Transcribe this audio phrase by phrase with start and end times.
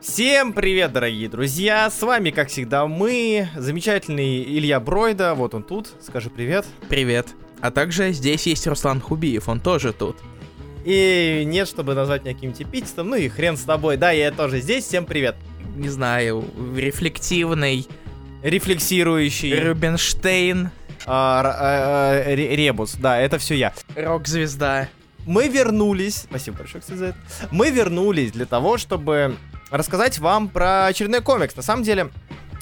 [0.00, 1.90] Всем привет, дорогие друзья!
[1.90, 6.64] С вами, как всегда, мы, замечательный Илья Бройда, вот он тут, скажи привет.
[6.88, 7.26] Привет.
[7.60, 10.16] А также здесь есть Руслан Хубиев, он тоже тут.
[10.84, 14.60] И нет, чтобы назвать меня каким-нибудь эпитетом, ну и хрен с тобой, да, я тоже
[14.60, 15.34] здесь, всем привет.
[15.76, 16.44] Не знаю,
[16.76, 17.86] рефлективный,
[18.42, 20.70] Рефлексирующий, Рубинштейн,
[21.06, 21.54] а, а,
[22.22, 23.74] а, ре- Ребус, да, это все я.
[23.96, 24.88] рок-звезда.
[25.26, 27.18] Мы вернулись, спасибо большое, кстати, за это.
[27.50, 29.36] Мы вернулись для того, чтобы
[29.70, 31.56] рассказать вам про очередной комикс.
[31.56, 32.10] На самом деле,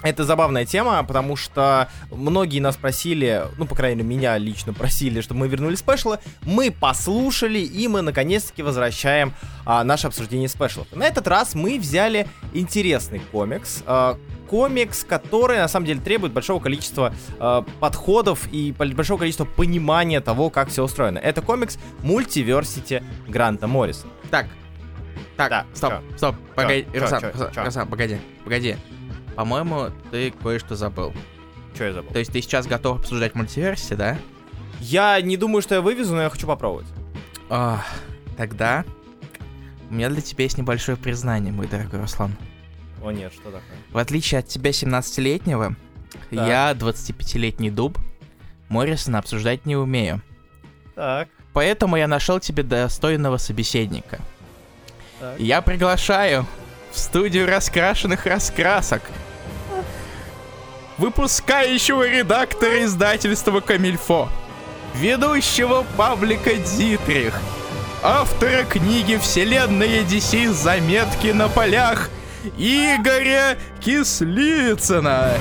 [0.02, 5.20] это забавная тема, потому что многие нас просили, ну, по крайней мере, меня лично просили,
[5.20, 6.18] чтобы мы вернули спешлы.
[6.42, 10.86] Мы послушали, и мы наконец-таки возвращаем а, наше обсуждение спешлов.
[10.92, 13.82] На этот раз мы взяли интересный комикс.
[13.86, 20.20] а, комикс, который на самом деле требует большого количества а, подходов и большого количества понимания
[20.20, 21.18] того, как все устроено.
[21.18, 24.06] Это комикс Мультиверсити Гранта Морриса.
[24.30, 24.46] Так,
[25.36, 26.16] так, Да, стоп, чё?
[26.16, 27.64] стоп, погоди, Чё, Руслан, чё, Руслан, чё?
[27.64, 28.76] Руслан, погоди, погоди.
[29.34, 31.12] По-моему, ты кое-что забыл.
[31.74, 32.10] Что я забыл?
[32.12, 34.18] То есть ты сейчас готов обсуждать мультиверсии, да?
[34.80, 36.86] Я не думаю, что я вывезу, но я хочу попробовать.
[37.50, 37.84] А,
[38.36, 38.84] тогда
[39.90, 42.32] у меня для тебя есть небольшое признание, мой дорогой Руслан.
[43.02, 43.62] О нет, что такое?
[43.92, 45.76] В отличие от тебя 17-летнего,
[46.12, 46.48] Так.
[46.48, 47.98] я 25-летний дуб,
[48.68, 50.22] Моррисона обсуждать не умею.
[50.94, 54.18] Так, Поэтому я нашел тебе достойного собеседника.
[55.20, 55.38] Так.
[55.38, 56.46] Я приглашаю
[56.92, 59.02] в студию раскрашенных раскрасок
[60.98, 64.28] выпускающего редактора издательства Камильфо,
[64.94, 67.38] ведущего паблика Дитрих,
[68.02, 70.50] автора книги «Вселенная DC.
[70.52, 72.10] Заметки на полях»
[72.56, 75.32] Игоря Кислицына.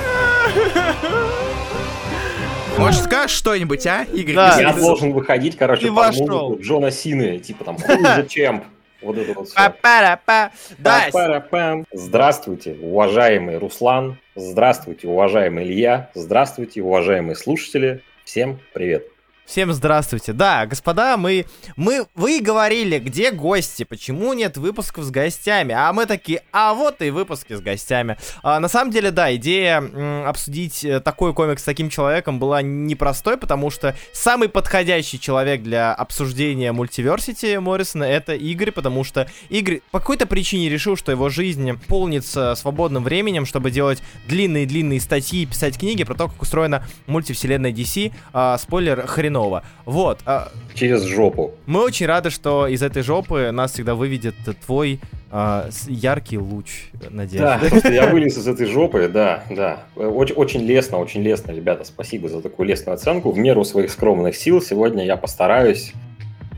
[2.76, 4.60] Может, скажешь что-нибудь, а, Игорь Да.
[4.60, 6.26] Я должен выходить, короче, Ты под вошел.
[6.50, 8.64] музыку Джона Сины, типа там хуже, чем
[9.06, 9.56] вот это вот все.
[9.56, 10.50] Па-па-ра-па.
[10.78, 11.86] Да, Па-па-ра-пам.
[11.92, 14.18] Здравствуйте, уважаемый Руслан.
[14.34, 16.10] Здравствуйте, уважаемый Илья.
[16.14, 18.02] Здравствуйте, уважаемые слушатели.
[18.24, 19.15] Всем привет.
[19.46, 20.32] Всем здравствуйте.
[20.32, 21.46] Да, господа, мы,
[21.76, 27.00] мы, вы говорили, где гости, почему нет выпусков с гостями, а мы такие, а вот
[27.00, 28.16] и выпуски с гостями.
[28.42, 32.60] А, на самом деле, да, идея м, обсудить э, такой комикс с таким человеком была
[32.60, 39.80] непростой, потому что самый подходящий человек для обсуждения мультиверсити Моррисона это Игорь, потому что Игорь
[39.92, 45.46] по какой-то причине решил, что его жизнь полнится свободным временем, чтобы делать длинные-длинные статьи и
[45.46, 48.12] писать книги про то, как устроена мультивселенная DC.
[48.32, 49.06] А, спойлер,
[49.36, 49.62] хреново.
[49.84, 50.20] Вот.
[50.26, 51.52] а, Через жопу.
[51.66, 57.80] мы очень рады, что из этой жопы нас всегда выведет твой а, яркий луч надежды.
[57.82, 59.80] Да, я вылез из этой жопы, да, да.
[59.96, 61.84] Очень, очень лестно, очень лестно, ребята.
[61.84, 63.30] Спасибо за такую лестную оценку.
[63.30, 65.92] В меру своих скромных сил сегодня я постараюсь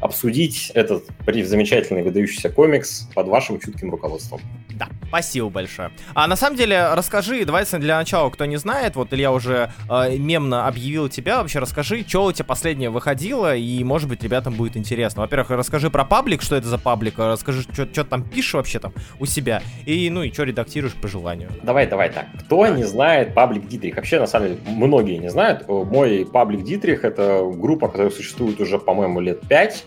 [0.01, 4.41] обсудить этот замечательный выдающийся комикс под вашим чутким руководством.
[4.71, 5.91] Да, спасибо большое.
[6.15, 10.17] А на самом деле, расскажи, давайте для начала, кто не знает, вот Илья уже э,
[10.17, 14.77] мемно объявил тебя, вообще расскажи, что у тебя последнее выходило, и, может быть, ребятам будет
[14.77, 15.23] интересно.
[15.23, 18.79] Во-первых, расскажи про паблик, что это за паблик, а расскажи, что ты там пишешь вообще
[18.79, 21.51] там у себя, и, ну, и что редактируешь по желанию.
[21.63, 22.27] Давай, давай так.
[22.45, 23.97] Кто не знает паблик Дитрих?
[23.97, 25.65] Вообще, на самом деле, многие не знают.
[25.67, 29.87] Э, Мой паблик Дитрих— это группа, которая существует уже, по-моему, лет пять,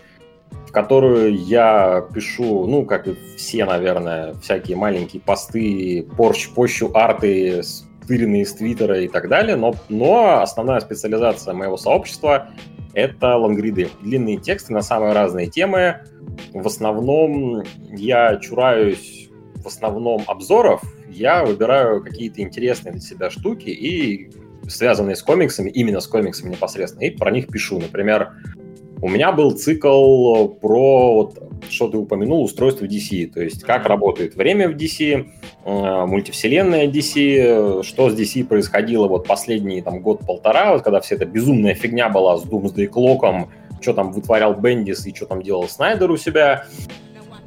[0.72, 8.42] которую я пишу, ну, как и все, наверное, всякие маленькие посты, порч, пощу, арты, стыренные
[8.42, 12.48] из Твиттера и так далее, но, но основная специализация моего сообщества—
[12.94, 13.90] это лонгриды.
[14.02, 16.00] Длинные тексты на самые разные темы.
[16.52, 19.30] В основном я чураюсь
[19.62, 24.30] в основном обзоров, я выбираю какие-то интересные для себя штуки и
[24.68, 27.78] связанные с комиксами, именно с комиксами непосредственно, и про них пишу.
[27.78, 28.32] Например,
[29.02, 34.36] у меня был цикл про, вот, что ты упомянул, устройство DC, то есть как работает
[34.36, 35.26] время в DC,
[35.64, 41.26] э, мультивселенная DC, что с DC происходило вот последний там год-полтора, вот когда вся эта
[41.26, 43.48] безумная фигня была с Doomsday Clock'ом,
[43.80, 46.66] что там вытворял Бендис и что там делал Снайдер у себя,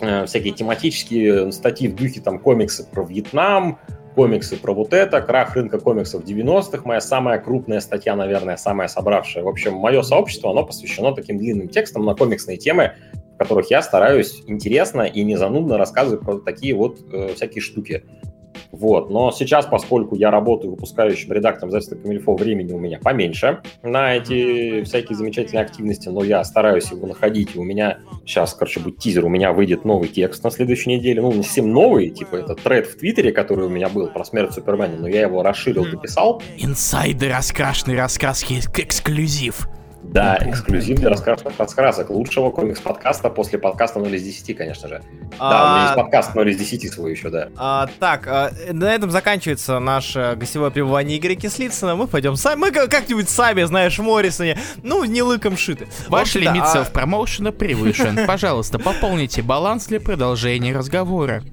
[0.02, 3.79] э, всякие тематические статьи в духе там комиксы про Вьетнам,
[4.16, 9.44] комиксы про вот это, крах рынка комиксов 90-х, моя самая крупная статья, наверное, самая собравшая.
[9.44, 12.94] В общем, мое сообщество, оно посвящено таким длинным текстам на комиксные темы,
[13.35, 18.06] в которых я стараюсь интересно и не занудно рассказывать про такие вот э, всякие штуки.
[18.72, 19.09] Вот.
[19.09, 24.84] Но сейчас, поскольку я работаю выпускающим редактором издательства Камильфо, времени у меня поменьше на эти
[24.84, 29.25] всякие замечательные активности, но я стараюсь его находить, и у меня сейчас, короче, будет тизер,
[29.25, 32.87] у меня выйдет новый текст на следующей неделе, ну, не совсем новый, типа это тред
[32.87, 37.29] в Твиттере, который у меня был про смерть Супермена, но я его расширил, дописал, Инсайды
[37.29, 39.67] раскрашенные раскраски эксклюзив.
[40.16, 45.02] Да, эксклюзивный раскрасок подсказок лучшего комикс-подкаста после подкаста 0 из 10, конечно же.
[45.38, 45.50] А...
[45.52, 47.50] Да, у меня есть подкаст 0 из 10 свой еще, да.
[47.58, 51.97] А, так, а, на этом заканчивается наше гостевое пребывание Игоря Кислицына.
[51.97, 55.85] Мы пойдем сами, мы как-нибудь сами, знаешь, Моррисоне, ну, не лыком шиты.
[56.08, 58.17] Ваш лимит да, селф-промоушена превышен.
[58.26, 61.44] Пожалуйста, пополните баланс для продолжения разговора.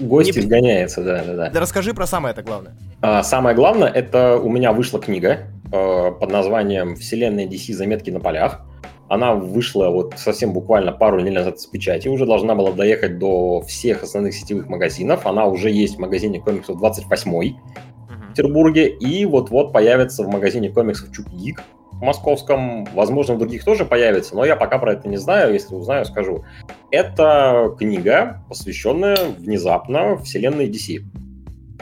[0.00, 0.42] Гость не...
[0.42, 1.50] изгоняется, да, да, да.
[1.50, 2.74] Да расскажи про самое это главное.
[3.00, 7.72] А, самое главное, это у меня вышла книга э, под названием «Вселенная DC.
[7.74, 8.64] Заметки на полях».
[9.08, 13.62] Она вышла вот совсем буквально пару недель назад с печати, уже должна была доехать до
[13.62, 15.26] всех основных сетевых магазинов.
[15.26, 21.10] Она уже есть в магазине комиксов 28 в Петербурге, и вот-вот появится в магазине комиксов
[21.10, 21.62] Чук Гик
[22.00, 26.04] московском, возможно, в других тоже появится, но я пока про это не знаю, если узнаю,
[26.04, 26.44] скажу.
[26.90, 31.00] Это книга, посвященная внезапно вселенной DC.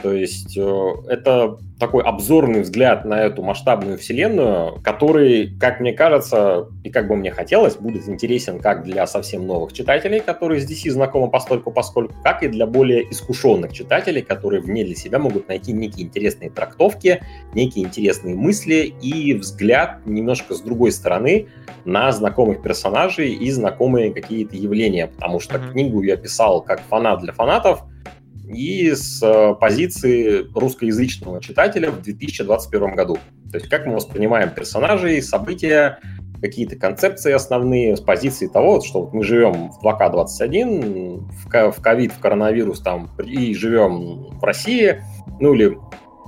[0.01, 6.67] То есть э, это такой обзорный взгляд на эту масштабную вселенную, который, как мне кажется,
[6.83, 10.91] и как бы мне хотелось, будет интересен как для совсем новых читателей, которые с DC
[10.91, 15.73] знакомы постольку поскольку, как и для более искушенных читателей, которые вне для себя могут найти
[15.73, 17.21] некие интересные трактовки,
[17.53, 21.47] некие интересные мысли и взгляд немножко с другой стороны
[21.85, 27.33] на знакомых персонажей и знакомые какие-то явления, потому что книгу я писал как фанат для
[27.33, 27.83] фанатов,
[28.47, 33.17] и с э, позиции русскоязычного читателя в 2021 году.
[33.51, 35.99] То есть как мы воспринимаем персонажей, события,
[36.41, 42.81] какие-то концепции основные с позиции того, что мы живем в 2К21, в ковид, в коронавирус
[42.81, 45.01] там, и живем в России,
[45.39, 45.77] ну или,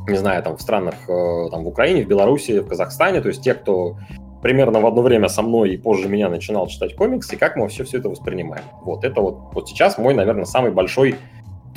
[0.07, 3.43] не знаю, там в странах, э, там в Украине, в Беларуси, в Казахстане, то есть
[3.43, 3.97] те, кто
[4.41, 7.67] примерно в одно время со мной и позже меня начинал читать комиксы, и как мы
[7.67, 8.63] все, все это воспринимаем.
[8.81, 11.15] Вот это вот, вот сейчас мой, наверное, самый большой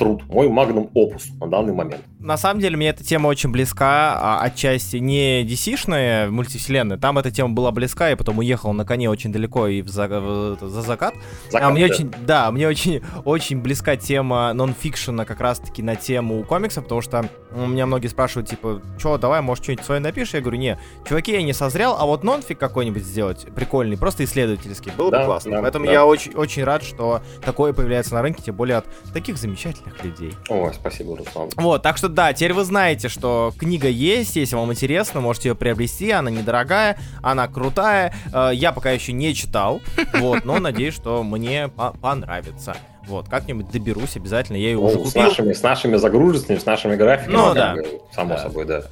[0.03, 2.01] труд, мой магнум опус на данный момент.
[2.19, 7.31] На самом деле мне эта тема очень близка, а отчасти не DC-шная мультивселенная, там эта
[7.31, 10.81] тема была близка, я потом уехал на коне очень далеко и в за, в, за
[10.81, 11.13] закат.
[11.51, 11.67] закат.
[11.67, 11.93] А мне да.
[11.93, 17.29] очень, да, мне очень, очень близка тема нон-фикшена как раз-таки на тему комикса, потому что
[17.55, 20.33] у меня многие спрашивают, типа, что, давай, может, что-нибудь свое напишешь?
[20.33, 20.77] Я говорю, не,
[21.07, 25.25] чуваки, я не созрел, а вот нонфик какой-нибудь сделать прикольный, просто исследовательский, было да, бы
[25.25, 25.51] классно.
[25.51, 25.91] Да, Поэтому да.
[25.93, 30.03] я очень, очень рад, что такое появляется на рынке, тем более от таких замечательных замечательных
[30.03, 30.33] людей.
[30.49, 31.49] Ой, спасибо, Руслан.
[31.55, 35.55] Вот, так что да, теперь вы знаете, что книга есть, если вам интересно, можете ее
[35.55, 38.13] приобрести, она недорогая, она крутая.
[38.33, 39.81] Э, я пока еще не читал,
[40.15, 41.69] вот, но надеюсь, что мне
[42.01, 42.75] понравится.
[43.05, 45.11] Вот, как-нибудь доберусь обязательно, я ее ну, уже купил.
[45.11, 47.75] С нашими, с нашими загрузками, с нашими графиками, ну, да.
[48.13, 48.43] само да.
[48.43, 48.83] собой, да.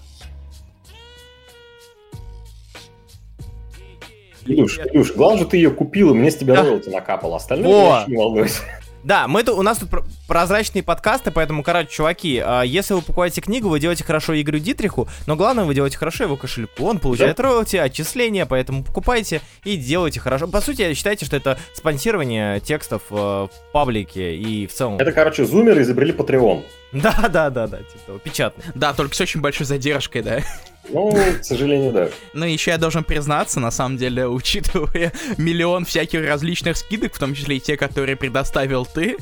[4.45, 8.06] Илюш, Илюш, главное же ты ее купил, и мне с тебя роялти накапало, остальное я
[8.07, 8.59] не волнуюсь.
[9.03, 9.89] Да, мы у нас тут
[10.27, 15.07] прозрачные подкасты, поэтому, короче, чуваки, а, если вы покупаете книгу, вы делаете хорошо Игорю Дитриху,
[15.27, 16.86] но главное, вы делаете хорошо его кошельку.
[16.86, 17.44] Он получает да.
[17.44, 20.48] роялти, отчисления, поэтому покупайте и делайте хорошо.
[20.48, 24.98] По сути, считайте, что это спонсирование текстов э, в паблике и в целом.
[25.00, 26.63] Это, короче, зумеры изобрели Patreon.
[26.92, 28.65] Да, да, да, да, типа того, печатный.
[28.75, 30.42] Да, только с очень большой задержкой, да.
[30.89, 32.09] Ну, к сожалению, да.
[32.33, 37.33] Ну, еще я должен признаться, на самом деле, учитывая миллион всяких различных скидок, в том
[37.33, 39.17] числе и те, которые предоставил ты,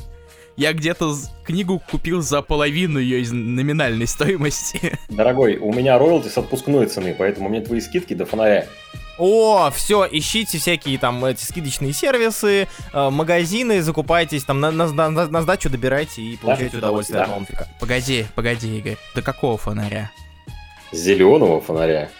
[0.56, 1.14] я где-то
[1.44, 4.98] книгу купил за половину ее из номинальной стоимости.
[5.08, 8.66] Дорогой, у меня роялти с отпускной цены, поэтому мне твои скидки до фонаря.
[9.18, 15.10] О, все, ищите всякие там эти скидочные сервисы, э, магазины, закупайтесь, там на, на, на,
[15.10, 17.24] на сдачу добирайте и получайте да, удовольствие да.
[17.24, 17.68] от нонфика.
[17.78, 20.10] Погоди, погоди, Игорь, до какого фонаря?
[20.92, 22.10] Зеленого фонаря.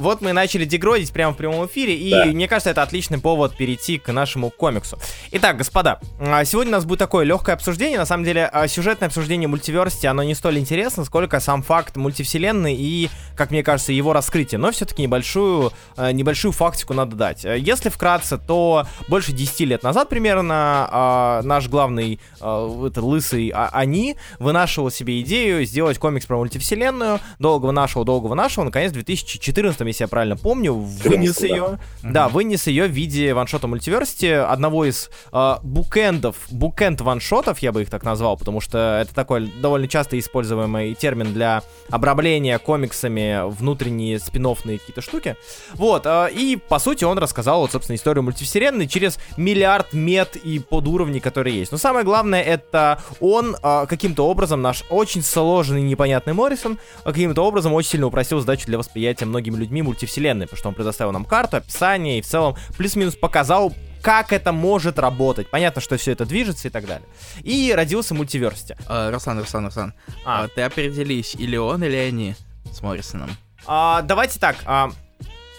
[0.00, 3.98] Вот мы начали дегродить прямо в прямом эфире, и мне кажется, это отличный повод перейти
[3.98, 4.98] к нашему комиксу.
[5.32, 7.98] Итак, господа, а, сегодня у нас будет такое легкое обсуждение.
[7.98, 12.74] На самом деле, а, сюжетное обсуждение мультиверсити, оно не столь интересно, сколько сам факт мультивселенной
[12.74, 14.58] и, как мне кажется, его раскрытие.
[14.58, 17.44] Но все-таки небольшую, а, небольшую фактику надо дать.
[17.44, 25.20] Если вкратце, то больше 10 лет назад примерно наш главный, это лысый они, вынашивал себе
[25.20, 27.20] идею сделать комикс про мультивселенную.
[27.38, 31.80] Долго долгого нашего, долгого нашего, наконец, в 2014, если я правильно помню, вынес ее.
[32.02, 32.10] Да.
[32.10, 37.82] да, вынес ее в виде ваншота мультиверсити, одного из э, букендов, букенд ваншотов, я бы
[37.82, 44.18] их так назвал, потому что это такой довольно часто используемый термин для обрабления комиксами внутренние
[44.18, 45.36] спин какие-то штуки.
[45.74, 50.60] Вот, э, и по сути он рассказал, вот, собственно, историю мультивселенной через миллиард мет и
[50.60, 51.72] подуровней, которые есть.
[51.72, 57.72] Но самое главное, это он э, каким-то образом, наш очень сложный непонятный Моррисон, каким-то образом
[57.72, 61.56] очень сильно упростил задачу для восприятия многими людьми мультивселенной, потому что он предоставил нам карту,
[61.56, 65.50] описание и в целом плюс-минус показал, как это может работать.
[65.50, 67.06] Понятно, что все это движется и так далее.
[67.42, 68.76] И родился мультиверсити.
[68.86, 69.94] А, Руслан, Руслан, Руслан,
[70.24, 70.44] а.
[70.44, 72.34] А, ты определись, или он, или они
[72.72, 73.30] с Моррисоном?
[73.66, 74.90] А, давайте так, а,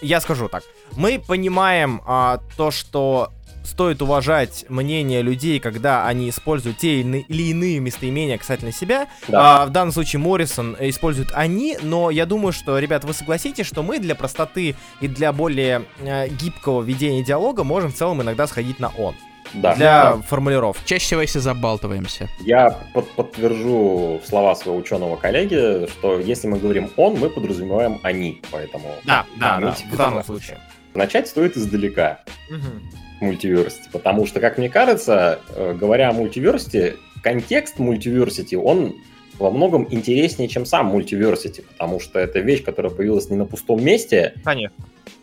[0.00, 0.64] я скажу так.
[0.96, 3.32] Мы понимаем а, то, что
[3.72, 9.08] стоит уважать мнение людей, когда они используют те или иные местоимения касательно себя.
[9.28, 9.62] Да.
[9.62, 13.82] А, в данном случае Моррисон использует они, но я думаю, что, ребят, вы согласитесь, что
[13.82, 18.78] мы для простоты и для более э, гибкого ведения диалога можем в целом иногда сходить
[18.78, 19.14] на он.
[19.54, 19.74] Да.
[19.74, 20.22] Для да.
[20.22, 20.82] формулировки.
[20.84, 22.28] Чаще всего, если забалтываемся.
[22.40, 28.42] Я под подтвержу слова своего ученого коллеги, что если мы говорим он, мы подразумеваем они,
[28.50, 28.94] поэтому...
[29.04, 30.58] Да, да, да, в данном случае.
[30.94, 32.20] Начать стоит издалека.
[32.50, 38.94] Угу мультиверсити, потому что, как мне кажется, э, говоря о мультиверсити, контекст мультиверсити, он
[39.38, 43.82] во многом интереснее, чем сам мультиверсити, потому что это вещь, которая появилась не на пустом
[43.82, 44.34] месте.
[44.44, 44.76] Конечно.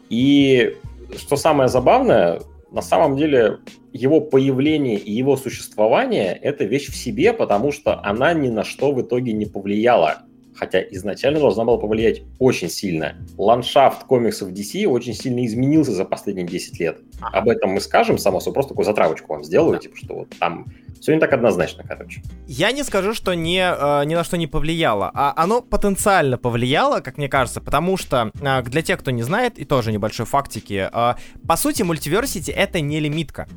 [0.09, 0.75] И
[1.17, 2.41] что самое забавное,
[2.71, 3.59] на самом деле
[3.93, 8.91] его появление и его существование– это вещь в себе, потому что она ни на что
[8.91, 10.23] в итоге не повлияла
[10.59, 13.15] хотя изначально должна была повлиять очень сильно.
[13.37, 16.99] Ландшафт комиксов DC очень сильно изменился за последние 10 лет.
[17.21, 20.67] Об этом мы скажем, само собой, просто такую затравочку вам сделаю, типа, что вот там
[20.99, 22.21] все не так однозначно, короче.
[22.47, 26.99] Я не скажу, что не, э, ни на что не повлияло, а оно потенциально повлияло,
[26.99, 30.89] как мне кажется, потому что э, для тех, кто не знает, и тоже небольшой фактики,
[30.91, 31.13] э,
[31.47, 33.47] по сути, мультиверсити это не лимитка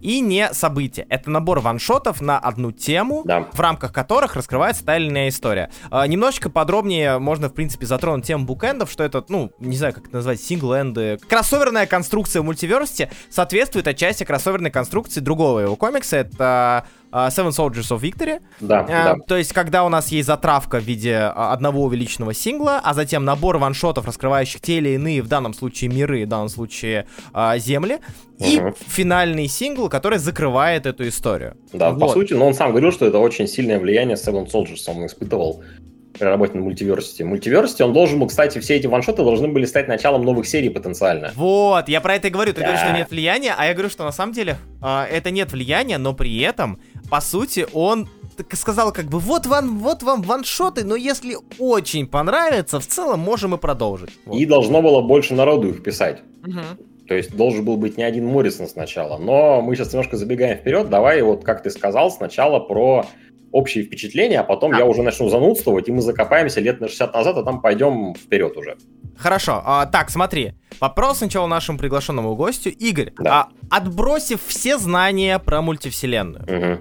[0.00, 1.06] и не событие.
[1.08, 3.48] Это набор ваншотов на одну тему, да.
[3.52, 5.70] в рамках которых раскрывается та или иная история.
[5.90, 10.06] Э, немножечко подробнее можно, в принципе, затронуть тему букэндов, что это, ну, не знаю, как
[10.06, 11.18] это назвать, сингл-энды.
[11.28, 16.16] Кроссоверная конструкция в мультиверсити соответствует отчасти кроссоверной конструкции другого его комикса.
[16.16, 16.69] Это
[17.12, 18.40] uh, Seven Soldiers of Victory.
[18.60, 19.16] Да, uh, да.
[19.26, 23.24] То есть, когда у нас есть затравка в виде uh, одного увеличенного сингла, а затем
[23.24, 27.98] набор ваншотов, раскрывающих те или иные, в данном случае миры, в данном случае uh, земли,
[28.38, 28.74] и uh-huh.
[28.86, 31.56] финальный сингл, который закрывает эту историю.
[31.72, 32.00] Да, вот.
[32.00, 35.62] по сути, но он сам говорил, что это очень сильное влияние Seven Soldiers он испытывал
[36.20, 37.22] при работе на мультиверсити.
[37.22, 41.32] Мультиверсити, он должен был, кстати, все эти ваншоты должны были стать началом новых серий потенциально.
[41.34, 42.52] Вот, я про это и говорю.
[42.52, 42.66] Ты да.
[42.66, 45.98] говоришь, что нет влияния, а я говорю, что на самом деле э, это нет влияния,
[45.98, 46.78] но при этом,
[47.10, 48.08] по сути, он
[48.52, 53.54] сказал как бы, вот вам, вот вам ваншоты, но если очень понравится, в целом можем
[53.54, 54.10] и продолжить.
[54.26, 54.38] Вот.
[54.38, 56.22] И должно было больше народу их писать.
[56.46, 56.60] Угу.
[57.08, 59.18] То есть должен был быть не один Моррисон сначала.
[59.18, 60.90] Но мы сейчас немножко забегаем вперед.
[60.90, 63.06] Давай вот, как ты сказал, сначала про
[63.52, 64.78] общие впечатления, а потом а.
[64.78, 68.56] я уже начну занудствовать, и мы закопаемся лет на 60 назад, а там пойдем вперед
[68.56, 68.76] уже.
[69.16, 69.62] Хорошо.
[69.64, 70.54] А, так, смотри.
[70.80, 72.70] Вопрос сначала нашему приглашенному гостю.
[72.70, 73.48] Игорь, да.
[73.70, 76.80] а, отбросив все знания про мультивселенную, угу.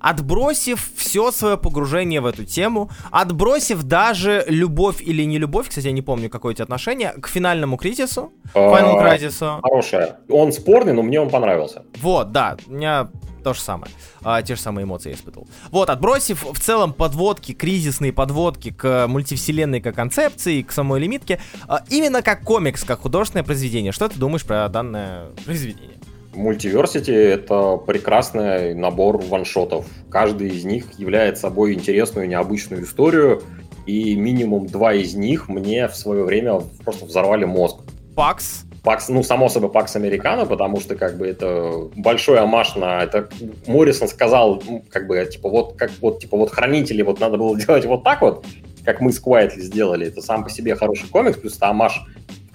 [0.00, 5.92] Отбросив все свое погружение в эту тему, отбросив даже любовь или не любовь, кстати, я
[5.92, 9.60] не помню, какое у тебя отношение, к финальному кризису, Final Crisis.
[9.62, 10.18] Хорошая.
[10.28, 11.82] Он спорный, но мне он понравился.
[12.00, 12.56] Вот, да.
[12.66, 13.08] У меня
[13.46, 13.92] то же самое.
[14.24, 15.46] А, те же самые эмоции я испытывал.
[15.70, 21.38] Вот, отбросив в целом подводки, кризисные подводки к мультивселенной как концепции, к самой лимитке,
[21.68, 23.92] а, именно как комикс, как художественное произведение.
[23.92, 25.95] Что ты думаешь про данное произведение?
[26.36, 29.86] Мультиверсити— это прекрасный набор ваншотов.
[30.10, 33.42] Каждый из них является собой интересную, необычную историю,
[33.86, 37.78] и минимум два из них мне в свое время просто взорвали мозг.
[38.14, 43.02] Пакс Пакс, ну, само собой, Пакс Американо, потому что, как бы, это большой амаш на...
[43.02, 43.28] Это
[43.66, 47.58] Моррисон сказал, ну, как бы, типа, вот, как, вот, типа, вот хранители, вот надо было
[47.60, 48.46] делать вот так вот,
[48.84, 50.06] как мы с Quietly сделали.
[50.06, 52.00] Это сам по себе хороший комикс, плюс это амаш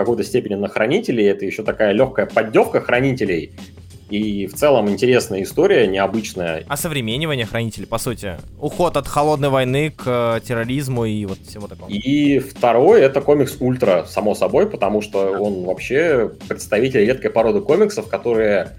[0.02, 3.54] какой-то степени на хранителей, это еще такая легкая поддевка хранителей,
[4.12, 6.66] и в целом интересная история, необычная.
[6.68, 8.36] Осовременивание хранителей, по сути.
[8.60, 11.90] Уход от холодной войны к э, терроризму и вот всему такому.
[11.90, 18.10] И второй это комикс Ультра, само собой, потому что он вообще представитель редкой породы комиксов,
[18.10, 18.72] которые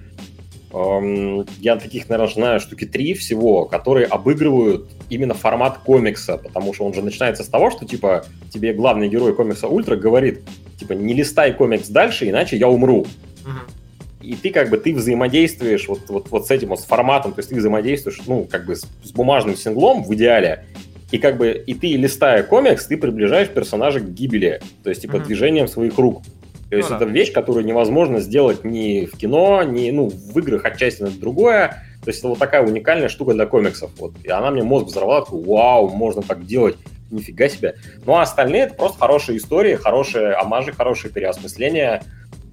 [0.72, 6.94] я таких, наверное, знаю штуки три всего, которые обыгрывают именно формат комикса, потому что он
[6.94, 10.40] же начинается с того, что, типа, тебе главный герой комикса Ультра говорит,
[10.78, 13.00] типа, не листай комикс дальше, иначе я умру.
[13.44, 13.82] Угу
[14.22, 17.40] и ты как бы ты взаимодействуешь вот, вот, вот с этим вот с форматом, то
[17.40, 20.64] есть ты взаимодействуешь, ну, как бы с, с бумажным синглом в идеале,
[21.10, 25.16] и как бы и ты, листая комикс, ты приближаешь персонажа к гибели, то есть типа
[25.16, 25.24] mm-hmm.
[25.24, 26.22] движением своих рук.
[26.72, 27.12] То есть ну, это да.
[27.12, 31.84] вещь, которую невозможно сделать ни в кино, ни ну, в играх отчасти на другое.
[32.02, 33.90] То есть это вот такая уникальная штука для комиксов.
[33.98, 34.12] Вот.
[34.24, 36.76] И она мне мозг взорвала, такой, вау, можно так делать,
[37.10, 37.76] нифига себе.
[38.04, 42.02] Ну а остальные это просто хорошие истории, хорошие амажи, хорошие переосмысления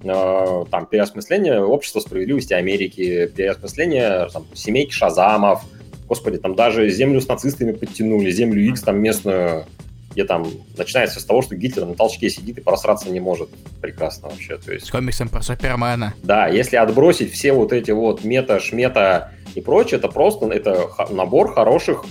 [0.02, 5.62] Э, там, переосмысление общества справедливости Америки, переосмысление там, семейки Шазамов,
[6.08, 9.66] господи, там даже землю с нацистами подтянули, землю X там местную,
[10.10, 13.48] где там начинается с того, что Гитлер на толчке сидит и просраться не может.
[13.80, 14.58] Прекрасно вообще.
[14.58, 16.14] То есть, с комиксом про Супермена.
[16.22, 21.54] Да, если отбросить все вот эти вот мета, шмета и прочее, это просто это набор
[21.54, 22.04] хороших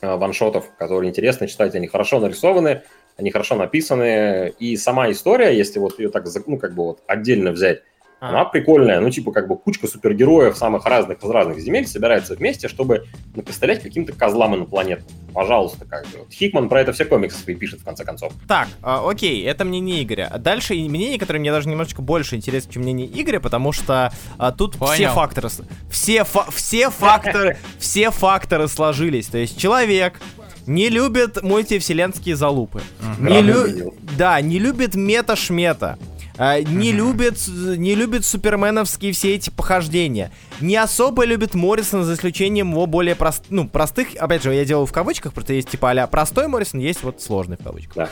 [0.00, 2.82] э, ваншотов, которые интересно читать, они хорошо нарисованы,
[3.16, 7.52] они хорошо написаны, и сама история, если вот ее так, ну, как бы вот отдельно
[7.52, 7.82] взять,
[8.18, 8.30] а.
[8.30, 12.66] Она прикольная, ну, типа, как бы кучка супергероев самых разных из разных земель собирается вместе,
[12.66, 13.04] чтобы
[13.34, 15.08] напредставлять каким-то козлам инопланетным.
[15.34, 16.20] Пожалуйста, как бы.
[16.20, 18.32] Вот Хикман про это все комиксы свои пишет, в конце концов.
[18.48, 20.30] Так, э, окей, это мнение Игоря.
[20.32, 24.52] А дальше мнение, которое мне даже немножечко больше интересно, чем мнение Игоря, потому что э,
[24.56, 24.94] тут Понял.
[24.94, 25.50] все факторы...
[25.90, 27.58] Все, фа все факторы...
[27.78, 29.26] Все факторы сложились.
[29.26, 30.20] То есть человек
[30.66, 32.80] не любит мультивселенские залупы.
[33.18, 33.94] Не лю...
[34.16, 35.98] Да, не любит мета-шмета.
[36.38, 40.32] А, не любит, не любит суперменовские все эти похождения.
[40.60, 44.14] Не особо любит Моррисон, за исключением его более прост, ну, простых.
[44.16, 47.56] Опять же, я делаю в кавычках, просто есть типа а простой Моррисон, есть вот сложный
[47.56, 47.94] в кавычках.
[47.94, 48.08] Да.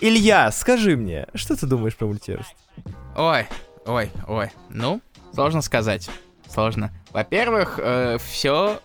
[0.00, 2.46] Илья, скажи мне, что ты думаешь про мультиверс?
[3.16, 3.46] Ой,
[3.86, 4.50] ой, ой.
[4.70, 5.00] Ну,
[5.34, 6.08] сложно сказать.
[6.48, 6.92] Сложно.
[7.12, 8.80] Во-первых, э, все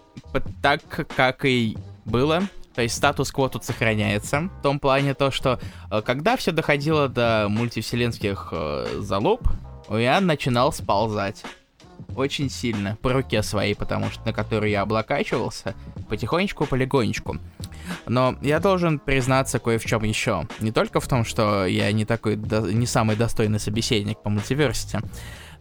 [0.61, 0.81] так,
[1.15, 4.49] как и было то есть статус-кво тут сохраняется.
[4.59, 5.59] В том плане то, что
[5.89, 9.41] э, когда все доходило до мультивселенских э, залуп,
[9.89, 11.43] я начинал сползать.
[12.15, 12.97] Очень сильно.
[13.01, 15.75] По руке своей, потому что на которую я облокачивался.
[16.09, 17.37] Потихонечку, полигонечку.
[18.07, 20.47] Но я должен признаться кое в чем еще.
[20.59, 24.99] Не только в том, что я не такой, не самый достойный собеседник по мультиверсити,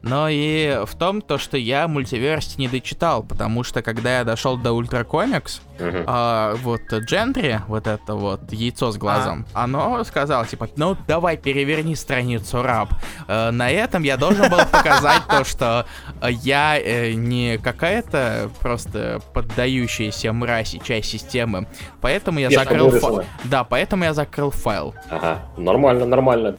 [0.02, 4.57] но и в том, то, что я мультиверсити не дочитал, потому что когда я дошел
[4.57, 6.04] до Ультра Комикс, uh-huh.
[6.07, 9.64] а, вот Джентри, вот это вот яйцо с глазом, а.
[9.64, 12.90] оно сказал, типа, ну давай переверни страницу раб.
[13.28, 15.87] А, на этом я должен был показать то, что
[16.23, 21.66] я э, не какая-то просто поддающаяся мрази часть системы,
[22.00, 23.25] поэтому я закрыл файл.
[23.45, 24.95] Да, поэтому я закрыл файл.
[25.11, 26.57] Ага, нормально, нормально.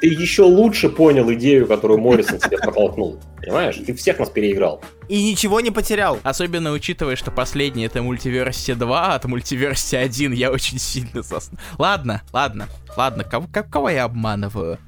[0.00, 3.20] Ты еще лучше понял идею, которую Морис Моррисон тебе протолкнул.
[3.40, 3.76] Понимаешь?
[3.84, 4.82] Ты всех нас переиграл.
[5.08, 6.18] И ничего не потерял.
[6.22, 11.50] Особенно учитывая, что последний это мультиверсия 2, от мультиверсия 1 я очень сильно сос...
[11.78, 14.78] Ладно, ладно, ладно, кого, кого я обманываю?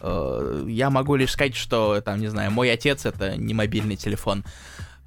[0.00, 4.44] Uh, я могу лишь сказать, что, там, не знаю, мой отец это не мобильный телефон.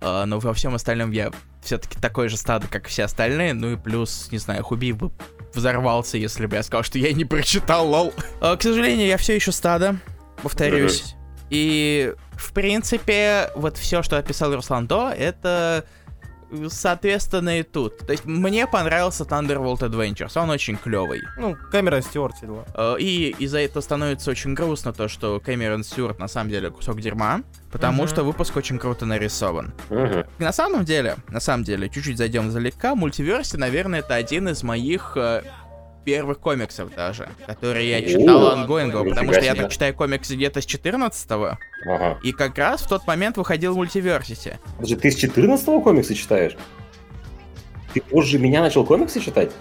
[0.01, 1.31] Uh, но во всем остальном я
[1.63, 3.53] все-таки такой же стадо, как все остальные.
[3.53, 5.11] Ну и плюс, не знаю, Хуби бы
[5.53, 8.13] взорвался, если бы я сказал, что я не прочитал, лол.
[8.41, 9.97] Uh, к сожалению, я все еще стадо,
[10.41, 11.15] повторюсь.
[11.51, 15.85] И, в принципе, вот все, что описал Руслан до, это
[16.69, 17.99] соответственно и тут.
[17.99, 21.21] То есть мне понравился Thunderbolt Adventures, он очень клевый.
[21.37, 22.65] Ну, Кэмерон Стюарт дела.
[22.73, 26.99] Э, и из-за этого становится очень грустно то, что Кэмерон Стюарт на самом деле кусок
[27.01, 28.09] дерьма, потому uh-huh.
[28.09, 29.73] что выпуск очень круто нарисован.
[29.89, 30.27] Uh-huh.
[30.39, 35.13] На самом деле, на самом деле, чуть-чуть зайдем залегка, мультиверсе, наверное, это один из моих
[35.15, 35.43] э,
[36.03, 40.65] первых комиксов даже, которые я читал ангоингово, потому что я так читаю комиксы где-то с
[40.65, 42.19] 14-го, ага.
[42.23, 44.59] и как раз в тот момент выходил мультиверсити.
[44.77, 46.55] Подожди, ты с 14-го комиксы читаешь?
[47.93, 49.51] Ты позже меня начал комиксы читать?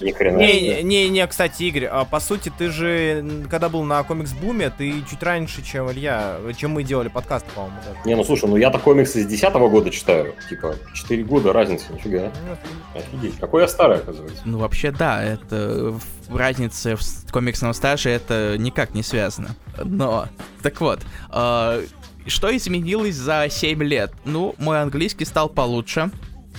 [0.00, 0.38] Ни хрена.
[0.38, 4.70] Не, не, не, кстати, Игорь, а, по сути, ты же, когда был на комикс буме,
[4.70, 7.98] ты чуть раньше, чем Илья, чем мы делали подкаст, по-моему, даже.
[8.04, 10.34] Не, ну слушай, ну я-то комиксы с 10 года читаю.
[10.48, 12.32] Типа, 4 года разница, нифига.
[12.46, 14.42] Ну, Офигеть, какой я старый, оказывается.
[14.44, 15.94] Ну, вообще, да, это
[16.28, 19.56] разница в комиксном стаже, это никак не связано.
[19.82, 20.26] Но,
[20.62, 21.00] так вот,
[21.32, 21.84] э,
[22.26, 24.12] что изменилось за 7 лет?
[24.24, 26.10] Ну, мой английский стал получше.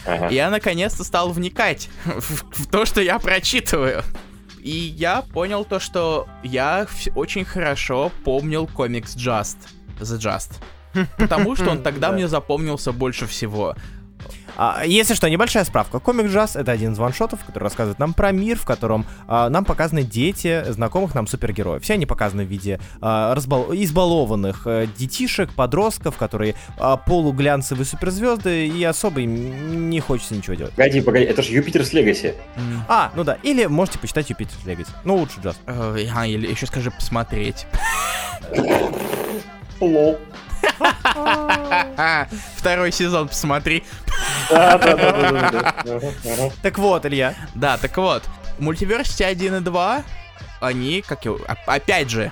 [0.06, 0.30] Ага.
[0.30, 4.04] Я наконец-то стал вникать в, в то, что я прочитываю.
[4.60, 9.58] И я понял то, что я очень хорошо помнил комикс Just.
[10.00, 10.52] The Just.
[11.18, 13.76] Потому что он тогда мне запомнился больше всего.
[14.58, 16.00] А, если что, небольшая справка.
[16.00, 19.66] Комик Джаз— это один из ваншотов, который рассказывает нам про мир, в котором а, нам
[19.66, 21.84] показаны дети знакомых нам супергероев.
[21.84, 23.74] Все они показаны в виде а, разбал...
[23.74, 30.74] избалованных а, детишек, подростков, которые а, полуглянцевые суперзвезды, и особо им не хочется ничего делать.
[30.74, 32.36] Погоди, погоди, это же Юпитерс Легаси.
[32.56, 32.80] Mm.
[32.88, 33.38] А, ну да.
[33.44, 34.92] Или можете почитать Юпитерс Легаси.
[35.04, 35.60] Ну, лучше Джаз.
[35.66, 37.66] Uh, а, или еще скажи посмотреть.
[39.80, 40.20] Лол.
[42.58, 43.84] Второй сезон посмотри.
[46.62, 47.36] Так вот, Илья.
[47.56, 48.24] Да, так вот.
[48.60, 50.04] Мультиверсити 1 и 2,
[50.60, 51.32] они, как я,
[51.66, 52.32] опять же,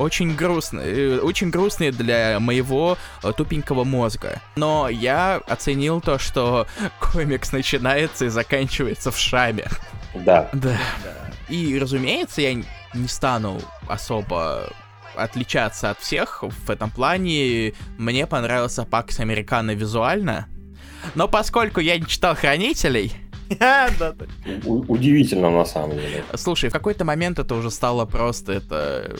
[0.00, 4.40] очень грустные, э, очень грустные для моего э, тупенького мозга.
[4.56, 6.66] Но я оценил то, что
[6.98, 9.68] комикс начинается и заканчивается в шаме.
[10.14, 10.48] Да.
[10.54, 10.76] Да.
[11.48, 14.72] И, разумеется, я не стану особо
[15.16, 17.74] отличаться от всех в этом плане.
[17.98, 20.48] Мне понравился Пакс Американо визуально.
[21.14, 23.12] Но поскольку я не читал Хранителей,
[24.64, 26.24] Удивительно на самом деле.
[26.34, 29.16] Слушай, в какой-то момент это уже стало просто это.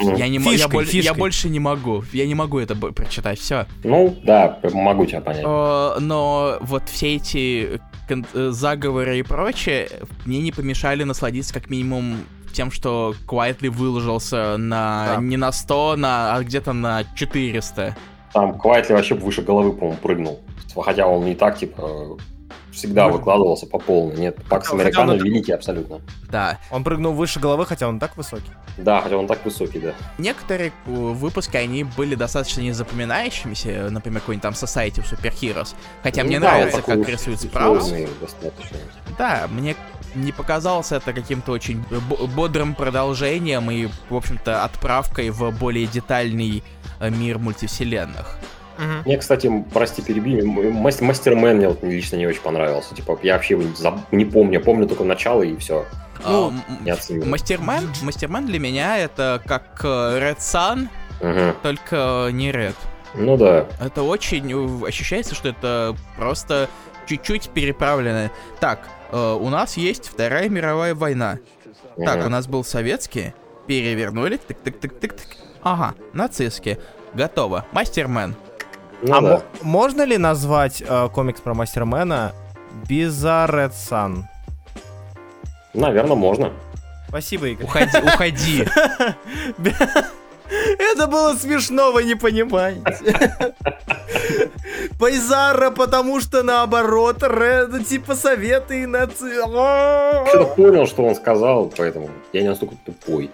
[0.00, 2.02] Ну, я, не, фишкой, я, боль, я больше не могу.
[2.12, 3.38] Я не могу это прочитать.
[3.38, 3.66] Все.
[3.84, 5.44] Ну, да, могу тебя понять.
[5.44, 9.88] но вот все эти э, заговоры и прочее
[10.24, 12.24] мне не помешали насладиться как минимум
[12.54, 15.20] тем, что Quietly выложился на Да.
[15.20, 17.94] не на 100, на, а где-то на 400.
[18.32, 20.40] Там Квайтли вообще выше головы, по-моему, прыгнул.
[20.82, 22.16] Хотя он не так, типа,
[22.72, 24.16] всегда выкладывался по полной.
[24.16, 26.00] Нет, Пакс Американо он- великий абсолютно.
[26.32, 26.58] Да.
[26.72, 28.50] Он прыгнул выше головы, хотя он так высокий.
[28.76, 29.92] Да, хотя он так высокий, да.
[30.18, 35.76] Некоторые э, выпуски, они были достаточно незапоминающимися, например, какой-нибудь там Society of Superheroes.
[36.02, 37.92] Хотя Ну мне да, нравится, как рисует Спраус.
[39.16, 39.76] Да, мне
[40.14, 46.62] не показалось это каким-то очень бо- бодрым продолжением и, в общем-то, отправкой в более детальный
[47.00, 48.38] э, мир мультивселенных.
[49.04, 52.94] Мне, кстати, прости, перебью, м- мас- Мастермен мне вот лично не очень понравился.
[52.94, 55.86] Типа, я вообще его не, заб- не помню, помню только начало и все.
[56.26, 56.52] Ну,
[56.88, 57.24] А, оценил.
[57.26, 60.88] Мастермен, Мастермен для меня это как э, Red Sun,
[61.20, 61.54] Мгм.
[61.62, 62.74] только не Red.
[63.14, 63.66] Ну да.
[63.80, 66.68] Это очень э, ощущается, что это просто
[67.06, 68.30] чуть-чуть переправлено.
[68.58, 71.38] Так, э, у нас есть Вторая мировая война.
[71.96, 72.26] Так, Мгм.
[72.26, 73.32] у нас был советский,
[73.66, 75.36] перевернули, тык-тык-тык-тык-тык.
[75.62, 76.78] Ага, нацистский.
[77.14, 77.64] Готово.
[77.72, 78.34] Мастермен.
[79.02, 79.28] Ну а да.
[79.36, 82.32] мо- можно ли назвать э, комикс про Мастермена
[82.88, 84.24] Bizarre Sun?
[85.74, 86.52] Наверное, можно.
[87.08, 87.66] Спасибо, Игорь.
[87.66, 88.68] Уходи, уходи.
[90.48, 93.34] Это было смешно, вы не понимаете.
[94.98, 99.34] Байзара, потому что наоборот, Ред, типа советы и наци...
[99.34, 103.30] Что-то понял, что он сказал, поэтому я не настолько тупой.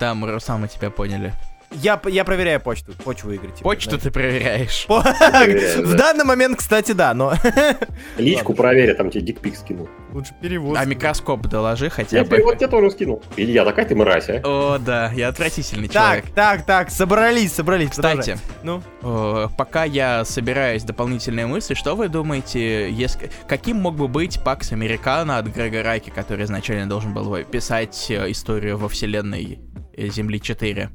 [0.00, 1.32] Да, мы сами тебя поняли.
[1.74, 3.50] Я, я проверяю почту, почву Игорь.
[3.50, 4.02] типа, Почту знаешь.
[4.04, 4.84] ты проверяешь.
[4.86, 5.98] По- Проверяю, В да.
[5.98, 7.34] данный момент, кстати, да, но
[8.18, 9.88] Личку проверь, там тебе дикпик скинул.
[10.12, 10.76] лучше перевод.
[10.78, 12.30] А микроскоп доложи хотя Я бы.
[12.30, 13.22] перевод тебе тоже скинул.
[13.36, 14.40] Илья, такая ты мразь, а?
[14.44, 16.24] О, да, я отвратительный Так, человек.
[16.34, 17.90] так, так, собрались, собрались.
[17.90, 18.38] Кстати, продолжай.
[18.62, 23.30] ну, э, пока я собираюсь дополнительные мысли, что вы думаете, если...
[23.48, 28.30] каким мог бы быть Пакс Американо от Грега Раки, который изначально должен был писать э,
[28.30, 29.58] историю во вселенной
[29.96, 30.90] э, Земли 4?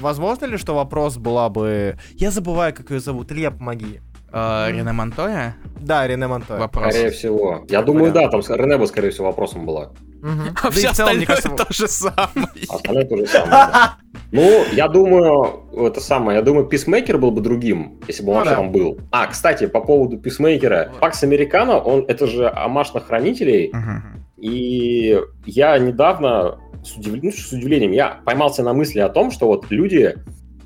[0.00, 1.96] Возможно ли, что вопрос была бы...
[2.14, 3.32] Я забываю, как ее зовут.
[3.32, 4.00] Илья, помоги.
[4.32, 5.56] Э, Рене Монтоя?
[5.80, 6.58] Да, Рене Монтоя.
[6.60, 6.92] Вопрос.
[6.94, 7.64] Скорее всего.
[7.68, 9.90] Я думаю, да, там Рене бы, скорее всего, вопросом была.
[10.22, 10.54] Мгм.
[10.62, 12.48] А Да все целом, мне остальное кажется, то же самое.
[12.70, 13.50] А остальное то же самое.
[13.50, 13.96] да.
[14.30, 18.38] Ну, я думаю, это самое, я думаю, Писмейкер был бы другим, если бы он Ну
[18.38, 18.62] вообще да.
[18.62, 18.98] там был.
[19.10, 20.90] А, кстати, по поводу Писмейкера.
[21.00, 24.24] Пакс Американо, он, это же амаш на хранителей, Мгм.
[24.38, 29.70] и я недавно с, удив- с удивлением, я поймался на мысли о том, что вот
[29.70, 30.16] люди,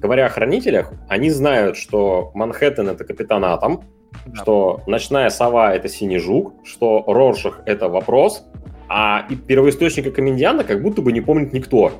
[0.00, 3.82] говоря о хранителях, они знают, что Манхэттен— это Капитан Атом,
[4.26, 4.42] Да.
[4.42, 8.44] что Ночная Сова— это Синий Жук, что Роршах— это Вопрос,
[8.88, 11.92] а и первоисточника Комедиана как будто бы не помнит никто.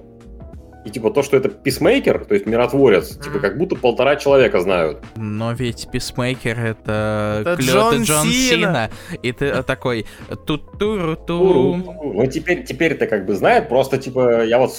[0.87, 3.40] И типа то, что это писмейкер, то есть миротворец, типа Мгм.
[3.40, 4.99] как будто полтора человека знают.
[5.16, 8.31] Но ведь Писмейкер это, Это клё- Джон Сина.
[8.33, 8.90] Сина.
[9.22, 10.07] И ты такой
[10.46, 11.75] ту-туру-ту.
[12.14, 14.70] Ну, теперь, теперь-то как бы знает, просто, типа, я вот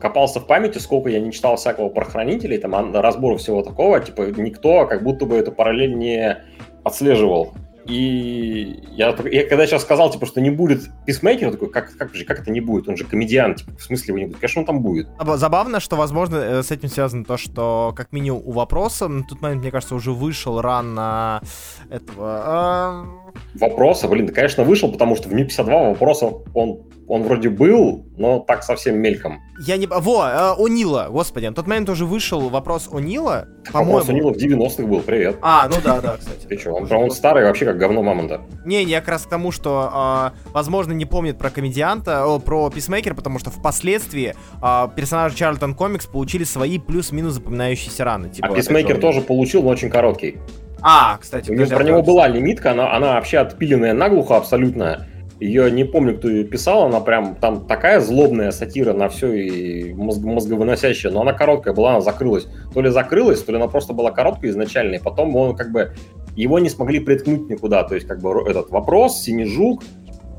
[0.00, 4.00] копался в памяти, сколько я не читал всякого про хранителей, там, ан- разборов всего такого,
[4.00, 6.36] типа, никто как будто бы эту параллель не
[6.84, 7.54] отслеживал.
[7.86, 12.24] И я, я когда сейчас сказал, типа, что не будет писмейкера, такой, как, как же,
[12.24, 12.88] как это не будет?
[12.88, 14.38] Он же комедиан, типа, в смысле его не будет?
[14.38, 15.06] Конечно, он там будет.
[15.18, 19.22] Заб- Забавно, что, возможно, э, с этим связано то, что, как минимум, у вопроса, на
[19.24, 21.42] тот момент, мне кажется, уже вышел ран на
[21.90, 23.06] этого...
[23.54, 28.64] Вопроса, блин, конечно, вышел, потому что в Нью-52 вопроса он, он вроде был, но так
[28.64, 29.34] совсем мельком.
[29.34, 29.86] э, Я не...
[29.86, 34.06] Во, э, у Нила, господи, на тот момент уже вышел вопрос у Нила, Вопрос у
[34.08, 34.12] по-моему.
[34.12, 34.36] Нила в
[34.68, 35.36] 90-х был, привет.
[35.40, 36.46] А, ну да, да, кстати.
[36.46, 38.40] Ты что, он, он старый вообще как говно мамонта.
[38.64, 42.70] Не, я как раз к тому, что, а, возможно, не помнит про комедианта, о, про
[42.70, 48.30] Писмейкера, потому что впоследствии а, персонажи Чарльтон Комикс получили свои плюс-минус запоминающиеся раны.
[48.30, 50.38] Типа, А Писмейкер же, тоже получил, но очень короткий.
[50.86, 55.06] А, кстати, У него, про него была лимитка, она, она вообще отпиленная наглухо абсолютно.
[55.40, 59.94] Ее не помню, кто ее писал, она прям там такая злобная сатира на все и
[59.94, 62.46] мозг, мозговыносящая, но она короткая была, она закрылась.
[62.74, 65.94] То ли закрылась, то ли она просто была короткая изначально, и потом он как бы
[66.36, 67.82] его не смогли приткнуть никуда.
[67.84, 69.82] То есть как бы этот вопрос, Синий Жук,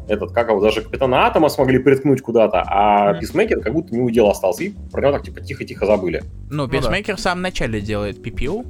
[0.07, 3.19] этот, как его, даже Капитана Атома смогли приткнуть куда-то, а Мгм.
[3.19, 6.23] Писмейкер как будто не удел остался, и про него так типа тихо-тихо забыли.
[6.51, 6.77] Ну, да.
[6.77, 8.63] Писмейкер в самом начале делает PPU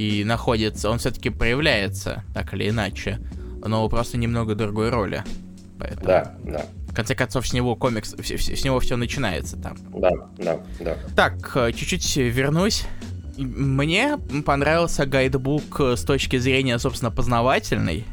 [0.00, 3.18] и находится, он все-таки проявляется, так или иначе,
[3.64, 5.22] но просто немного другой роли.
[5.78, 9.76] Поэтому, Да, да, в конце концов, с него комикс, с, него все начинается там.
[9.94, 10.96] да, да, да.
[11.14, 12.84] Так, э, чуть-чуть вернусь.
[13.36, 18.04] Мне понравился гайдбук э, с точки зрения, собственно, познавательной.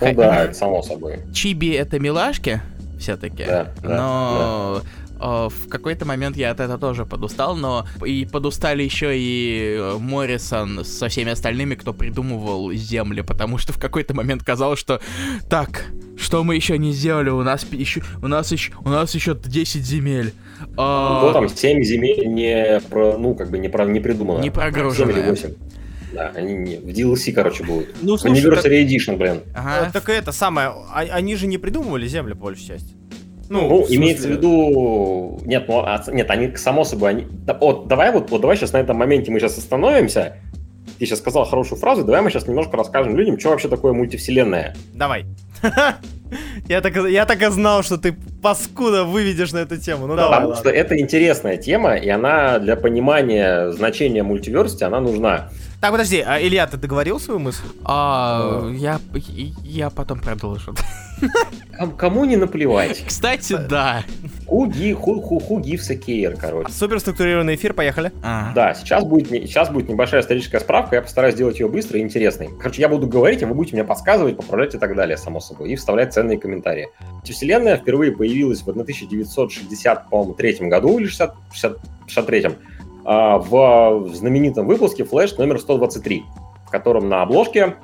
[0.00, 1.20] Ну Ха- да, это само собой.
[1.34, 2.60] Чиби это милашки,
[2.98, 3.44] все-таки.
[3.44, 8.82] Да, да, но э, в какой-то момент я от этого тоже подустал, но и подустали
[8.82, 14.42] еще и э, Моррисон со всеми остальными, кто придумывал земли, потому что в какой-то момент
[14.42, 15.00] казалось, что
[15.48, 17.30] так, Что мы еще не сделали?
[17.30, 20.34] У нас еще, у нас еще, у нас еще 10 земель.
[20.76, 21.22] А...
[21.26, 24.42] Ну, там 7 земель не про, ну, как бы не, про, не придумано.
[24.42, 25.14] Не прогруженные.
[25.14, 25.54] 7 или 8.
[26.12, 27.88] Да, они не, в DLC, короче, будут.
[28.02, 28.72] Ну, слушай, Anniversary так...
[28.72, 29.40] Edition, блин.
[29.54, 29.86] Ага.
[29.86, 32.94] Ну, так это самое, а, они же не придумывали земли, большую часть.
[33.50, 35.40] Ну, ну в имеется в виду...
[35.44, 37.26] Нет, ну, а, нет, они, само собой, они...
[37.60, 40.36] Вот, давай вот, вот давай сейчас на этом моменте мы сейчас остановимся.
[41.00, 44.76] Ты сейчас сказал хорошую фразу, давай мы сейчас немножко расскажем людям, что вообще такое мультивселенная.
[44.94, 45.26] Давай.
[46.68, 50.06] Я так, я так и знал, что ты паскуда выведешь на эту тему.
[50.06, 50.60] Ну, да, давай, потому ладно.
[50.60, 55.48] что это интересная тема, и она для понимания значения мультиверсити, она нужна.
[55.80, 57.64] Так, подожди, а Илья, ты договорил свою мысль?
[57.84, 59.00] А, я,
[59.64, 60.72] я потом продолжу.
[61.96, 63.04] Кому не наплевать.
[63.06, 64.04] Кстати, да.
[64.46, 66.72] Who gives a care, короче.
[66.72, 68.12] Суперструктурированный эфир, поехали.
[68.22, 68.52] А.
[68.54, 72.50] Да, сейчас будет, сейчас будет небольшая историческая справка, я постараюсь сделать ее быстро и интересной.
[72.58, 75.70] Короче, я буду говорить, а вы будете мне подсказывать, поправлять и так далее, само собой,
[75.70, 76.88] и вставлять ценные комментарии.
[77.24, 82.46] Вселенная впервые появилась в 1963 году или 60, 60, 63
[83.04, 86.22] а, в знаменитом выпуске Flash номер 123,
[86.66, 87.76] в котором на обложке а,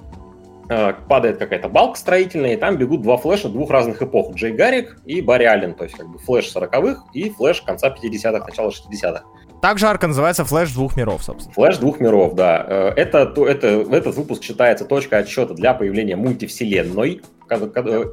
[0.68, 4.34] падает какая-то балка строительная, и там бегут два флеша двух разных эпох.
[4.34, 8.44] Джей Гаррик и Барри Аллен, то есть как бы флеш 40-х и флеш конца 50-х,
[8.46, 9.24] начала 60-х.
[9.62, 11.54] Также арка называется Флэш двух миров, собственно.
[11.54, 12.64] Флэш двух миров, да.
[12.68, 17.22] Э, это, это, этот выпуск считается точкой отсчета для появления мультивселенной.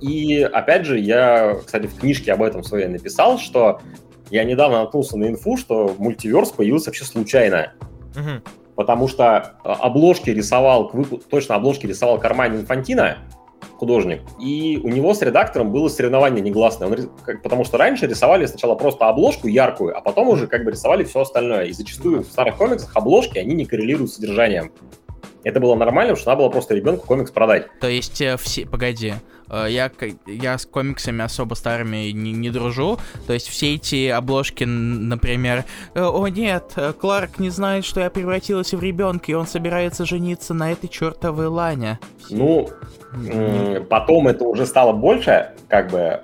[0.02, 3.82] И, опять же, я, кстати, в книжке об этом своей написал, что
[4.30, 7.74] я недавно наткнулся на инфу, что мультиверс появился вообще случайно.
[8.16, 8.63] Угу.
[8.76, 10.92] Потому что а, обложки рисовал,
[11.30, 13.18] точно обложки рисовал Кармайн Инфантино,
[13.78, 16.88] художник, и у него с редактором было соревнование негласное.
[16.88, 16.98] Он,
[17.44, 21.22] потому что раньше рисовали сначала просто обложку яркую, а потом уже как бы рисовали все
[21.22, 21.66] остальное.
[21.66, 24.72] И зачастую в старых комиксах обложки, они не коррелируют с содержанием.
[25.44, 27.68] Это было нормально, потому что надо было просто ребенку комикс продать.
[27.80, 28.66] То есть э, все...
[28.66, 29.14] Погоди,
[29.54, 29.92] Э, я,
[30.26, 32.98] я с комиксами особо старыми не, не дружу.
[33.28, 38.74] То есть все эти обложки, например, «Э, «О нет, Кларк не знает, что я превратилась
[38.74, 42.00] в ребенка, и он собирается жениться на этой чертовой Лане».
[42.30, 42.70] Ну,
[43.90, 46.22] потом это уже стало больше, как бы,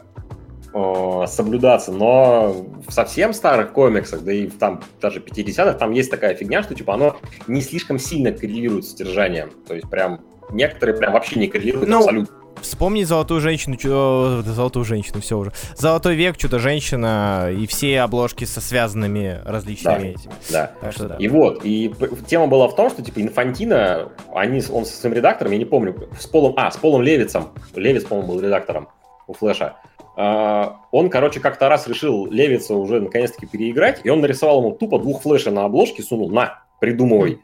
[0.72, 6.64] соблюдаться, но в совсем старых комиксах, да и там даже 50-х, там есть такая фигня,
[6.64, 9.52] что типа оно не слишком сильно коррелирует с содержанием.
[9.68, 12.36] То есть прям некоторые прям вообще не коррелируют ну, абсолютно.
[12.62, 14.42] Вспомни золотую женщину, чудо...
[14.42, 15.54] золотую женщину, все уже.
[15.76, 20.34] Золотой век, чудо-женщина и все обложки со связанными различными да, этими.
[20.52, 20.72] Да.
[20.82, 21.16] Так что, да.
[21.18, 21.94] И вот, и
[22.28, 26.10] тема была в том, что типа Инфантина, они, он со своим редактором, я не помню,
[26.20, 28.90] с Полом, а, с Полом Левицем, Левиц, по-моему, был редактором
[29.28, 29.76] у Флэша,
[30.16, 35.22] он, короче, как-то раз решил Левица уже наконец-таки переиграть, и он нарисовал ему тупо двух
[35.22, 37.40] флеша на обложке, сунул, на, придумывай.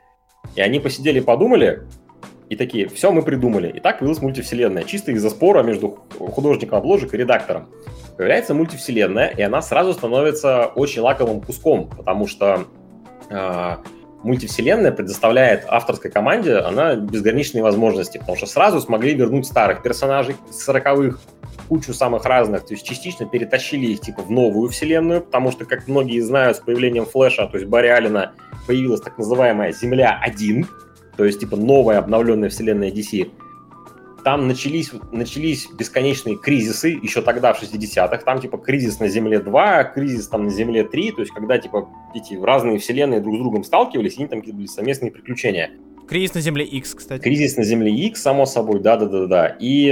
[0.55, 1.87] И они посидели, подумали,
[2.49, 3.69] и такие, все, мы придумали.
[3.69, 7.69] И так появилась мультивселенная, чисто из-за спора между художником обложек и редактором.
[8.17, 12.65] Появляется мультивселенная, и она сразу становится очень лаковым куском, потому что
[13.29, 13.77] э,
[14.25, 20.67] мультивселенная предоставляет авторской команде она безграничные возможности, потому что сразу смогли вернуть старых персонажей с
[20.67, 21.19] 40-х,
[21.69, 25.87] кучу самых разных, то есть частично перетащили их типа в новую вселенную, потому что, как
[25.87, 28.33] многие знают, с появлением Флэша, то есть Барри Аллена,
[28.67, 30.65] появилась так называемая Земля-1,
[31.17, 33.31] то есть типа новая обновленная вселенная DC,
[34.25, 38.17] там начались, начались бесконечные кризисы еще тогда, в 60-х.
[38.25, 41.11] Там, типа, кризис на Земле 2, кризис там на Земле 3.
[41.11, 44.57] То есть, когда, типа, эти разные вселенные друг с другом сталкивались, и они там какие-то
[44.57, 45.69] были совместные приключения.
[46.07, 47.21] Кризис на Земле X, кстати.
[47.21, 49.57] Кризис на Земле X, само собой, да-да-да-да.
[49.59, 49.91] И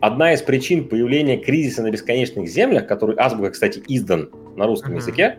[0.00, 4.96] одна из причин появления кризиса на бесконечных землях, который Азбука, кстати, издан на русском uh-huh.
[4.96, 5.38] языке,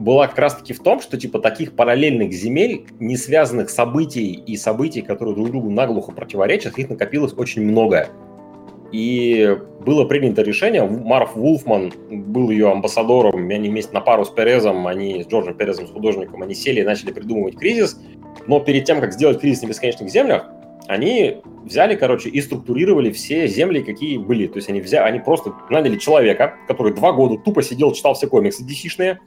[0.00, 5.02] была как раз-таки в том, что типа таких параллельных земель, не связанных событий и событий,
[5.02, 8.08] которые друг другу наглухо противоречат, их накопилось очень много.
[8.92, 14.86] И было принято решение, Марф Вулфман был ее амбассадором, они вместе на пару с Перезом,
[14.86, 18.00] они с Джорджем Перезом, с художником, они сели и начали придумывать кризис.
[18.48, 20.46] Но перед тем, как сделать кризис на бесконечных землях,
[20.88, 24.48] они взяли, короче, и структурировали все земли, какие были.
[24.48, 28.26] То есть они взяли, они просто наняли человека, который два года тупо сидел, читал все
[28.26, 29.18] комиксы dc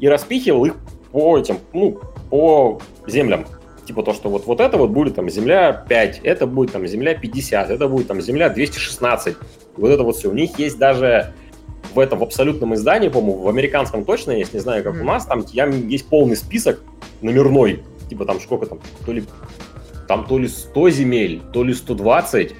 [0.00, 0.74] и распихивал их
[1.12, 3.46] по этим, ну, по землям.
[3.86, 7.14] Типа то, что вот, вот это вот будет там земля 5, это будет там земля
[7.14, 9.36] 50, это будет там земля 216.
[9.76, 10.30] Вот это вот все.
[10.30, 11.34] У них есть даже
[11.94, 15.00] в этом в абсолютном издании, по-моему, в американском точно есть, не знаю, как mm.
[15.00, 15.44] у нас, там
[15.88, 16.82] есть полный список
[17.20, 19.24] номерной, типа там сколько там, то ли
[20.08, 22.54] там то ли 100 земель, то ли 120,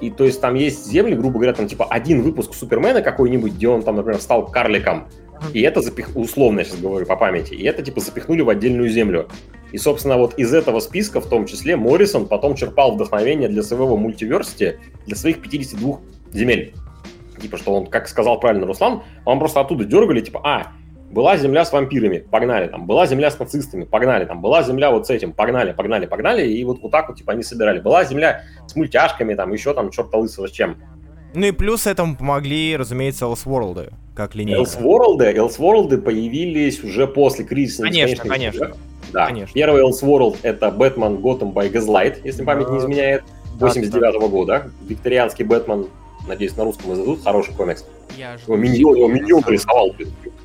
[0.00, 3.68] и то есть там есть земли, грубо говоря, там типа один выпуск Супермена какой-нибудь, где
[3.68, 5.08] он там, например, стал карликом,
[5.52, 6.16] и это запих...
[6.16, 9.28] условно я сейчас говорю по памяти, и это типа запихнули в отдельную землю.
[9.72, 13.96] И, собственно, вот из этого списка, в том числе, Моррисон потом черпал вдохновение для своего
[13.96, 16.00] мультиверсити, для своих 52
[16.32, 16.74] земель.
[17.40, 20.72] Типа, что он, как сказал правильно Руслан, он просто оттуда дергали, типа, а,
[21.12, 25.06] была земля с вампирами, погнали, там, была земля с нацистами, погнали, там, была земля вот
[25.06, 27.80] с этим, погнали, погнали, погнали, и вот, вот так вот, типа, они собирали.
[27.80, 30.76] Была земля с мультяшками, там, еще там, черта лысого с чем.
[31.34, 34.62] Ну и плюс этому помогли, разумеется, Elseworld, как линейка.
[34.62, 37.84] Elseworld, Elseworld появились уже после кризиса.
[37.84, 38.72] Конечно, конечно.
[39.12, 39.26] Да.
[39.26, 39.52] Конечно.
[39.54, 43.24] Первый Elseworld это Бэтмен Gotham by Gaslight, если память не изменяет,
[43.58, 44.70] 89 -го года.
[44.86, 45.86] Викторианский Бэтмен,
[46.26, 47.84] надеюсь, на русском издадут, хороший комикс.
[48.16, 49.94] Я его миньон, его миньон рисовал,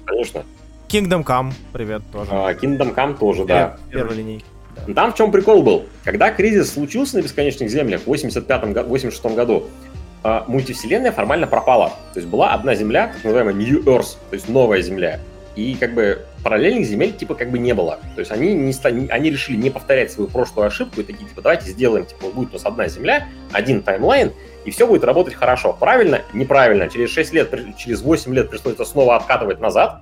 [0.06, 0.44] конечно.
[0.88, 2.30] Kingdom Come, привет тоже.
[2.32, 3.78] А, Kingdom Come тоже, да.
[3.92, 4.46] Первой линейки.
[4.96, 5.86] Там в чем прикол был?
[6.04, 9.66] Когда кризис случился на бесконечных землях в 85-86 году,
[10.24, 11.90] а, мультивселенная формально пропала.
[12.14, 15.20] То есть была одна Земля, так называемая New Earth, то есть новая Земля.
[15.56, 18.00] И как бы параллельных земель типа как бы не было.
[18.16, 18.74] То есть они, не
[19.10, 22.54] они решили не повторять свою прошлую ошибку и такие, типа, давайте сделаем, типа, будет у
[22.54, 24.32] нас одна Земля, один таймлайн,
[24.64, 25.76] и все будет работать хорошо.
[25.78, 26.22] Правильно?
[26.34, 26.90] Неправильно.
[26.90, 30.02] Через 6 лет, через 8 лет пришлось это снова откатывать назад,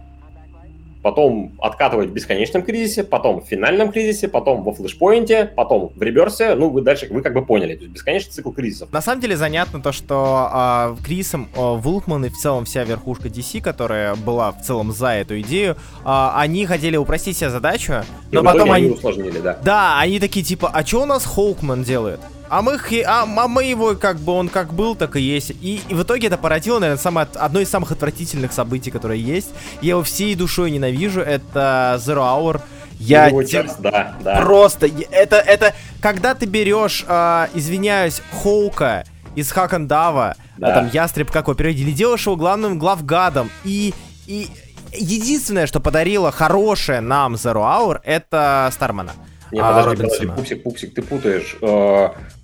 [1.06, 6.56] потом откатывать в бесконечном кризисе, потом в финальном кризисе, потом во флешпоинте, потом в реберсе.
[6.56, 7.76] Ну, вы дальше, вы как бы поняли.
[7.76, 8.92] То есть бесконечный цикл кризисов.
[8.92, 13.28] На самом деле занятно то, что э, кризисом э, Вулкман и в целом вся верхушка
[13.28, 18.42] DC, которая была в целом за эту идею, э, они хотели упростить себе задачу, но
[18.42, 18.90] потом они...
[18.90, 19.60] усложнили, да.
[19.64, 22.20] Да, они такие типа, а что у нас Хоукман делает?
[22.48, 25.52] А мы, а, а мы его, как бы, он как был, так и есть.
[25.62, 29.50] И, и в итоге это породило, наверное, самое, одно из самых отвратительных событий, которое есть.
[29.82, 31.22] Я его всей душой ненавижу.
[31.22, 32.62] Это Zero Hour.
[33.00, 33.68] Я те...
[33.80, 34.42] да, да.
[34.42, 39.04] просто это это когда ты берешь, э, извиняюсь, Хоука
[39.36, 40.68] из Hawk and Dove, да.
[40.68, 43.94] а там ястреб как его переводили, делаешь его главным главгадом и
[44.28, 44.48] и
[44.94, 49.12] единственное, что подарило хорошее нам Zero Hour, это Стармана.
[49.52, 51.58] Не, а, подожди, подожди, Пупсик, Пупсик, ты путаешь.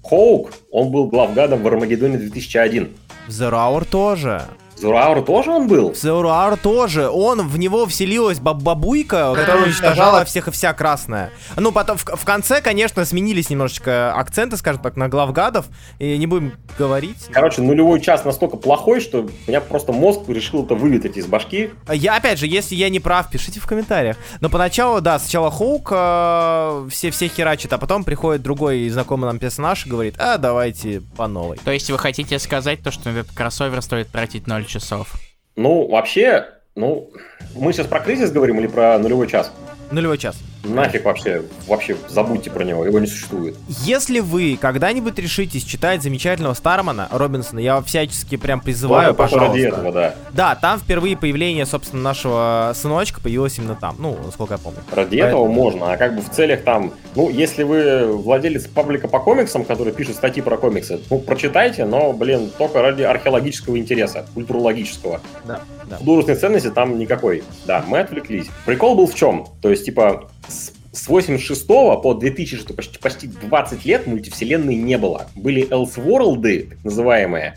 [0.04, 2.90] Хоук, он был главгадом в Армагеддоне 2001.
[3.28, 4.44] Zero Hour тоже.
[4.82, 5.94] Zero Hour тоже он был?
[5.94, 7.08] Zero Hour тоже.
[7.08, 11.30] Он, в него вселилась баб бабуйка, которая уничтожала всех и вся красная.
[11.56, 15.68] Ну, потом, в, в конце, конечно, сменились немножечко акценты, скажем так, на главгадов.
[16.00, 17.28] И не будем говорить.
[17.32, 21.70] Короче, нулевой час настолько плохой, что у меня просто мозг решил это выветрить из башки.
[21.92, 24.18] Я, опять же, если я не прав, пишите в комментариях.
[24.40, 29.38] Но поначалу, да, сначала Хоук э, все, все херачит, а потом приходит другой знакомый нам
[29.38, 31.58] персонаж и говорит, а, давайте по новой.
[31.58, 35.16] То есть вы хотите сказать то, что этот кроссовер стоит тратить 0 часов?
[35.56, 37.12] Ну, вообще, ну,
[37.56, 39.52] мы сейчас про кризис говорим или про нулевой час?
[39.92, 40.38] Нулевой час.
[40.64, 43.56] Нафиг вообще, вообще забудьте про него, его не существует.
[43.68, 49.54] Если вы когда-нибудь решитесь читать замечательного Стармана Робинсона, я всячески прям призываю, Только пожалуйста.
[49.54, 50.16] Ради этого, да.
[50.34, 54.80] Да, там впервые появление, собственно, нашего сыночка появилось именно там, ну, насколько я помню.
[54.92, 55.46] Ради Поэтому...
[55.46, 59.66] этого можно, а как бы в целях там, ну, если вы владелец паблика по комиксам,
[59.66, 65.22] который пишет статьи про комиксы, ну, прочитайте, но, блин, только ради археологического интереса, культурологического.
[65.44, 65.98] Да, да.
[65.98, 67.44] Художественной ценности там никакой.
[67.66, 68.48] Да, мы отвлеклись.
[68.66, 69.48] Прикол был в чем?
[69.62, 75.28] То есть, типа, с 86 по 2000, почти, почти 20 лет мультивселенной не было.
[75.36, 77.56] Были Elseworlds, так называемые,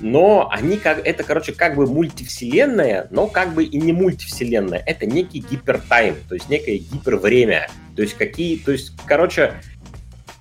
[0.00, 4.82] но они как, это, короче, как бы мультивселенная, но как бы и не мультивселенная.
[4.84, 7.68] Это некий гипертайм, то есть некое гипервремя.
[7.94, 9.54] То есть какие, то есть, короче,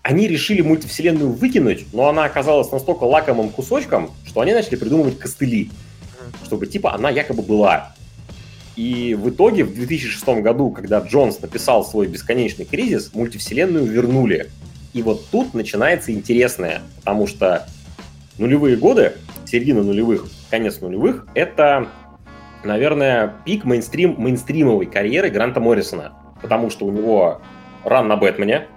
[0.02, 5.70] они решили мультивселенную выкинуть, но она оказалась настолько лакомым кусочком, что они начали придумывать костыли,
[6.46, 7.96] чтобы типа она якобы была.
[8.76, 14.50] И в итоге в 2006 году, когда Джонс написал свой бесконечный кризис, мультивселенную вернули.
[14.94, 17.68] И вот тут начинается интересное, потому что
[18.38, 19.14] нулевые годы,
[19.46, 21.88] середина нулевых, конец нулевых, это,
[22.64, 27.42] наверное, пик мейнстрим, мейнстримовой карьеры Гранта Моррисона, потому что у него
[27.84, 28.68] ран на Бэтмене,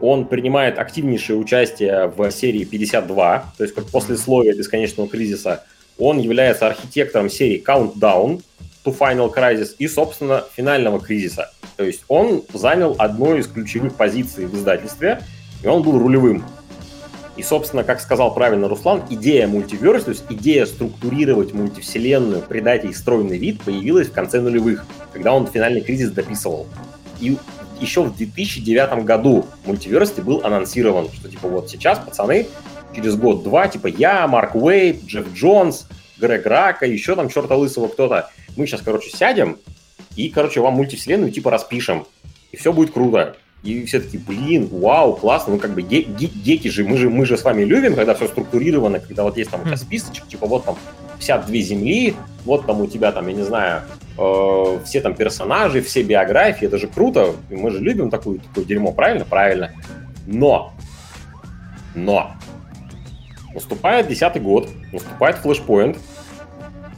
[0.00, 5.64] он принимает активнейшее участие в серии 52, то есть как после слоя бесконечного кризиса.
[5.98, 8.42] Он является архитектором серии Countdown,
[8.84, 11.50] to Final Crisis и, собственно, финального кризиса.
[11.76, 15.22] То есть он занял одну из ключевых позиций в издательстве,
[15.62, 16.44] и он был рулевым.
[17.36, 22.94] И, собственно, как сказал правильно Руслан, идея мультиверс, то есть идея структурировать мультивселенную, придать ей
[22.94, 26.66] стройный вид, появилась в конце нулевых, когда он финальный кризис дописывал.
[27.18, 27.38] И
[27.80, 32.46] еще в 2009 году мультиверсити был анонсирован, что типа вот сейчас, пацаны,
[32.94, 35.86] через год-два, типа я, Марк Уэйт, Джефф Джонс,
[36.18, 38.30] Грег Рака, еще там черта лысого кто-то,
[38.60, 39.58] мы сейчас, короче, сядем
[40.16, 42.06] и, короче, вам мультивселенную типа распишем,
[42.52, 43.36] и все будет круто.
[43.62, 47.36] И все таки блин, вау, классно, ну как бы геки же, мы же, мы же
[47.38, 50.76] с вами любим, когда все структурировано, когда вот есть там у списочек, типа вот там
[51.18, 53.82] 52 земли, вот там у тебя там, я не знаю,
[54.18, 58.92] э, все там персонажи, все биографии, это же круто, мы же любим такое, такое дерьмо,
[58.92, 59.24] правильно?
[59.26, 59.72] Правильно.
[60.26, 60.72] Но,
[61.94, 62.32] но,
[63.54, 65.98] наступает десятый год, наступает флешпоинт,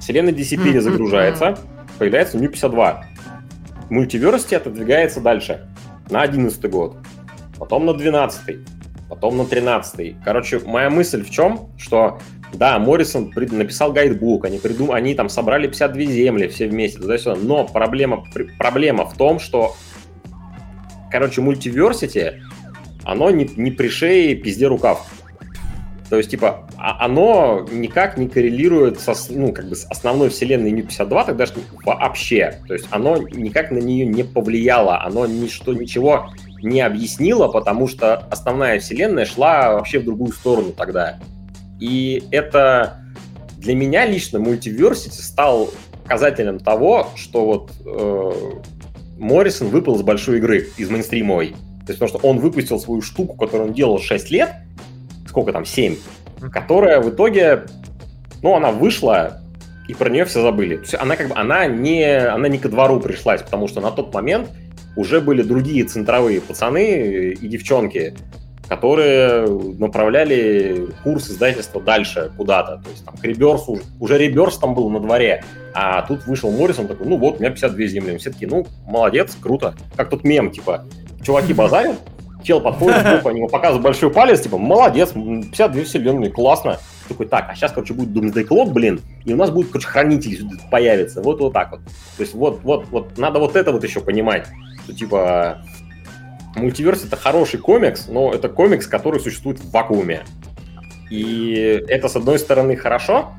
[0.03, 1.57] вселенная DC перезагружается,
[1.99, 3.05] появляется New 52.
[3.89, 5.69] Мультиверсити отодвигается дальше,
[6.11, 6.97] на 11 год,
[7.59, 8.59] потом на 12
[9.09, 12.19] потом на 13 Короче, моя мысль в чем, что
[12.55, 14.91] да, Моррисон написал гайдбук, они, придум...
[14.91, 18.25] они там собрали 52 земли все вместе, туда-сюда, но проблема,
[18.59, 19.77] проблема в том, что,
[21.11, 22.43] короче, мультиверсити,
[23.05, 25.07] оно не, не при шее пизде рукав.
[26.13, 30.71] То есть, типа, а, оно никак не коррелирует со, ну, как бы с основной вселенной
[30.71, 32.61] Нью-52, тогда что вообще.
[32.69, 36.29] То есть, оно никак на нее не повлияло, оно ничто, ничего
[36.63, 41.19] не объяснило, потому что основная вселенная шла вообще в другую сторону тогда.
[41.81, 42.99] И это
[43.57, 45.71] для меня лично мультиверсити стал
[46.03, 48.33] показателем того, что вот э,
[49.19, 51.55] Моррисон выпал с большой игры, из мейнстримовой.
[51.87, 54.51] То есть потому что он выпустил свою штуку, которую он делал 6 лет,
[55.33, 55.97] сколько там, 7,
[56.53, 57.63] которая в итоге,
[58.43, 59.41] ну, она вышла,
[59.89, 60.77] и про нее все забыли.
[60.77, 63.91] То есть она как бы, она не, она не ко двору пришлась, потому что на
[63.91, 64.51] тот момент
[64.95, 68.15] уже были другие центровые пацаны и девчонки,
[68.69, 69.47] которые
[69.79, 72.83] направляли курс издательства дальше куда-то.
[72.85, 76.89] То есть там к Реберсу, уже Реберс там был на дворе, а тут вышел Моррисон
[76.89, 78.19] такой, ну вот, у меня 52 земли.
[78.19, 79.75] Все таки ну, молодец, круто.
[79.97, 80.85] Как тут мем, типа,
[81.23, 81.97] чуваки базарят,
[82.43, 86.79] чел подходит сбоку, они ему показывают большой палец, типа, молодец, 52 вселенные, классно.
[87.09, 90.47] Такой, так, а сейчас, короче, будет Doomsday Clock, блин, и у нас будет, короче, хранитель
[90.71, 91.21] появится.
[91.21, 91.81] Вот вот так вот.
[92.17, 94.47] То есть вот, вот, вот, надо вот это вот еще понимать,
[94.85, 95.63] что, типа,
[96.55, 100.25] Мультиверс это хороший комикс, но это комикс, который существует в вакууме.
[101.11, 103.33] И это, с одной стороны, хорошо,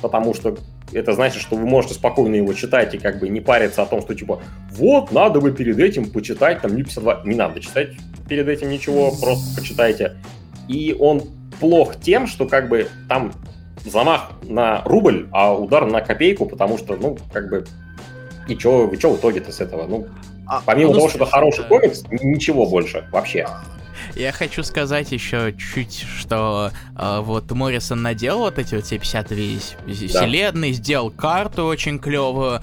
[0.00, 0.56] потому что
[0.92, 4.02] это значит, что вы можете спокойно его читать и как бы не париться о том,
[4.02, 7.22] что типа вот, надо бы перед этим почитать там New 52.
[7.24, 7.90] Не надо читать
[8.28, 10.16] перед этим ничего, просто почитайте.
[10.68, 11.22] И он
[11.60, 13.32] плох тем, что как бы там
[13.84, 17.64] замах на рубль, а удар на копейку, потому что, ну, как бы,
[18.48, 19.86] и что, вы что в итоге-то с этого?
[19.86, 20.06] Ну,
[20.46, 23.46] а, Помимо ну, того, что это хороший комикс, ничего больше вообще.
[24.16, 29.36] Я хочу сказать еще чуть, что э, вот Моррисон наделал вот эти вот все 52
[29.86, 29.92] да.
[29.92, 32.60] вселенные, сделал карту очень клевую,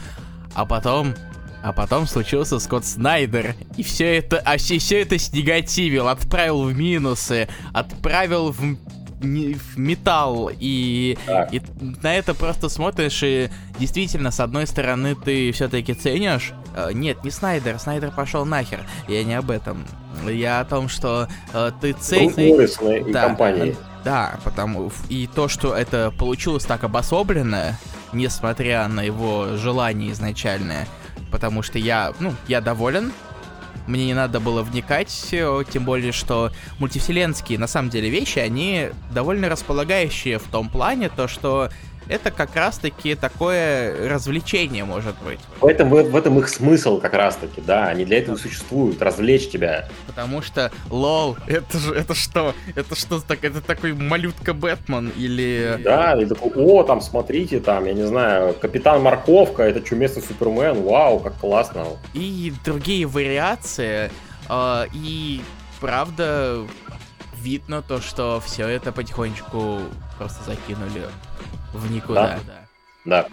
[0.54, 1.16] а потом
[1.62, 6.74] а потом случился Скотт Снайдер, и все это, а все, все это снегативил, отправил в
[6.74, 8.78] минусы, отправил в
[9.22, 11.18] в металл, и,
[11.52, 11.62] и
[12.02, 16.54] на это просто смотришь, и действительно, с одной стороны, ты все-таки ценишь.
[16.76, 18.86] Э, нет, не Снайдер, Снайдер пошел нахер.
[19.08, 19.86] Я не об этом.
[20.26, 23.12] Я о том, что э, ты ценишь.
[23.12, 23.76] Да, компании.
[24.04, 27.78] Да, потому и то, что это получилось так обособленно,
[28.14, 30.88] несмотря на его желание изначальное,
[31.32, 33.12] потому что я, ну, я доволен
[33.88, 39.50] мне не надо было вникать, тем более, что мультивселенские, на самом деле, вещи, они довольно
[39.50, 41.70] располагающие в том плане, то, что
[42.10, 45.40] это как раз-таки такое развлечение, может быть.
[45.62, 49.50] В этом, в, в этом их смысл как раз-таки, да, они для этого существуют, развлечь
[49.50, 49.88] тебя.
[50.08, 52.54] Потому что, лол, это же, это что?
[52.76, 55.80] Это что, так, это такой малютка Бэтмен или...
[55.84, 60.82] Да, и такой, о, там, смотрите, там, я не знаю, Капитан Морковка, это чуместный Супермен,
[60.82, 61.86] вау, как классно.
[62.16, 64.12] И другие вариации,
[64.50, 65.42] э, и
[65.80, 66.66] правда
[67.40, 69.80] видно то, что все это потихонечку
[70.18, 71.04] просто закинули
[71.74, 72.40] в никуда.
[73.06, 73.24] Да.
[73.24, 73.28] да.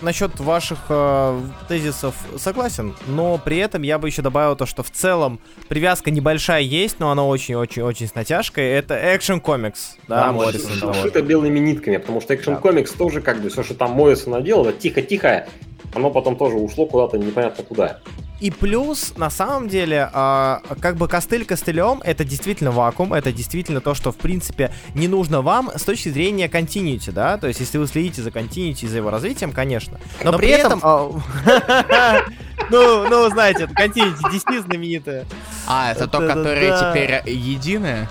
[0.00, 4.90] Насчет ваших э, тезисов согласен, но при этом я бы еще добавил то, что в
[4.92, 8.68] целом привязка небольшая есть, но она очень-очень-очень с натяжкой.
[8.68, 10.94] Это экшен комикс, да, да Моррисон.
[10.94, 12.98] Шито белыми нитками, потому что экшен комикс да.
[12.98, 15.48] тоже как бы все, что там Моррисон наделал, это тихо-тихо,
[15.94, 17.98] оно потом тоже ушло куда-то непонятно куда.
[18.40, 23.80] И плюс, на самом деле, э, как бы костыль костылем, это действительно вакуум, это действительно
[23.80, 27.78] то, что, в принципе, не нужно вам с точки зрения континьюти, да, то есть, если
[27.78, 29.98] вы следите за и за его развитием, конечно.
[30.22, 30.80] Но, Но при этом...
[30.84, 31.10] А,
[32.70, 35.26] ну, ну, знаете, это континьюти DC знаменитая.
[35.66, 38.08] А, это то, которое теперь единое?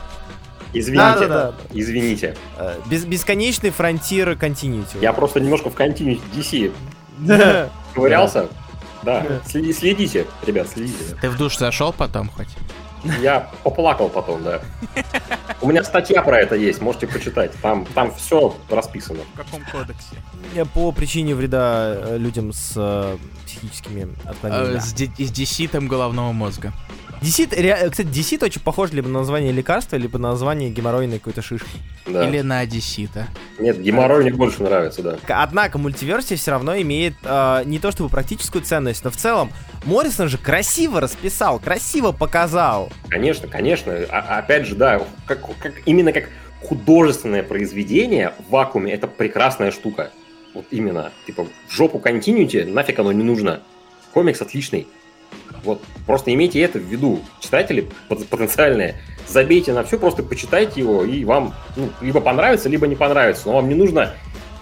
[0.73, 1.55] Извините, да, да, да.
[1.73, 2.35] извините.
[2.57, 4.97] Э, без, бесконечный фронтир континьюти.
[5.01, 6.71] Я просто немножко в континьюти DC
[7.93, 8.47] ковырялся.
[9.03, 11.15] Да, следите, ребят, следите.
[11.21, 12.49] Ты в душ зашел потом хоть?
[13.21, 14.61] Я поплакал потом, да.
[15.61, 17.51] У меня статья про это есть, можете почитать.
[17.61, 19.19] Там, там все расписано.
[19.33, 20.65] В каком кодексе?
[20.73, 24.77] По причине вреда э, людям с э, психическими отклонениями.
[24.77, 26.73] Э, с, с деситом головного мозга.
[27.21, 31.41] DC, ре- кстати, DC очень похож либо на название лекарства, либо на название геморройной какой-то
[31.41, 31.67] шишки.
[32.05, 32.27] Да.
[32.27, 33.27] Или на Одессита.
[33.59, 35.17] Нет, геморрой мне больше нравится, да.
[35.27, 39.51] Однако мультиверсия все равно имеет э, не то чтобы практическую ценность, но в целом
[39.85, 42.91] Моррисон же красиво расписал, красиво показал.
[43.09, 43.93] Конечно, конечно.
[44.09, 46.29] А- опять же, да, как, как, именно как
[46.61, 50.11] художественное произведение в вакууме это прекрасная штука.
[50.53, 51.11] Вот именно.
[51.25, 53.61] Типа, в жопу континьюте, нафиг оно не нужно.
[54.13, 54.87] Комикс отличный.
[55.67, 57.19] Вот, просто имейте это в виду.
[57.41, 58.95] Читатели пот- потенциальные,
[59.27, 63.43] забейте на все, просто почитайте его, и вам ну, либо понравится, либо не понравится.
[63.47, 64.13] Но вам не нужно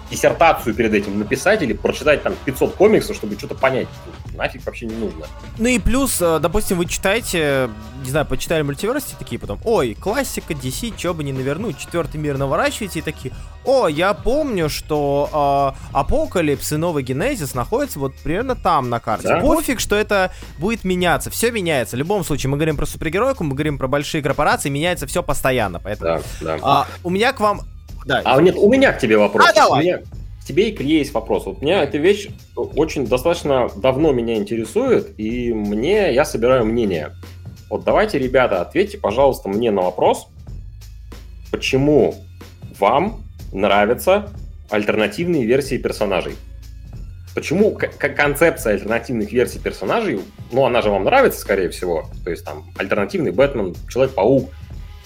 [0.09, 3.87] диссертацию перед этим написать или прочитать там 500 комиксов, чтобы что-то понять.
[4.35, 5.25] Нафиг вообще не нужно.
[5.57, 7.69] Ну и плюс, э, допустим, вы читаете,
[8.03, 12.37] не знаю, почитали Multiversity, такие потом, ой, классика, DC, чё бы не навернуть, четвертый мир
[12.37, 13.33] наворачиваете и такие,
[13.65, 19.27] о, я помню, что э, Апокалипс и Новый Генезис находятся вот примерно там на карте.
[19.27, 19.39] Да.
[19.39, 21.95] Пофиг, что это будет меняться, все меняется.
[21.95, 25.79] В любом случае, мы говорим про супергеройку, мы говорим про большие корпорации, меняется все постоянно,
[25.79, 26.21] поэтому...
[26.41, 26.59] Да, да.
[26.61, 27.61] А, у меня к вам...
[28.05, 29.47] Да, А нет, у меня к тебе вопрос.
[29.49, 29.79] А, давай.
[29.79, 29.99] У меня
[30.45, 31.45] тебе и к Илье есть вопрос.
[31.45, 37.11] Вот меня эта вещь очень достаточно давно меня интересует, и мне, я собираю мнение.
[37.69, 40.27] Вот давайте, ребята, ответьте, пожалуйста, мне на вопрос,
[41.51, 42.15] почему
[42.79, 44.29] вам нравятся
[44.69, 46.35] альтернативные версии персонажей?
[47.33, 50.21] Почему концепция альтернативных версий персонажей,
[50.53, 54.51] ну, она же вам нравится, скорее всего, то есть там альтернативный Бэтмен, Человек-паук,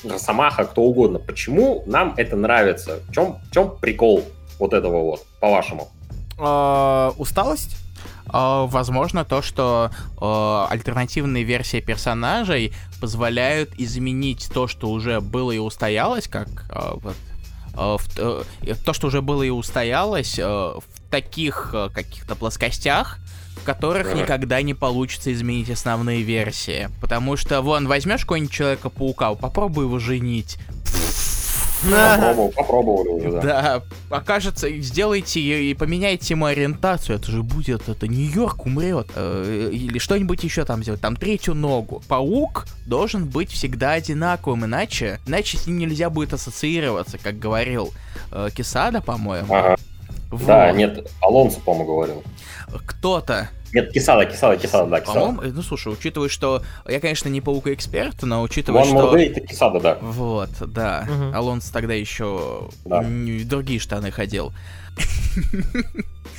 [0.03, 1.19] Росомаха, кто угодно.
[1.19, 2.99] Почему нам это нравится?
[3.07, 4.23] В чем, в чем прикол
[4.59, 5.89] вот этого вот, по-вашему?
[6.37, 7.75] э, усталость?
[8.31, 15.57] А, Возможно, то, что э, альтернативные версии персонажей позволяют изменить то, что уже было и
[15.57, 17.15] устоялось, как э, вот,
[17.73, 18.19] э, в-
[18.67, 23.17] э, то, что уже было и устоялось э, в таких э, каких-то плоскостях,
[23.59, 26.89] в которых никогда не получится изменить основные версии.
[27.01, 30.57] Потому что, вон, возьмешь какого-нибудь Человека-паука, попробуй его женить.
[31.81, 33.41] Попробовал, попробовали уже, да.
[33.41, 39.69] Да, окажется, сделайте и и поменяйте ему ориентацию, это же будет, это Нью-Йорк умрет, э,
[39.71, 42.01] или что-нибудь еще там сделать, там третью ногу.
[42.07, 47.93] Паук должен быть всегда одинаковым, иначе, иначе с ним нельзя будет ассоциироваться, как говорил
[48.31, 49.53] э, Кисада, по-моему.
[49.53, 49.77] Ага.
[50.31, 50.45] Вот.
[50.45, 52.23] Да, нет, Алонсо, по-моему, говорил.
[52.85, 55.19] Кто-то, Нет, Кисада, Кисада, Кисада, да, Кисада.
[55.19, 58.97] по-моему, э, ну слушай, учитывая, что я, конечно, не паука-эксперт, но учитывая, One что...
[58.97, 59.97] More Day это Кисада, да.
[60.01, 61.05] Вот, да.
[61.09, 61.35] Мгм.
[61.35, 63.03] Алонс тогда еще Да.
[63.45, 64.53] другие штаны ходил.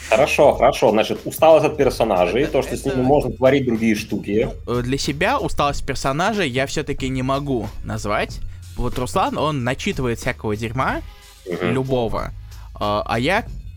[0.08, 0.90] Хорошо, хорошо.
[0.90, 4.48] Значит, усталость от персонажей, то, что с Это- ними можно творить другие штуки.
[4.66, 8.40] Э, для себя усталость персонажа я все-таки не могу назвать.
[8.76, 11.00] Вот Руслан, он начитывает всякого дерьма,
[11.48, 11.72] Мгм.
[11.72, 12.32] любого,
[12.74, 13.18] а а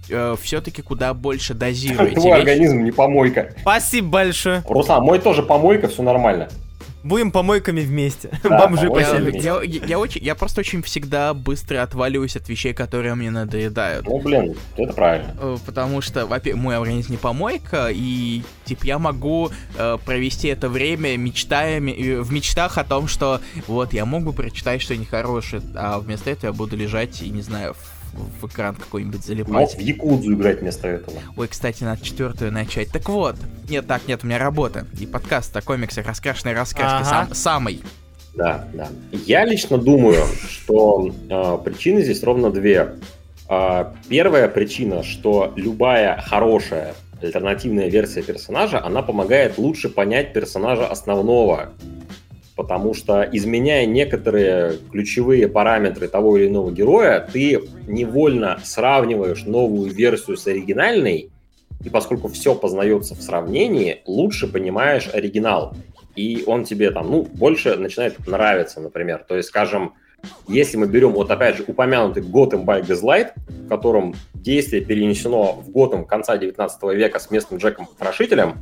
[0.10, 3.54] я все-таки куда больше дозирую эти Твой организм не помойка.
[3.62, 4.64] Спасибо большое.
[4.68, 6.49] Руслан, мой тоже помойка, все нормально.
[7.04, 8.30] Будем помойками вместе.
[8.43, 12.74] Да, Бомжи помойками Я, я- я очень, я просто очень всегда быстро отваливаюсь от вещей,
[12.74, 14.06] которые мне надоедают.
[14.06, 15.36] Ну, блин, это правильно.
[15.38, 20.70] Э, Потому что, во-первых, мой организм не помойка, и типа я могу э, провести это
[20.70, 25.62] время мечтаями, э, в мечтах о том, что вот я мог бы прочитать что-нибудь хорошее,
[25.76, 29.76] а вместо этого я буду лежать и, не знаю, в, в экран какой-нибудь Мог залипать.
[29.76, 31.18] в Якудзу играть вместо этого.
[31.36, 32.89] Ой, кстати, надо четвертую начать.
[32.91, 33.36] Так вот,
[33.70, 34.86] нет, так, нет, у меня работа.
[34.99, 37.05] И подкаст о комиксах раскрашенной раскраски Ага.
[37.05, 37.82] сам, самый.
[38.36, 38.88] Да, да.
[39.11, 42.95] Я лично думаю, что э, причины здесь ровно две.
[43.47, 51.70] А, первая причина, что любая хорошая альтернативная версия персонажа, она помогает лучше понять персонажа основного.
[52.56, 60.38] Потому что, изменяя некоторые ключевые параметры того или иного героя, ты невольно сравниваешь новую версию
[60.38, 61.32] с оригинальной,
[61.84, 65.76] и поскольку все познается в сравнении, лучше понимаешь оригинал
[66.16, 69.26] и он тебе там, ну, больше начинает нравиться, например.
[69.28, 69.93] То есть, скажем,
[70.47, 75.71] если мы берем, вот опять же, упомянутый Gotham by Gaslight, в котором действие перенесено в
[75.71, 78.57] Готэм конца 19 века с местным Джеком Потрошителем,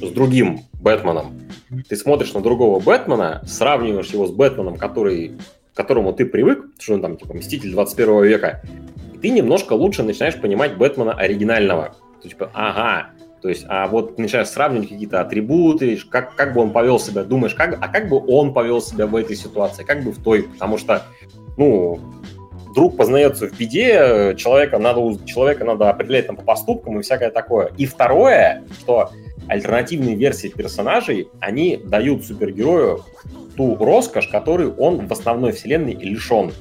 [0.00, 1.40] с другим Бэтменом,
[1.88, 5.38] ты смотришь на другого Бэтмена, сравниваешь его с Бэтменом, который,
[5.72, 8.62] к которому ты привык, что он там, типа, Мститель 21 века,
[9.14, 11.96] и ты немножко лучше начинаешь понимать Бэтмена оригинального.
[12.22, 13.10] То, типа, ага,
[13.42, 17.54] то есть, а вот начинаешь сравнивать какие-то атрибуты, как, как бы он повел себя, думаешь,
[17.54, 20.78] как, а как бы он повел себя в этой ситуации, как бы в той, потому
[20.78, 21.02] что,
[21.56, 21.98] ну,
[22.72, 27.72] друг познается в беде, человека надо, человека надо определять там по поступкам и всякое такое.
[27.76, 29.10] И второе, что
[29.48, 33.04] альтернативные версии персонажей, они дают супергерою
[33.56, 36.52] ту роскошь, которую он в основной вселенной лишен.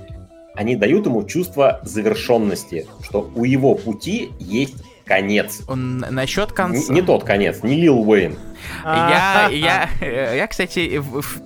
[0.56, 5.62] Они дают ему чувство завершенности, что у его пути есть конец.
[5.68, 6.92] Он насчет конца.
[6.92, 8.38] Не, не тот конец, не Лил Уэйн.
[8.84, 9.90] Я, я,
[10.34, 11.02] я, кстати,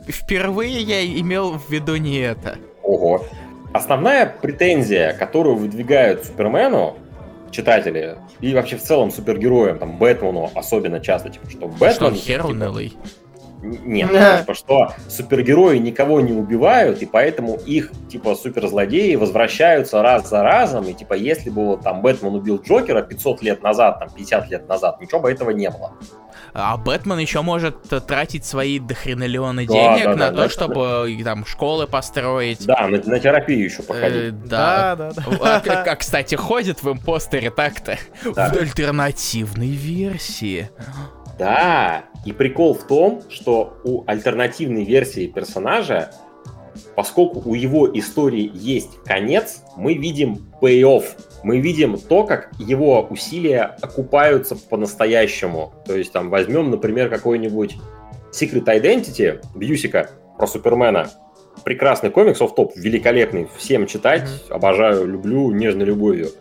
[0.07, 2.57] впервые я имел в виду не это.
[2.83, 3.25] Ого.
[3.73, 6.97] Основная претензия, которую выдвигают Супермену
[7.51, 12.07] читатели и вообще в целом супергероям, там, Бэтмену особенно часто, типа, что Что Бэтмен...
[12.07, 12.53] он хер типа,
[13.65, 14.39] Нет, Да.
[14.41, 20.85] типа, что супергерои никого не убивают, и поэтому их, типа, суперзлодеи возвращаются раз за разом,
[20.87, 24.67] и, типа, если бы вот там Бэтмен убил Джокера 500 лет назад, там, 50 лет
[24.69, 25.91] назад, ничего бы этого не было.
[26.57, 30.49] А Бэтмен еще может э, тратить свои дохренолеоны Да, денег да, на да, то, да.
[30.49, 32.65] чтобы э, там школы построить.
[32.65, 34.43] Да, на, на терапию еще Э, походить.
[34.45, 34.95] да.
[34.95, 37.97] Да, да, А, как, как, кстати, ходит в импостере так-то.
[38.35, 38.49] Да.
[38.53, 40.69] В альтернативной версии.
[41.37, 46.11] Да, и прикол в том, что у альтернативной версии персонажа,
[46.95, 51.05] поскольку у его истории есть конец, мы видим pay-off.
[51.43, 55.73] Мы видим то, как его усилия окупаются по-настоящему.
[55.85, 57.77] То есть там возьмем, например, какой-нибудь
[58.31, 61.11] Secret Identity Бьюсика про Супермена.
[61.63, 66.31] Прекрасный комикс, оф-топ, великолепный, всем читать, обожаю, люблю, нежной любовью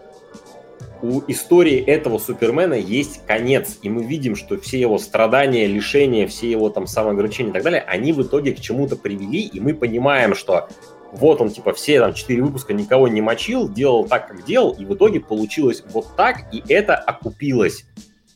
[1.05, 6.51] у истории этого Супермена есть конец, и мы видим, что все его страдания, лишения, все
[6.51, 10.35] его там самоограничения и так далее, они в итоге к чему-то привели, и мы понимаем,
[10.35, 10.67] что
[11.13, 14.87] вот он, типа, все там четыре выпуска никого не мочил, делал так, как делал, и
[14.87, 17.85] в итоге получилось вот так, и это окупилось.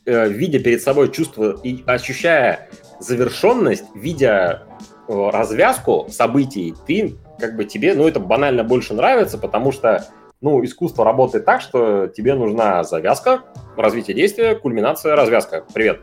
[0.05, 2.69] Э, видя перед собой чувство и ощущая
[3.01, 4.65] завершенность, видя
[5.09, 10.07] э, развязку событий, ты как бы тебе, ну, это банально больше нравится, потому что
[10.41, 13.45] ну, искусство работает так, что тебе нужна завязка,
[13.77, 15.65] развитие действия, кульминация, развязка.
[15.75, 16.01] Привет.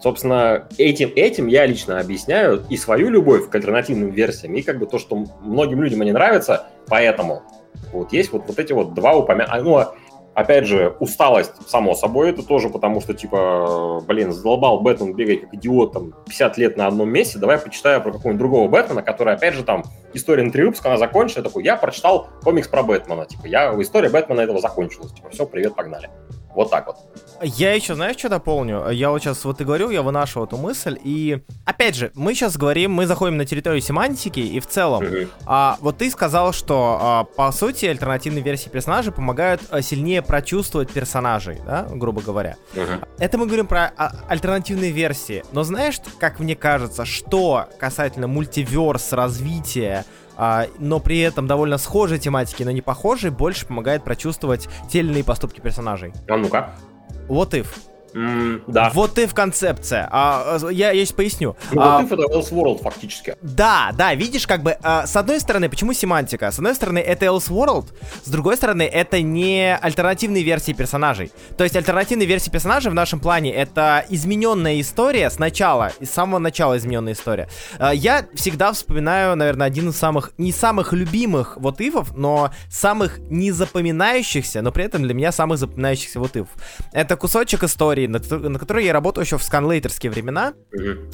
[0.00, 4.86] Собственно, этим, этим я лично объясняю и свою любовь к альтернативным версиям, и как бы
[4.86, 7.42] то, что многим людям они нравятся, поэтому
[7.92, 9.64] вот есть вот, вот эти вот два упомянутых.
[9.64, 9.84] Ну,
[10.34, 15.54] опять же, усталость, само собой, это тоже потому, что, типа, блин, задолбал Бэтмен бегать как
[15.54, 19.54] идиот там 50 лет на одном месте, давай почитаю про какого-нибудь другого Бэтмена, который, опять
[19.54, 23.26] же, там, история на три выпуска, она закончена, я такой, я прочитал комикс про Бэтмена,
[23.26, 26.10] типа, я, история Бэтмена этого закончилась, типа, все, привет, погнали.
[26.54, 26.96] Вот так вот.
[27.42, 28.88] Я еще, знаешь, что дополню?
[28.90, 32.56] Я вот сейчас вот и говорил, я выношу эту мысль, и опять же, мы сейчас
[32.56, 35.04] говорим, мы заходим на территорию семантики, и в целом,
[35.44, 40.90] а, вот ты сказал, что а, по сути альтернативные версии персонажей помогают а, сильнее прочувствовать
[40.92, 42.56] персонажей, да, грубо говоря.
[43.18, 45.42] Это мы говорим про а, альтернативные версии.
[45.52, 50.04] Но знаешь, как мне кажется, что касательно мультиверс, развития,
[50.36, 55.10] а, но при этом довольно схожей тематики, но не похожей, больше помогает прочувствовать те или
[55.10, 56.12] иные поступки персонажей.
[56.28, 56.70] А ну-ка.
[57.28, 57.91] What if?
[58.14, 58.90] М, да.
[58.94, 60.08] Вот if концепция.
[60.10, 61.56] А, а, я, я сейчас поясню.
[61.72, 63.36] Ну, А, вот это Elseworld фактически.
[63.42, 66.50] да, да, видишь, как бы, а, с одной стороны, почему семантика?
[66.50, 67.86] С одной стороны, это Elseworld,
[68.24, 71.32] с другой стороны, это не альтернативные версии персонажей.
[71.56, 76.76] То есть альтернативные версии персонажей в нашем плане это измененная история сначала, с самого начала
[76.76, 77.48] измененная история.
[77.78, 83.18] А, я всегда вспоминаю, наверное, один из самых, не самых любимых вот ифов, но самых
[83.30, 86.50] не запоминающихся, но при этом для меня самых запоминающихся вот ифов.
[86.92, 90.54] Это кусочек истории, на, ко- на которой я работал еще в сканлейтерские времена.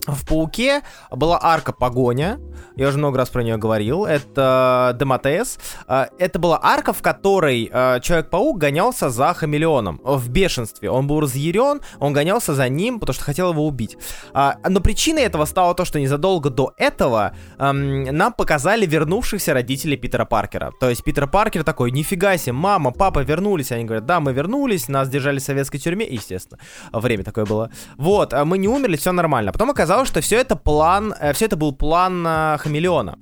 [0.06, 2.38] В Пауке была арка Погоня.
[2.76, 4.04] Я уже много раз про нее говорил.
[4.04, 5.58] Это Дематес.
[5.86, 10.90] А, Это была арка, в которой а, Человек-паук гонялся за хамелеоном в бешенстве.
[10.90, 13.96] Он был разъярен, он гонялся за ним, потому что хотел его убить.
[14.32, 19.96] А, Но причиной этого стало то, что незадолго до этого ам, нам показали вернувшихся родителей
[19.96, 20.72] Питера Паркера.
[20.80, 23.72] То есть Питер Паркер такой, нифига себе, мама, папа вернулись.
[23.72, 26.58] Они говорят, да, мы вернулись, нас держали в советской тюрьме, естественно.
[26.92, 27.70] Время такое было.
[27.96, 29.52] Вот, а мы не умерли, все нормально.
[29.52, 33.18] Потом оказалось, что все это план, все это был план а, Хамелеона.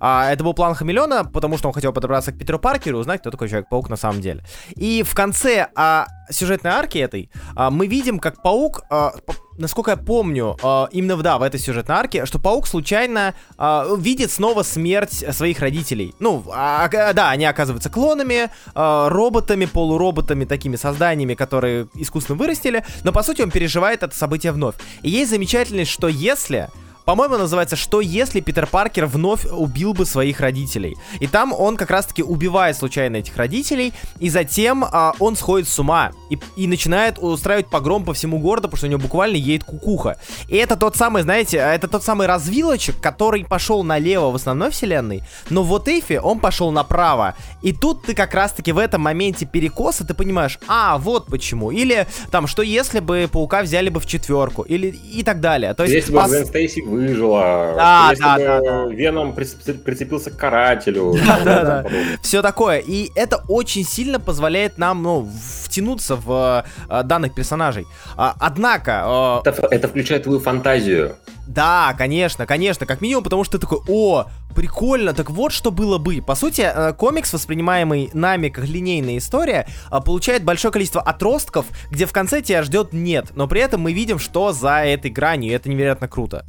[0.00, 3.20] А, это был план Хамелеона, потому что он хотел подобраться к Питеру Паркеру и узнать,
[3.20, 4.44] кто такой Человек-паук на самом деле.
[4.76, 9.12] И в конце а, сюжетной арки этой а, мы видим, как Паук, а,
[9.56, 13.86] насколько я помню, а, именно в, да, в этой сюжетной арке, что Паук случайно а,
[13.96, 16.14] видит снова смерть своих родителей.
[16.18, 23.12] Ну, а, а, да, они оказываются клонами, роботами, полуроботами, такими созданиями, которые искусственно вырастили, но
[23.12, 24.76] по сути он переживает это событие вновь.
[25.02, 26.68] И есть замечательность, что если
[27.08, 31.90] по-моему, называется «Что если Питер Паркер вновь убил бы своих родителей?» И там он как
[31.90, 37.18] раз-таки убивает случайно этих родителей, и затем а, он сходит с ума и, и начинает
[37.18, 40.18] устраивать погром по всему городу, потому что у него буквально едет кукуха.
[40.48, 45.22] И это тот самый, знаете, это тот самый развилочек, который пошел налево в основной вселенной,
[45.48, 47.36] но вот Эйфе он пошел направо.
[47.62, 51.70] И тут ты как раз-таки в этом моменте перекоса ты понимаешь, а, вот почему.
[51.70, 55.72] Или там, что если бы Паука взяли бы в четверку, или и так далее.
[55.72, 58.84] То есть, Если бы пос- Гвен Стейси выжила, Да, если да, бы да, да.
[58.94, 61.14] Веном прицеп- прицепился к карателю.
[61.26, 61.84] Да, да, да.
[62.22, 62.78] Все такое.
[62.78, 65.28] И это очень сильно позволяет нам, ну,
[65.64, 67.86] втянуться в э, данных персонажей.
[68.16, 71.16] А, однако, э, Это, это включает твою фантазию.
[71.48, 75.96] Да, конечно, конечно, как минимум, потому что ты такой, о, прикольно, так вот что было
[75.96, 76.20] бы.
[76.20, 82.04] По сути, э, комикс, воспринимаемый нами как линейная история, э, получает большое количество отростков, где
[82.04, 85.54] в конце тебя ждет нет, но при этом мы видим, что за этой гранью, и
[85.54, 86.44] это невероятно круто.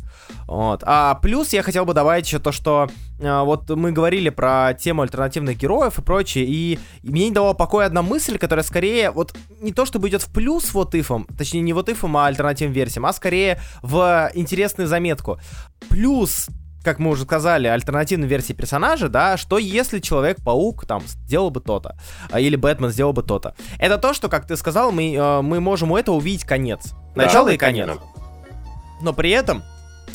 [0.48, 0.84] Вот.
[0.86, 2.90] А плюс я хотел бы добавить еще то, что
[3.20, 7.88] вот мы говорили про тему альтернативных героев и прочее, и, и мне не давала покоя
[7.88, 11.74] одна мысль, которая скорее вот не то чтобы идет в плюс вот ифом, точнее не
[11.74, 15.40] вот ифом, а альтернативным версиям, а скорее в интересную заметку.
[15.90, 16.48] Плюс
[16.84, 21.98] как мы уже сказали, альтернативной версии персонажа, да, что если Человек-паук там сделал бы то-то,
[22.32, 23.54] а, или Бэтмен сделал бы то-то.
[23.80, 26.94] Это то, что, как ты сказал, мы, э, мы можем у этого увидеть конец.
[27.16, 27.90] Начало Да, и конец.
[29.02, 29.62] Но при этом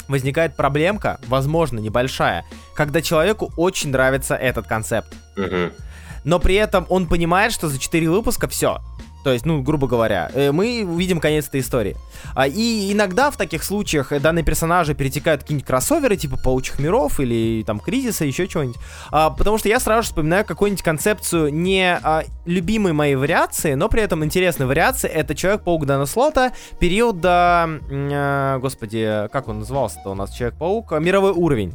[0.09, 2.45] возникает проблемка, возможно, небольшая,
[2.75, 5.15] когда человеку очень нравится этот концепт.
[5.37, 5.73] Мгм.
[6.25, 8.79] Но при этом он понимает, что за 4 выпуска все.
[9.25, 11.97] То есть, ну, грубо говоря, э, мы увидим конец этой истории.
[12.35, 16.79] А, И иногда в таких случаях э, данные персонажи перетекают в какие-нибудь кроссоверы, типа Паучих
[16.79, 18.77] миров или там Кризиса, еще чего-нибудь.
[19.11, 23.89] А, Потому что я сразу же вспоминаю какую-нибудь концепцию не а, любимой моей вариации, но
[23.89, 25.09] при этом интересной вариации.
[25.09, 27.81] Это Человек-паук Дана Слота, периода...
[27.91, 30.35] э, Господи, как он назывался-то у нас?
[30.35, 30.93] Человек-паук?
[31.01, 31.73] Мировой уровень.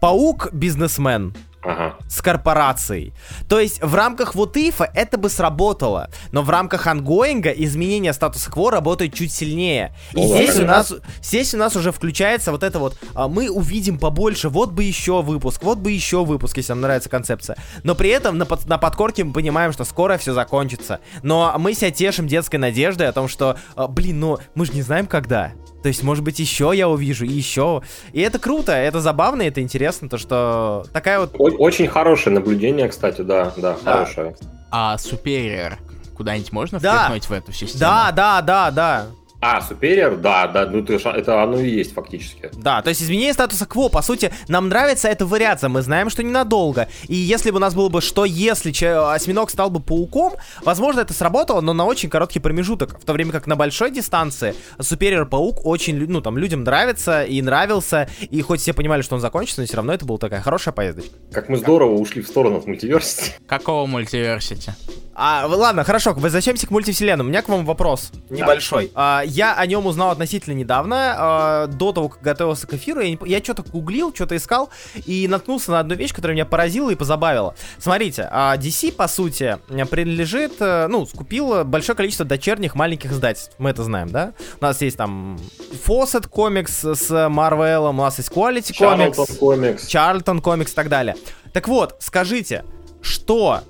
[0.00, 1.34] Паук-бизнесмен
[1.68, 1.96] Ага.
[2.08, 3.12] с корпорацией.
[3.48, 8.52] То есть в рамках вот ифа это бы сработало, но в рамках ангоинга изменение статуса
[8.52, 9.92] кво работает чуть сильнее.
[10.12, 13.26] И Ну да, здесь у нас здесь у нас уже включается вот это вот а,
[13.26, 17.56] мы увидим побольше, вот бы еще выпуск, вот бы еще выпуск, если нам нравится концепция.
[17.82, 21.00] Но при этом на, под- на подкорке мы понимаем, что скоро все закончится.
[21.24, 24.82] Но мы себя тешим детской надеждой о том, что, а, блин, ну мы же не
[24.82, 25.52] знаем когда.
[25.86, 27.80] То есть, может быть, еще я увижу, и еще.
[28.12, 32.88] И это круто, это забавно, это интересно, то что такая вот О- Очень хорошее наблюдение,
[32.88, 33.92] кстати, да, да, Да.
[33.92, 34.34] хорошее.
[34.72, 35.74] А Superior
[36.16, 37.04] куда-нибудь можно Да.
[37.04, 37.78] впихнуть в эту систему?
[37.78, 39.06] Да, да, да, да.
[39.48, 42.50] А, Superior, да, да, ну ты, ж- это оно и есть фактически.
[42.54, 46.24] Да, то есть изменение статуса кво, по сути, нам нравится эта вариация, мы знаем, что
[46.24, 46.88] ненадолго.
[47.06, 50.32] И если бы у нас было бы, что если че- осьминог стал бы пауком,
[50.64, 52.98] возможно, это сработало, но на очень короткий промежуток.
[53.00, 57.40] В то время как на большой дистанции Superior Паук очень, ну, там, людям нравится и
[57.40, 60.74] нравился, и хоть все понимали, что он закончится, но все равно это была такая хорошая
[60.74, 61.10] поездочка.
[61.32, 63.32] Как мы здорово ушли в сторону от мультиверсити.
[63.46, 64.74] Какого мультиверсити?
[65.18, 67.26] А, ладно, хорошо, возвращаемся к мультивселенным.
[67.26, 68.90] У меня к вам вопрос небольшой.
[68.94, 73.00] А, я о нем узнал относительно недавно, а, до того, как готовился к эфиру.
[73.00, 74.70] Я, не я что-то гуглил, что-то искал
[75.04, 77.54] и наткнулся на одну вещь, которая меня поразила и позабавила.
[77.78, 79.58] Смотрите, а, DC, по сути,
[79.90, 83.54] принадлежит, э, ну, скупил большое количество дочерних маленьких издательств.
[83.58, 84.32] Мы это знаем, да?
[84.58, 85.38] У нас есть там
[85.86, 89.16] Fawcett Comics с Marvel, у нас есть Quality Comics.
[89.16, 89.86] Charlton Comics.
[89.86, 91.14] Чарльтон комикс и так далее.
[91.52, 92.64] Так вот, скажите,
[93.02, 93.60] что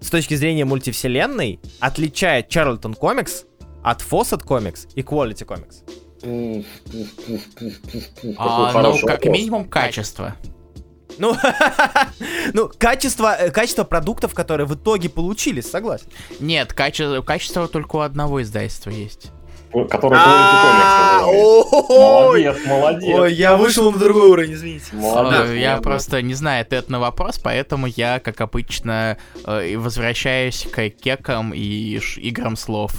[0.00, 3.44] с точки зрения мультивселенной отличает Чарльтон комикс
[3.82, 5.74] от Fawcett комикс и Quality Какой
[8.36, 9.24] А, ну, как вопрос.
[9.32, 10.34] минимум, качество.
[11.18, 11.34] Ну,
[12.54, 16.06] ну, качество, э, качество продуктов, которые в итоге получились, согласен.
[16.40, 19.30] Нет, каче- качество только у одного издательства есть.
[19.88, 23.18] Который А, Comics Молодец, молодец.
[23.18, 24.86] ой, я вышел на другой уровень, извините.
[24.92, 29.16] Молодец, Э, Я просто не знаю ответ на вопрос, поэтому я, как обычно,
[29.46, 32.92] э, возвращаюсь к кекам и играм слов.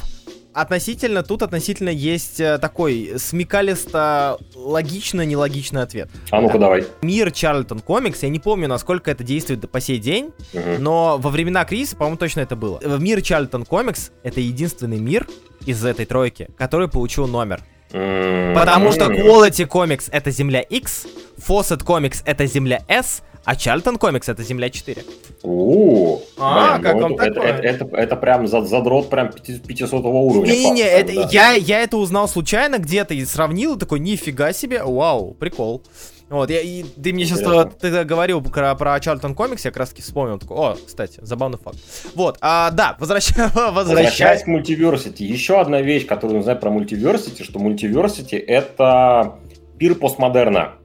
[0.53, 6.09] Относительно, тут относительно есть э, такой смекалисто логично-нелогичный ответ.
[6.29, 6.85] А ну-ка давай.
[7.01, 10.83] Мир Чарльтон комикс, я не помню, насколько это действует по сей день, Мгм.
[10.83, 12.79] Но во времена кризиса, по-моему, точно это было.
[12.97, 15.27] Мир Чарльтон Комикс это единственный мир
[15.65, 17.61] из этой тройки, который получил номер.
[17.91, 19.05] Потому что.
[19.11, 24.69] Quality Comics это Земля X, Fawcett Comics это Земля S, а Чарльтон Комикс это Земля
[24.69, 25.03] 4.
[25.43, 27.49] У, А, блин, как ну вам это, такое?
[27.49, 30.51] это, это, это прям за- задрот прям 500 уровня.
[30.51, 31.29] Не-не-не, Паш, это, да.
[31.31, 35.81] я, я это узнал случайно где-то и сравнил, и такой, нифига себе, вау, прикол.
[36.29, 37.39] Вот, я, и ты мне сейчас
[37.81, 41.57] ты говорил про, про Чарльтон Комикс, я как раз таки вспомнил, такой, о, кстати, забавный
[41.57, 41.77] факт.
[42.15, 46.69] Вот, а, да, возвращаясь, Возвращаясь возвращаясь к мультиверсити, еще одна вещь, которую нужно знать про
[46.69, 49.39] мультиверсити, что мультиверсити это
[49.77, 50.75] пир постмодерна.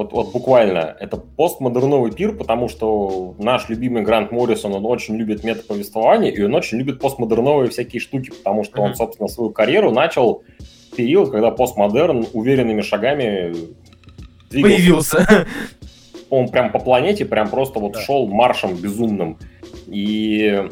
[0.00, 5.44] Вот, вот буквально, это постмодерновый пир, потому что наш любимый Грант Моррисон, он очень любит
[5.44, 8.96] метаповествование, и он очень любит постмодерновые всякие штуки, потому что он, Мгм.
[8.96, 10.42] собственно, свою карьеру начал
[10.90, 13.54] в период, когда постмодерн уверенными шагами
[14.48, 15.46] двигался появился.
[16.30, 18.00] он прям по планете, прям просто вот Да.
[18.00, 19.36] шел маршем безумным.
[19.86, 20.66] И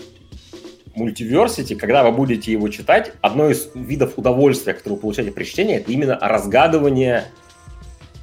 [0.95, 5.77] мультиверсити, когда вы будете его читать, одно из видов удовольствия, которое вы получаете при чтении,
[5.77, 7.25] это именно разгадывание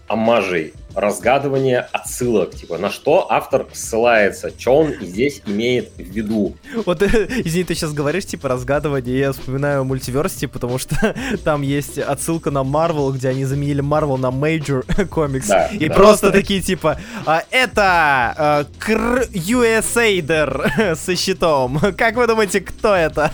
[0.07, 6.55] омажей, разгадывание отсылок, типа, на что автор ссылается, что он здесь имеет в виду.
[6.85, 12.51] Вот, извини, ты сейчас говоришь, типа, разгадывание, я вспоминаю мультиверсити, потому что там есть отсылка
[12.51, 15.93] на Marvel, где они заменили Marvel на Major Comics, Да, и да.
[15.95, 21.79] просто такие, типа, «А, это э, Кр USAIDер со щитом.
[21.97, 23.31] Как вы думаете, кто это?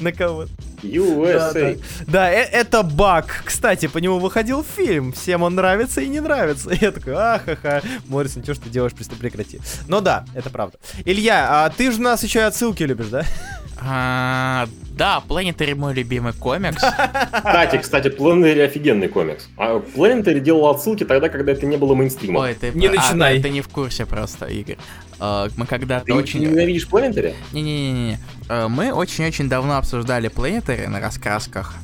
[0.00, 0.46] На кого?
[0.82, 1.80] USA.
[2.06, 3.42] Да, э- это баг.
[3.44, 5.12] Кстати, по нему выходил фильм.
[5.12, 6.70] Всем он нравится и не нравится.
[6.80, 7.82] Я такой, ахаха.
[8.06, 9.60] Моррисон, что ж ты делаешь, прекрати.
[9.88, 10.78] Но да, это правда.
[11.04, 13.24] Илья, а ты же нас еще и отсылки любишь, да?
[13.84, 16.82] А, да, Planetary мой любимый комикс.
[16.82, 19.48] Кстати, кстати, Planetary офигенный комикс.
[19.56, 22.42] А Planetary делал отсылки тогда, когда это не было мейнстримом.
[22.42, 23.36] Ой, ты Не а, начинай.
[23.38, 24.78] да, ты не в курсе просто, Игорь.
[25.18, 26.40] А, Мы когда-то Ты очень...
[26.40, 27.34] ненавидишь Planetary?
[27.52, 28.18] Не-не-не,
[28.48, 31.74] э, мы очень-очень давно обсуждали Planetary на раскрасках.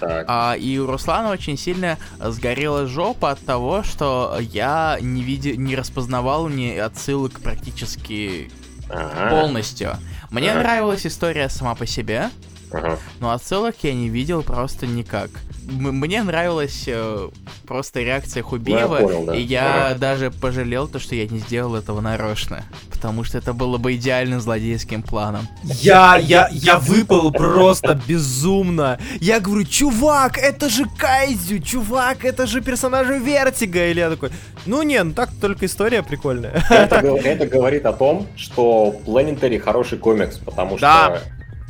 [0.00, 0.24] Так.
[0.28, 5.76] А, и у Руслана очень сильно сгорела жопа от того, что я не видел, не
[5.76, 8.50] распознавал ни отсылок практически
[8.88, 9.96] Ага, полностью.
[10.34, 12.28] Мне нравилась история сама по себе,
[12.74, 12.98] ага.
[13.20, 15.30] но отсылок я не видел просто никак.
[15.68, 17.28] М- мне нравилась э,
[17.66, 19.34] просто реакция Хубиева, Ну, понял, да.
[19.34, 19.98] и я Ага.
[19.98, 24.40] даже пожалел то, что я не сделал этого нарочно, потому что это было бы идеальным
[24.40, 25.48] злодейским планом.
[25.62, 28.98] Я, я, я выпал просто безумно.
[29.20, 33.86] Я говорю, чувак, это же кайдзю, чувак, это же персонажи Vertigo.
[33.86, 34.30] Или я такой,
[34.66, 36.62] ну не, ну так только история прикольная.
[36.68, 41.20] Это, это говорит о том, что Planetary хороший комикс, потому что Да.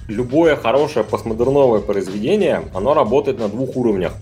[0.08, 4.12] Любое хорошее постмодерновое произведение, оно работает на двух уровнях.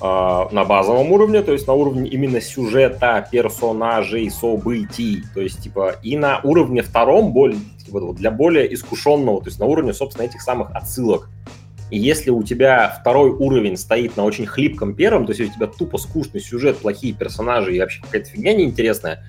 [0.00, 5.96] А, на базовом уровне, то есть на уровне именно сюжета, персонажей, событий, то есть типа
[6.04, 7.34] и на уровне втором,
[7.84, 11.28] типа, для более искушенного, то есть на уровне, собственно, этих самых отсылок.
[11.90, 15.66] И если у тебя второй уровень стоит на очень хлипком первом, то есть у тебя
[15.66, 19.24] тупо скучный сюжет, плохие персонажи и вообще какая-то фигня неинтересная,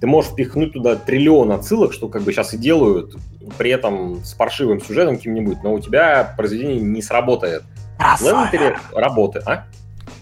[0.00, 3.16] ты можешь впихнуть туда триллион отсылок, что как бы сейчас и делают,
[3.58, 7.62] при этом с паршивым сюжетом каким-нибудь, но у тебя произведение не сработает.
[7.98, 9.66] Planetary работает, а?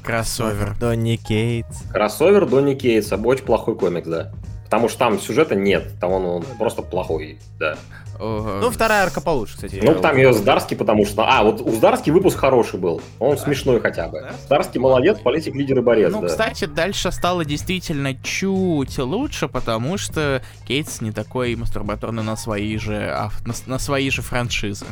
[0.02, 0.76] Кроссовер.
[0.80, 1.82] Донни Кейтс.
[1.92, 4.32] Кроссовер Донни Кейтса, очень плохой комикс, да.
[4.64, 7.76] Потому что там сюжета нет, там он, он просто плохой, да.
[8.18, 8.58] Ого.
[8.60, 9.80] Ну, вторая арка получше, кстати.
[9.82, 11.22] Ну, там ее Здарский, потому что...
[11.26, 13.00] А, вот у Здарский выпуск хороший был.
[13.18, 14.18] Он смешной хотя бы.
[14.18, 16.26] Здарский Здарский молодец, политик, лидер и борец, Ну, да.
[16.28, 23.08] кстати, дальше стало действительно чуть лучше, потому что Кейтс не такой мастурбаторный на свои же,
[23.10, 24.86] ав- на, на свои же франшизы.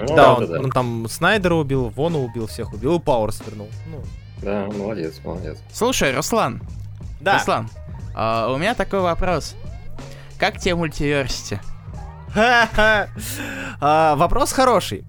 [0.00, 3.42] Ну, Да, да, он, да, он там Снайдера убил, Вона убил, всех убил, и Пауэрс
[3.46, 3.68] вернул.
[3.86, 4.02] Ну,
[4.42, 5.58] да, молодец, молодец.
[5.72, 6.60] Слушай, Руслан,
[7.20, 7.34] да.
[7.38, 7.68] Руслан,
[8.14, 9.54] а, у меня такой вопрос.
[10.38, 11.60] Как тебе мультиверсити?
[13.80, 15.04] А, Вопрос хороший.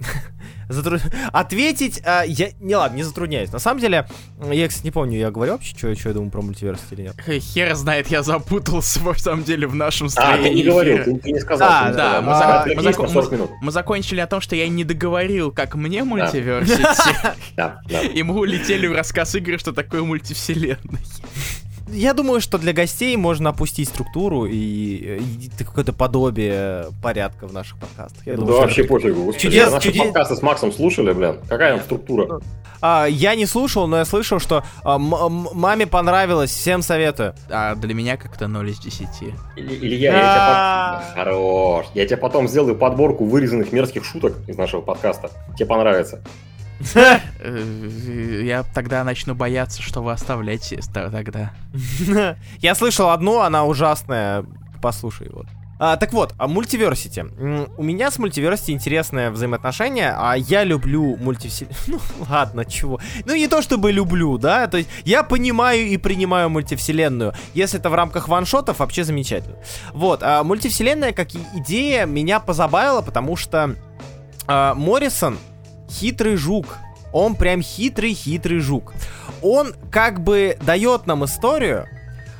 [0.69, 0.99] Затру-
[1.33, 3.51] Ответить, а, я, не ладно, не затрудняюсь.
[3.51, 4.07] На самом деле,
[4.51, 7.15] я, кстати, не помню, я говорю вообще, что, что я думаю про мультиверс или нет.
[7.27, 11.17] Хер знает, я запутался, в самом деле, в нашем А, строении ты не говорил, ты,
[11.19, 11.67] ты не сказал.
[11.69, 13.51] Да, ты не да, мы А, зак- мы зак- на 40 минут.
[13.61, 16.81] Мы закончили о том, что я не договорил, как мне мультиверсити,
[17.55, 18.01] Да, да.
[18.01, 20.77] и мы улетели в рассказ игры, что такое мультивселенная.
[21.87, 27.77] Я думаю, что для гостей можно опустить структуру и, и какое-то подобие порядка в наших
[27.77, 28.25] подкастах.
[28.25, 29.23] Я думаю, да что вообще это- пофигу.
[29.25, 31.37] Господи, Чудес- наши чудес- подкасты с Максом слушали, блин.
[31.47, 32.39] Какая там структура?
[32.81, 37.33] А, я не слушал, но я слышал, что а, м- м- маме понравилось, всем советую.
[37.49, 39.33] А для меня как-то 0 из 10.
[39.55, 41.23] Или- Илья, я тебе потом...
[41.25, 41.85] Хорош.
[41.93, 45.29] Я тебе потом сделаю подборку вырезанных мерзких шуток из нашего подкаста.
[45.57, 46.21] Тебе понравится.
[46.95, 51.51] Э, Я тогда начну бояться, что вы оставляете ста- тогда.
[52.59, 54.45] Я слышал одну, она ужасная.
[54.81, 55.47] Послушай, вот.
[55.79, 57.19] А, так вот, а мультиверсити.
[57.21, 61.75] М, У меня с мультиверсити интересное взаимоотношение, а я люблю мультивселенную.
[61.87, 62.99] Ну, ладно, чего.
[63.25, 67.33] Ну, не то чтобы люблю, да, то есть я понимаю и принимаю мультивселенную.
[67.53, 69.55] Если это в рамках ваншотов, вообще замечательно.
[69.93, 73.75] Вот, а мультивселенная как идея меня позабавила, потому что
[74.47, 75.37] а, Моррисон
[75.93, 76.77] хитрый жук.
[77.11, 78.93] Он прям хитрый-хитрый жук.
[79.41, 81.87] Он как бы дает нам историю,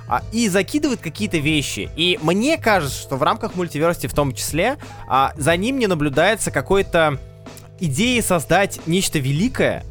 [0.08, 1.90] а, и закидывает какие-то вещи.
[1.96, 4.78] И мне кажется, что в рамках мультиверсити в том числе
[5.08, 7.20] а, за ним не наблюдается какой-то
[7.80, 9.84] идеи создать нечто великое.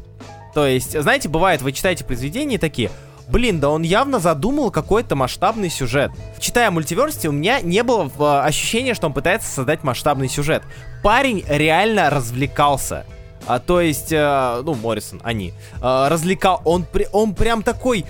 [0.53, 2.91] То есть, знаете, бывает, вы читаете произведения такие,
[3.27, 6.11] блин, да он явно задумал какой-то масштабный сюжет.
[6.39, 10.63] Читая мультиверсити, у меня не было а, ощущения, что он пытается создать масштабный сюжет.
[11.01, 13.05] Парень реально развлекался.
[13.45, 18.05] А, то есть, э, ну, Моррисон, они, э, развлекал, он, при, он прям такой,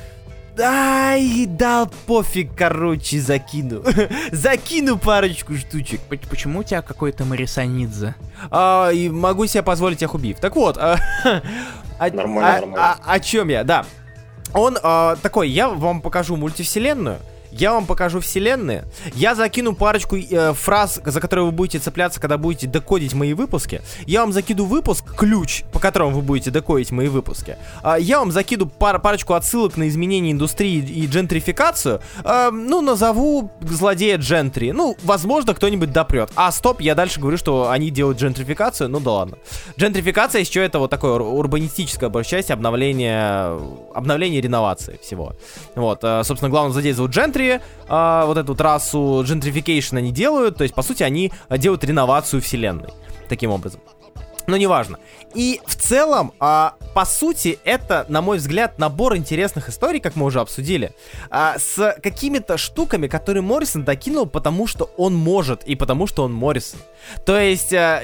[0.60, 3.82] Ай, да пофиг, короче, закину.
[4.32, 6.00] закину парочку штучек.
[6.30, 8.14] Почему у тебя какой-то Марисанидзе?
[8.52, 10.38] А, и могу себе позволить их убив.
[10.40, 11.00] Так вот, а,
[11.98, 12.94] о, Нормально, о- нормально.
[13.04, 13.86] о- о чем я, да.
[14.54, 17.18] Он э, такой, я вам покажу мультивселенную,
[17.58, 18.86] я вам покажу вселенные,
[19.16, 23.82] я закину парочку э, фраз, за которые вы будете цепляться, когда будете декодить мои выпуски.
[24.06, 27.58] Я вам закину выпуск, ключ, по которому вы будете декодить мои выпуски.
[27.84, 32.02] Э, я вам закину пар парочку отсылок на изменение индустрии и джентрификацию.
[32.24, 34.72] Э, ну, назову злодея джентри.
[34.72, 36.32] Ну, возможно, кто-нибудь допрет.
[36.36, 38.90] А, стоп, я дальше говорю, что они делают джентрификацию.
[38.90, 39.38] Ну да ладно.
[39.78, 43.58] Джентрификация еще это вот такое урбанистическое большая часть обновления,
[43.94, 45.34] обновления реновации всего.
[45.76, 50.58] Вот, э, собственно, главный злодей зовут Gentry, Gentry, э, вот эту трассу gentrification они делают,
[50.58, 52.90] то есть, по сути, они делают реновацию вселенной,
[53.30, 53.82] таким образом.
[54.46, 55.00] Но неважно.
[55.34, 60.26] И в целом, а, по сути, это, на мой взгляд, набор интересных историй, как мы
[60.26, 60.92] уже обсудили,
[61.30, 66.34] а, с какими-то штуками, которые Моррисон докинул, потому что он может и потому что он
[66.34, 66.82] Моррисон.
[67.26, 68.04] То есть, а,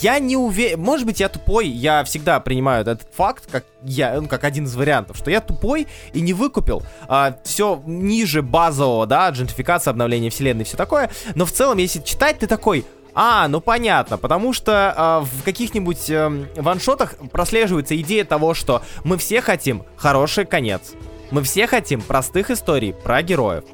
[0.00, 4.28] я не уверен, может быть, я тупой, я всегда принимаю этот факт, как я, ну,
[4.28, 9.28] как один из вариантов, что я тупой и не выкупил а, все ниже базового, да,
[9.30, 12.84] джентрификация, обновление вселенной, все такое, но в целом, если читать, ты такой,
[13.14, 19.18] а, ну понятно, потому что э, в каких-нибудь э, ваншотах прослеживается идея того, что мы
[19.18, 20.92] все хотим хороший конец.
[21.30, 23.64] Мы все хотим простых историй про героев.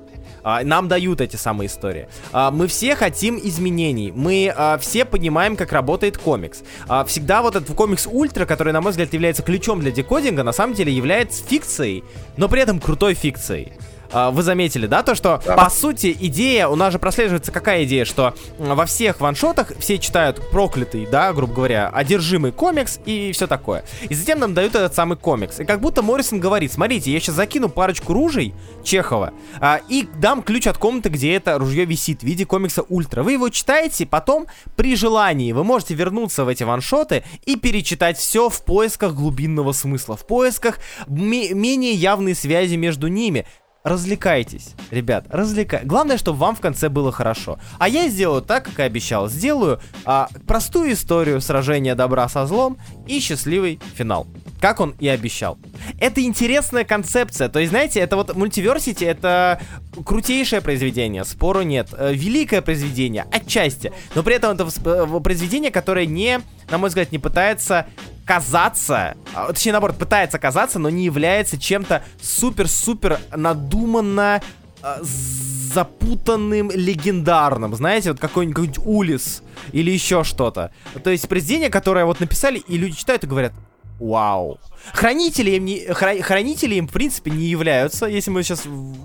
[0.47, 2.07] А, нам дают эти самые истории.
[2.33, 4.13] А, мы все хотим изменений.
[4.15, 6.63] Мы а, все понимаем, как работает комикс.
[7.09, 10.75] Всегда вот этот комикс Ультра, который, на мой взгляд, является ключом для декодинга, на самом
[10.75, 12.05] деле является фикцией,
[12.37, 13.73] но при этом крутой фикцией.
[14.13, 15.57] А, вы заметили, да, то, что да.
[15.57, 20.51] по сути идея, у нас же прослеживается какая идея, что во всех ваншотах все читают
[20.51, 23.85] проклятый, да, грубо говоря, одержимый комикс и все такое.
[24.09, 25.61] И затем нам дают этот самый комикс.
[25.61, 28.55] И как будто Моррисон говорит, смотрите, я сейчас закину парочку ружей
[28.85, 33.23] Чехова а, и дам ключ от комнаты, где это ружье висит в виде комикса Ультра.
[33.23, 34.47] Вы его читаете, потом
[34.77, 40.17] при желании вы можете вернуться в эти ваншоты и перечитать все в поисках глубинного смысла,
[40.17, 43.47] в поисках менее явной связи между ними
[43.87, 45.85] развлекайтесь, ребят, развлекай.
[45.85, 47.61] Главное, чтобы вам в конце было хорошо.
[47.79, 49.29] А я сделаю так, как и обещал.
[49.29, 54.27] Сделаю а, простую историю сражения добра со злом и счастливый финал.
[54.61, 55.57] Как он и обещал.
[56.01, 57.49] Это интересная концепция.
[57.49, 59.61] То есть, знаете, это вот мультиверсити, это
[60.05, 61.91] крутейшее произведение, спору нет.
[61.93, 63.93] Э, великое произведение, отчасти.
[64.17, 67.87] Но при этом это э, произведение, которое не, на мой взгляд, не пытается
[68.27, 74.43] казаться, а, точнее, наоборот, пытается казаться, но не является чем-то супер-супер надуманно
[74.83, 77.75] а, запутанным, легендарным.
[77.75, 80.73] Знаете, вот какой-нибудь Улис или еще что-то.
[81.05, 83.53] То есть произведение, которое вот написали, и люди читают и говорят,
[84.01, 84.59] вау.
[84.93, 88.65] Хранители им, не, хранители им, в принципе, не являются, если мы сейчас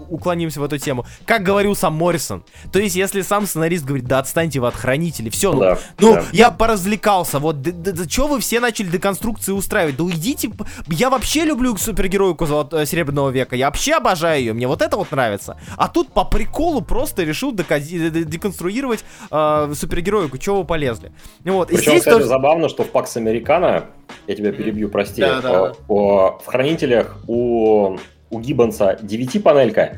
[0.09, 1.05] уклонимся в эту тему.
[1.25, 2.43] Как говорил сам Моррисон.
[2.71, 6.13] То есть, если сам сценарист говорит, да отстаньте вы от хранителей, все, ну, да, ну
[6.15, 6.25] да.
[6.31, 9.97] я поразвлекался, вот, да, да, да что вы все начали деконструкции устраивать?
[9.97, 10.51] Да уйдите,
[10.87, 12.73] я вообще люблю супергероику Золот...
[12.87, 15.57] Серебряного века, я вообще обожаю ее, мне вот это вот нравится.
[15.77, 21.11] А тут по приколу просто решил деконструировать э, супергероику, чего вы полезли.
[21.43, 21.69] Вот.
[21.69, 22.27] Причем, здесь кстати, тоже...
[22.27, 23.85] забавно, что в Пакс Американо,
[24.27, 27.97] я тебя перебью, прости, да, да в хранителях у,
[28.29, 29.97] у Гиббонса 9-панелька,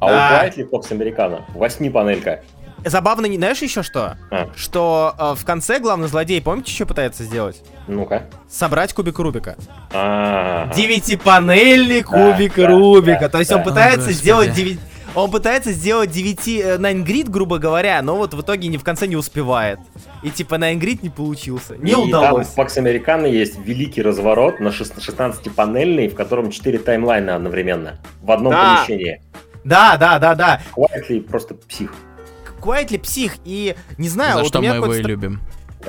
[0.00, 2.40] а у Уайтли Фокс Американо 8-панелька.
[2.84, 4.16] Забавно, не знаешь еще что?
[4.30, 4.48] А.
[4.56, 7.60] Что э, в конце главный злодей, помните, что пытается сделать?
[7.88, 8.26] Ну-ка.
[8.48, 9.56] Собрать кубик Рубика.
[9.92, 10.72] А.
[10.74, 13.28] Девятипанельный кубик Рубика.
[13.28, 14.78] То есть он пытается сделать девять
[15.14, 18.84] он пытается сделать 9 э, Nine Grid, грубо говоря, но вот в итоге ни в
[18.84, 19.80] конце не успевает.
[20.22, 21.76] И типа Nine Grid не получился.
[21.76, 22.48] Не и удалось.
[22.48, 28.00] Там в Pax Americana есть великий разворот на 16-панельный, в котором 4 таймлайна одновременно.
[28.22, 28.76] В одном да.
[28.76, 29.22] помещении.
[29.64, 30.60] Да, да, да, да.
[30.76, 31.92] Quietly просто псих.
[32.60, 33.36] Quietly псих.
[33.44, 35.40] И не знаю, За вот что у меня мы его и любим.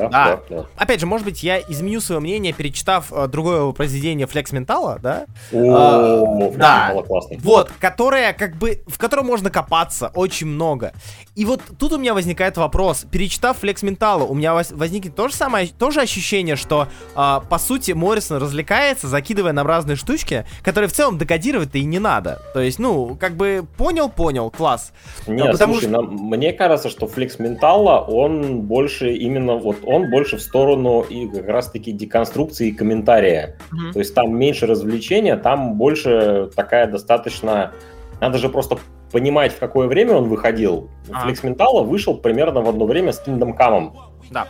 [0.08, 0.41] Да, да.
[0.50, 5.00] да, Опять же, может быть, я изменю свое мнение, перечитав э, другое произведение Флекс Ментала,
[5.02, 5.26] да?
[5.52, 6.95] О, а, да.
[7.39, 10.93] Вот, которое, как бы, в котором можно копаться очень много.
[11.36, 13.06] И вот тут у меня возникает вопрос.
[13.10, 17.91] Перечитав Флекс Ментала, у меня возникнет то же самое, тоже ощущение, что, э, по сути,
[17.91, 22.41] Моррисон развлекается, закидывая нам разные штучки, которые в целом декодировать-то и не надо.
[22.54, 24.91] То есть, ну, как бы, понял, понял, класс.
[25.28, 26.02] Нет, Потому слушай, что...
[26.02, 31.27] нам, мне кажется, что Флекс Ментала, он больше именно вот он больше в сторону и
[31.27, 33.57] как раз-таки деконструкции и комментария.
[33.71, 33.93] Mm-hmm.
[33.93, 37.73] То есть там меньше развлечения, там больше такая достаточно...
[38.21, 38.77] Надо же просто
[39.11, 40.89] понимать, в какое время он выходил.
[41.11, 41.23] А.
[41.23, 43.93] Флекс Ментала вышел примерно в одно время с Kingdom Come.
[44.29, 44.47] Да.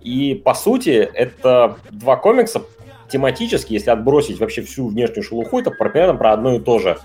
[0.00, 2.62] И, по сути, это два комикса
[3.10, 6.98] тематически, если отбросить вообще всю внешнюю шелуху, это примерно про одно и то же.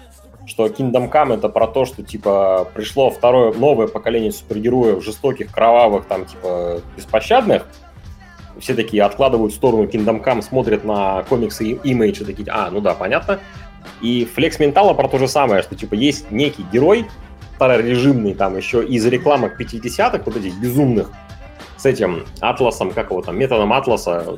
[0.46, 6.06] Что Kingdom Come это про то, что, типа, пришло второе, новое поколение супергероев, жестоких, кровавых,
[6.06, 7.68] там, типа, беспощадных,
[8.60, 12.80] все такие откладывают в сторону Kingdom Come, смотрят на комиксы Image и такие, а, ну
[12.82, 13.40] да, понятно.
[14.02, 17.06] И флекс ментала про то же самое, что типа есть некий герой,
[17.56, 21.12] старорежимный там еще из рекламок 50-х, вот этих безумных,
[21.78, 24.36] с этим атласом, как его там, методом атласа,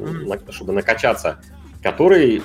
[0.49, 1.39] чтобы накачаться,
[1.81, 2.41] который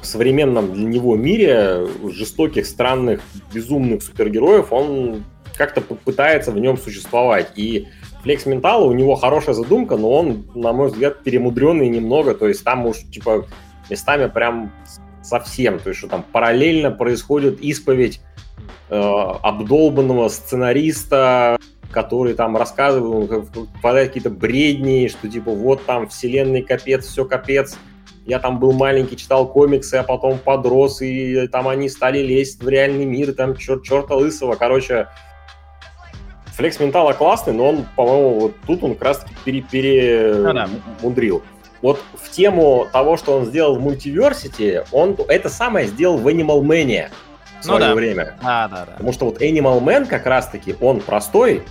[0.00, 3.20] в современном для него мире жестоких, странных,
[3.52, 5.24] безумных супергероев, он
[5.56, 7.52] как-то пытается в нем существовать.
[7.56, 7.88] И
[8.22, 12.64] Флекс Ментала, у него хорошая задумка, но он, на мой взгляд, перемудренный немного, то есть
[12.64, 13.46] там уж, типа,
[13.90, 14.72] местами прям
[15.22, 18.20] совсем, то есть что там параллельно происходит исповедь
[18.88, 21.58] э, обдолбанного сценариста,
[21.90, 23.26] который там рассказывал,
[23.78, 27.78] впадает какие-то бредни, что типа вот там вселенной капец, все капец,
[28.28, 32.68] я там был маленький, читал комиксы, а потом подрос, и там они стали лезть в
[32.68, 34.54] реальный мир, там черт, черта лысого.
[34.54, 35.08] Короче,
[36.52, 40.34] Флекс Ментала классный, но он, по-моему, вот тут он как раз-таки пере, пере...
[40.34, 40.68] Ну, да.
[41.00, 41.42] мудрил.
[41.80, 46.60] Вот в тему того, что он сделал в мультиверсити, он это самое сделал в Animal
[46.60, 47.08] Man
[47.60, 47.94] в свое ну, да.
[47.94, 48.36] время.
[48.42, 48.92] Да, да, да.
[48.92, 51.62] Потому что вот Animal Man как раз-таки, он простой,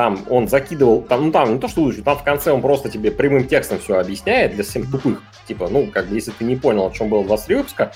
[0.00, 2.88] там он закидывал, там, ну там не то, что лучше, там в конце он просто
[2.88, 5.22] тебе прямым текстом все объясняет для всем тупых.
[5.46, 7.92] Типа, ну, как бы, если ты не понял, о чем было 23 выпуска,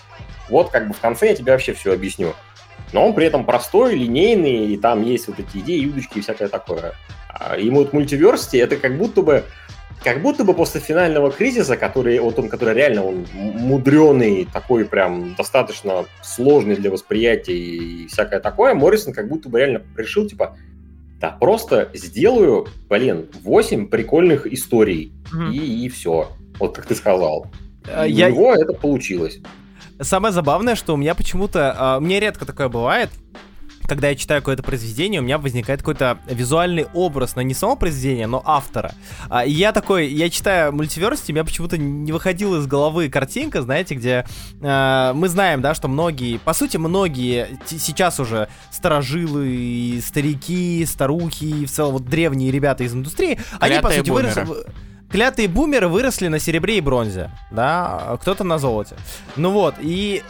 [0.51, 2.35] вот как бы в конце я тебе вообще все объясню
[2.93, 6.49] но он при этом простой, линейный, и там есть вот эти идеи, удочки и всякое
[6.49, 6.93] такое.
[7.29, 9.45] А, и вот мультиверсити это как будто бы
[10.05, 15.35] как будто бы после финального кризиса, который, вот он, который реально он мудреный, такой прям
[15.35, 20.59] достаточно сложный для восприятия и всякое такое, Моррисон как будто бы реально решил, типа,
[21.21, 25.53] да, просто сделаю, блин, 8 прикольных историй, mm-hmm.
[25.53, 26.33] и, и все.
[26.59, 27.47] Вот как ты сказал.
[28.07, 28.29] Я...
[28.29, 29.41] у него это получилось.
[30.01, 31.77] Самое забавное, что у меня почему-то...
[31.79, 33.11] Uh, мне редко такое бывает,
[33.87, 38.27] когда я читаю какое-то произведение, у меня возникает какой-то визуальный образ, но не само произведение,
[38.27, 38.93] но автора.
[39.29, 43.63] А, и я такой, я читаю мультиверсити, у меня почему-то не выходила из головы картинка,
[43.63, 44.25] знаете, где
[44.61, 51.71] э, мы знаем, да, что многие, по сути, многие сейчас уже старожилы, старики, старухи, в
[51.71, 54.47] целом вот древние ребята из индустрии, они, по сути, выросли
[55.15, 58.97] клятые бумеры выросли на серебре и бронзе, да, кто-то на золоте.
[59.37, 60.25] Ну вот, и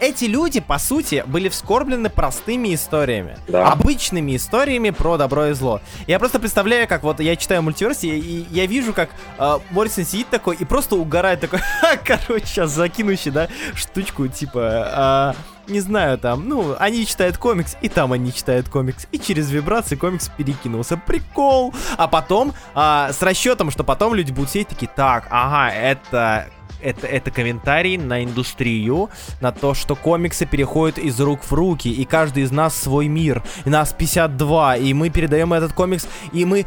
[0.00, 3.36] эти люди, по сути, были вскорблены простыми историями.
[3.48, 3.68] Да.
[3.70, 5.80] Обычными историями про добро и зло.
[6.06, 10.04] Я просто представляю, как вот я читаю мультиверс, и, и я вижу, как э, Моррисон
[10.04, 11.60] сидит такой и просто угорает такой,
[12.04, 15.34] короче, сейчас закинущий, да, штучку, типа,
[15.68, 19.50] э, не знаю, там, ну, они читают комикс, и там они читают комикс, и через
[19.50, 20.96] вибрации комикс перекинулся.
[20.96, 21.72] Прикол!
[21.96, 26.48] А потом, а, с расчетом, что потом люди будут сидеть такие, так, ага, это
[26.82, 29.10] это, это комментарий на индустрию,
[29.40, 33.42] на то, что комиксы переходят из рук в руки, и каждый из нас свой мир,
[33.64, 36.66] и нас 52, и мы передаем этот комикс, и мы...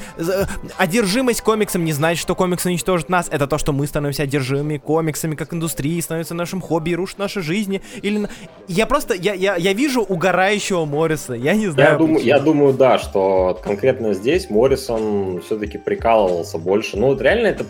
[0.77, 5.35] Одержимость комиксом не значит, что комикс уничтожит нас, это то, что мы становимся одержимыми комиксами,
[5.35, 8.27] как индустрией, становится нашим хобби и рушит наши жизни, или...
[8.67, 11.91] Я просто, я, я, я вижу угорающего Морриса, я не знаю.
[11.91, 16.97] Я думаю, я думаю, да, что конкретно здесь Моррисон все-таки прикалывался больше.
[16.97, 17.65] Ну, вот реально это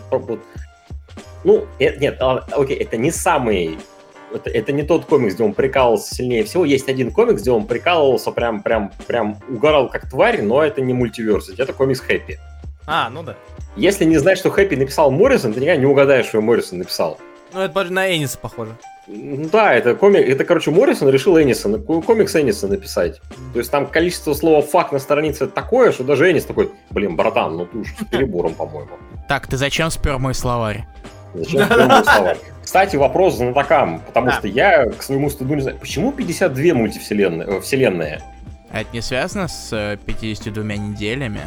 [1.46, 3.78] ну, это, нет, а, окей, это не самый
[4.34, 6.64] это, это не тот комикс, где он прикалывался сильнее всего.
[6.64, 10.92] Есть один комикс, где он прикалывался прям, прям, прям угорал как тварь, но это не
[10.92, 12.40] мультиверс, это комикс Хэппи.
[12.88, 13.36] А, ну да.
[13.76, 17.18] Если не знать, что Хэппи написал Моррисон, ты никогда не угадаешь, что Моррисон написал.
[17.54, 18.72] Ну, это на Эниса похоже.
[19.06, 23.20] Да, это комик, это, короче, Моррисон решил Энисон, комикс Эниса написать.
[23.52, 27.56] То есть там количество слова «фак» на странице такое, что даже Энис такой, блин, братан,
[27.56, 28.90] ну ты уж с перебором, по-моему.
[29.28, 30.84] Так, ты зачем спер мой словарь?
[31.36, 37.48] Зачем Кстати, вопрос знатокам, потому что я к своему стыду не знаю, почему 52 мультивселенные?
[37.48, 38.20] Э, вселенные?
[38.70, 41.40] А это не связано с 52 э, неделями?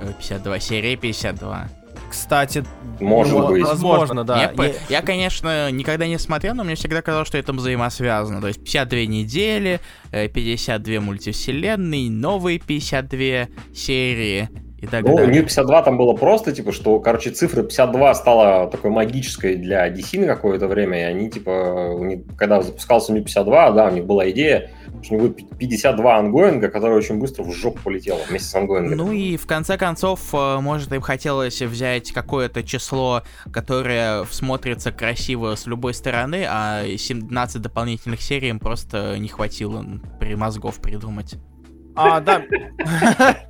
[0.00, 1.68] 52 э, серии 52.
[2.10, 2.64] Кстати,
[3.00, 3.64] может ну, быть.
[3.64, 4.52] Возможно, да.
[4.56, 4.74] Я, я...
[4.88, 8.40] я, конечно, никогда не смотрел, но мне всегда казалось, что это взаимосвязано.
[8.40, 9.80] То есть 52 недели,
[10.10, 14.48] 52 мультивселенные, новые 52 серии
[14.80, 15.30] и так ну, далее.
[15.30, 19.88] у них 52 там было просто, типа, что, короче, цифра 52 стала такой магической для
[19.88, 23.90] DC на какое-то время, и они, типа, у них, когда запускался New 52, да, у
[23.90, 24.70] них была идея,
[25.02, 28.54] что у них будет 52 ongoing а, которые очень быстро в жопу полетело вместе с
[28.54, 28.96] ongoing ом.
[28.96, 33.22] Ну и в конце концов, э, может, им хотелось взять какое-то число,
[33.52, 39.84] которое смотрится красиво с любой стороны, а 17 дополнительных серий им просто не хватило
[40.20, 41.34] при мозгов придумать.
[41.96, 42.42] А, да.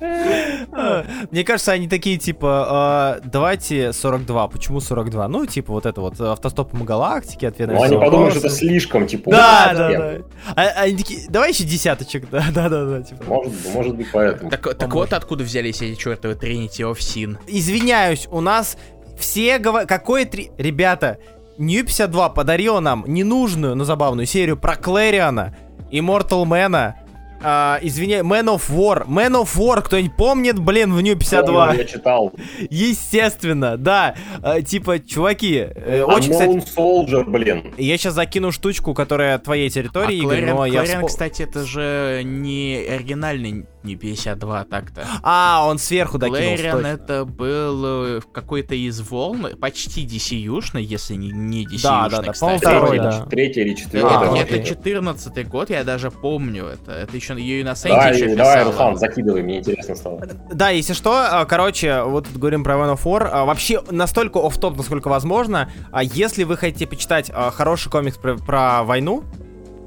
[0.00, 4.48] Мне кажется, они такие, типа, «А, давайте 42.
[4.48, 5.28] Почему 42?
[5.28, 9.30] Ну, типа, вот это вот автостопом галактики, ответ Ну, они подумают, что это слишком, типа.
[9.30, 10.14] Да, да, да.
[10.56, 13.02] А, они такие, давай еще десяточек, да, да, да, да.
[13.02, 13.24] Типа.
[13.24, 14.50] Может, может быть, поэтому.
[14.50, 17.38] Так, так вот откуда взялись эти чертовы Trinity of Sin.
[17.46, 18.76] Извиняюсь, у нас
[19.18, 19.88] все говорят...
[19.88, 20.50] Какое три...
[20.58, 21.18] Ребята,
[21.58, 25.54] New 52 подарила нам ненужную, но забавную серию про Клэриана,
[25.92, 26.96] Immortal Мэна,
[27.44, 29.06] а, извиняй, Man of War.
[29.06, 31.66] Man of War, кто-нибудь помнит, блин, в New 52?
[31.66, 32.32] Помню, Я читал.
[32.70, 34.14] Естественно, да.
[34.42, 37.74] А, типа, чуваки, э, очень, Unknown кстати, Soldier, блин.
[37.76, 41.42] я сейчас закину штучку, которая твоей территории, а Игорь, Клэриан, но я Клэриан, вспо- кстати,
[41.42, 45.06] это же не оригинальный не 52 так-то.
[45.22, 46.40] А, он сверху докинул.
[46.56, 46.86] Клэриан точно.
[46.88, 52.32] это был э, какой-то из волн, почти DC-юшный, если не, не DC-юшный, Да, да, да,
[52.32, 52.58] кстати.
[52.58, 53.26] второй, Третий, да.
[53.26, 54.10] третий или четвертый.
[54.10, 54.64] А, это.
[54.64, 56.92] 14 год, я даже помню это.
[56.92, 58.70] Это еще ее и на сайте Давай, еще давай, писала.
[58.72, 60.22] Руслан, закидывай, мне интересно стало.
[60.52, 63.28] Да, если что, а, короче, вот тут говорим про Man of War.
[63.30, 65.70] А, Вообще, настолько оф топ насколько возможно.
[65.92, 69.24] А если вы хотите почитать хороший комикс про, про войну,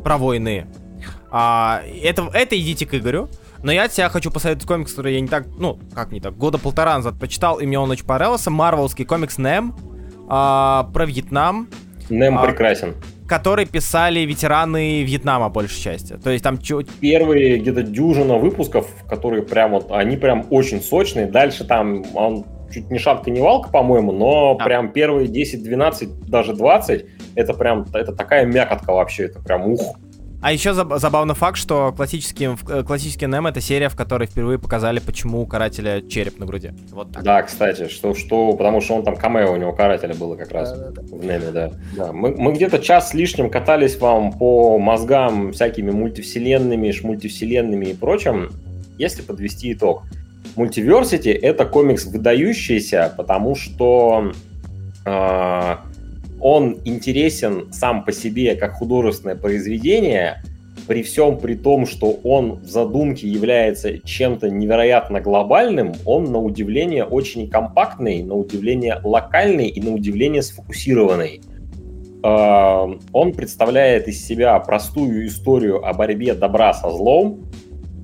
[0.03, 0.67] про войны,
[1.29, 3.29] это, это идите к Игорю.
[3.63, 6.57] Но я тебя хочу посоветовать комикс, который я не так, ну, как не так, года
[6.57, 8.49] полтора назад почитал, и мне он очень понравился.
[8.51, 9.75] Марвелский комикс Нэм
[10.29, 11.67] а, про Вьетнам,
[12.09, 12.45] Нэм А.
[12.45, 12.95] прекрасен.
[13.27, 16.13] который писали ветераны Вьетнама, большей части.
[16.13, 21.25] То есть там чё- Первые где-то дюжина выпусков, которые прям вот, они прям очень сочные.
[21.27, 24.63] Дальше там он чуть не шапка, не валка, по-моему, но Да.
[24.65, 27.05] прям первые 10, 12, даже 20,
[27.35, 29.95] это прям, это такая мякотка вообще, это прям ух.
[30.41, 34.59] А еще заб- забавный факт, что классический, э, классический Нэм это серия, в которой впервые
[34.59, 36.71] показали, почему у карателя череп на груди.
[36.91, 37.23] Вот так.
[37.23, 40.73] Да, кстати, что, что, потому что он там камео у него карателя было как раз
[40.73, 41.71] в Неме, да.
[41.95, 42.11] да.
[42.11, 48.51] Мы, мы где-то час с лишним катались вам по мозгам всякими мультивселенными, шмультивселенными и прочим.
[48.99, 50.03] Если подвести итог,
[50.55, 54.31] Мультиверсити это комикс выдающийся, потому что
[55.05, 55.75] э,
[56.41, 60.41] он интересен сам по себе как художественное произведение,
[60.87, 67.03] при всем при том, что он в задумке является чем-то невероятно глобальным, он на удивление
[67.03, 71.41] очень компактный, на удивление локальный и на удивление сфокусированный.
[72.23, 77.45] Э, Он представляет из себя простую историю о борьбе добра со злом,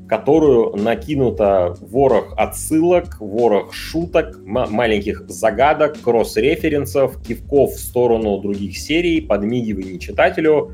[0.07, 9.99] которую накинуто ворох отсылок, ворох шуток, маленьких загадок, кросс-референсов, кивков в сторону других серий, подмигиваний
[9.99, 10.71] читателю,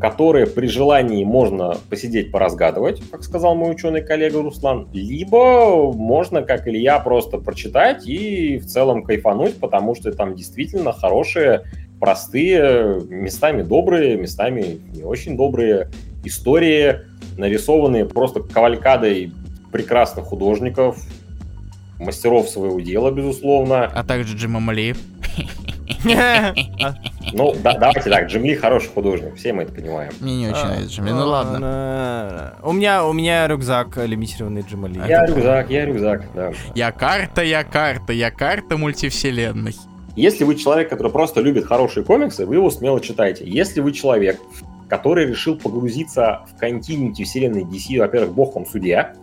[0.00, 6.66] которые при желании можно посидеть, поразгадывать, как сказал мой ученый коллега Руслан, либо можно, как
[6.66, 11.64] Илья, просто прочитать и в целом кайфануть, потому что там действительно хорошие,
[12.00, 15.90] простые, местами добрые, местами не очень добрые
[16.24, 17.00] истории,
[17.36, 19.32] нарисованные просто кавалькадой
[19.72, 20.98] прекрасных художников,
[21.98, 23.84] мастеров своего дела, безусловно.
[23.84, 24.94] А также Джима Мали.
[26.08, 26.54] А,
[27.32, 30.12] Ну, да- давайте так, Джим Ли хороший художник, все мы это понимаем.
[30.20, 31.52] Мне не очень а, нравится Джим Ли, ну ладно.
[31.52, 32.54] ладно.
[32.62, 35.00] У меня, у меня рюкзак лимитированный Джимали.
[35.08, 36.52] Я рюкзак, я рюкзак, да.
[36.74, 39.74] Я карта, я карта, я карта мультивселенной.
[40.14, 43.44] Если вы человек, который просто любит хорошие комиксы, вы его смело читайте.
[43.46, 44.40] Если вы человек,
[44.88, 49.14] который решил погрузиться в континьюти вселенной DC, во-первых, бог вам судья,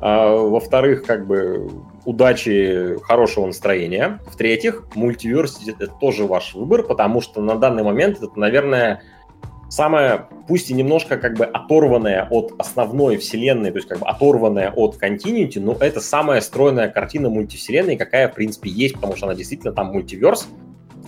[0.00, 1.70] а, во-вторых, как бы
[2.04, 4.20] удачи, хорошего настроения.
[4.26, 9.02] В-третьих, мультиверсити это тоже ваш выбор, потому что на данный момент это, наверное,
[9.68, 14.70] самая, пусть и немножко как бы оторванная от основной вселенной, то есть как бы оторванная
[14.70, 19.34] от континьюти, но это самая стройная картина мультивселенной, какая, в принципе, есть, потому что она
[19.34, 20.48] действительно там мультиверс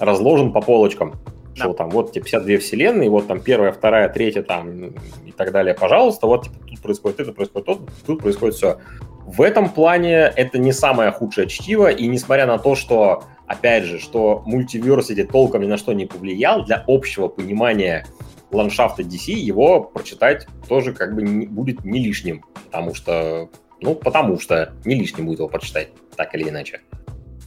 [0.00, 1.14] разложен по полочкам.
[1.56, 5.74] Что там, вот тебе 52 вселенные, вот там первая, вторая, третья там и так далее,
[5.74, 8.78] пожалуйста, вот типа, тут происходит это, происходит то, тут происходит все.
[9.26, 13.98] В этом плане это не самое худшее чтиво, и несмотря на то, что, опять же,
[13.98, 18.06] что мультиверсити толком ни на что не повлиял, для общего понимания
[18.52, 23.48] ландшафта DC его прочитать тоже как бы не, будет не лишним, потому что,
[23.80, 26.82] ну, потому что не лишним будет его прочитать, так или иначе.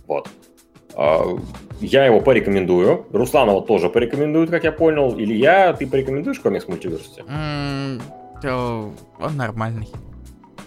[0.08, 0.28] Вот.
[1.02, 1.24] А,
[1.80, 3.06] Я его порекомендую.
[3.14, 5.16] Руслан его тоже порекомендует, как я понял.
[5.18, 7.24] Илья, ты порекомендуешь комикс мультиверсити?
[8.42, 9.88] То Он нормальный.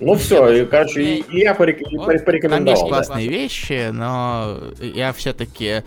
[0.01, 1.21] Ну все, и, короче,
[1.55, 2.65] порек- Он- порекомендовал.
[2.65, 2.89] Там есть да.
[2.89, 5.85] классные вещи, но я все-таки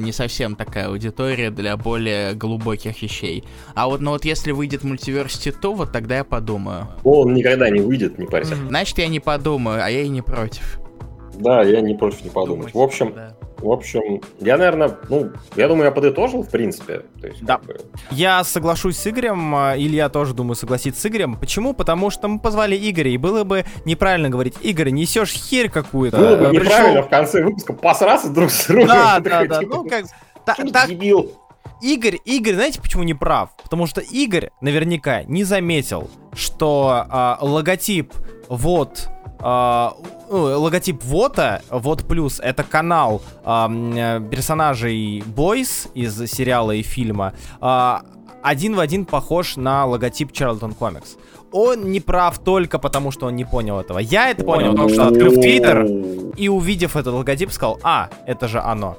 [0.00, 3.44] не совсем такая аудитория для более глубоких вещей.
[3.74, 6.86] А вот, ну вот если выйдет мультиверсити, то вот тогда я подумаю.
[7.04, 8.54] Он никогда не выйдет, не парься.
[8.54, 10.78] Значит, я не подумаю, а я и не против.
[11.34, 12.72] Да, я не против не подумать.
[12.72, 13.37] В общем, Да.
[13.58, 17.02] В общем, я, наверное, ну, я думаю, я подытожил, в принципе.
[17.20, 17.56] То есть, Да.
[17.58, 17.80] как бы,
[18.10, 21.36] Я соглашусь с Игорем, а, Илья тоже, думаю, согласится с Игорем.
[21.36, 21.74] Почему?
[21.74, 26.16] Потому что мы позвали Игоря, и было бы неправильно говорить, Игорь, несешь херь какую-то.
[26.16, 28.88] Было бы Э, неправильно пришел- в конце выпуска посраться друг с другом.
[28.88, 30.04] Да, да, да, типа, ну как...
[30.44, 31.32] та- «Что так, дебил.
[31.80, 33.50] Игорь, Игорь, знаете, почему не прав?
[33.62, 38.12] Потому что Игорь наверняка не заметил, что а, логотип
[38.48, 39.08] вот
[39.40, 47.34] ну, логотип Вота, Вот Плюс, это канал а, э, персонажей Бойс из сериала и фильма,
[47.60, 48.02] а,
[48.42, 51.16] один в один похож на логотип Чарлтон Комикс.
[51.50, 53.98] Он не прав только потому, что он не понял этого.
[53.98, 55.86] Я это понял, потому что открыв Твиттер
[56.36, 58.98] и увидев этот логотип, сказал, а, это же оно.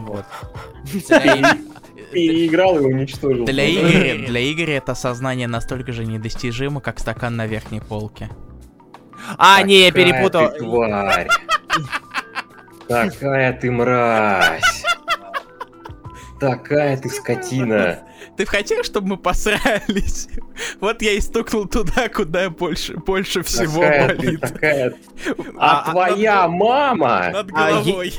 [0.00, 0.24] Вот.
[2.12, 3.44] Переиграл и уничтожил.
[3.44, 8.30] Для Игоря, для Игоря это сознание настолько же недостижимо, как стакан на верхней полке.
[9.36, 10.50] А, не, я перепутал.
[10.50, 11.28] Ты тварь.
[12.88, 14.84] Такая ты мразь.
[16.40, 18.00] Такая ты скотина.
[18.36, 20.28] Ты хотел, чтобы мы посрались?
[20.80, 24.40] Вот я и стукнул туда, куда больше, больше всего Такая ты, болит.
[24.40, 24.94] такая.
[25.58, 27.30] А, А твоя мама?
[27.32, 28.14] Над А, головой.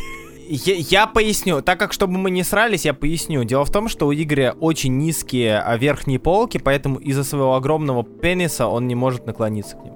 [0.49, 3.43] Я, я поясню, так как чтобы мы не срались, я поясню.
[3.43, 8.03] Дело в том, что у Игоря очень низкие а, верхние полки, поэтому из-за своего огромного
[8.03, 9.93] пениса он не может наклониться к ним.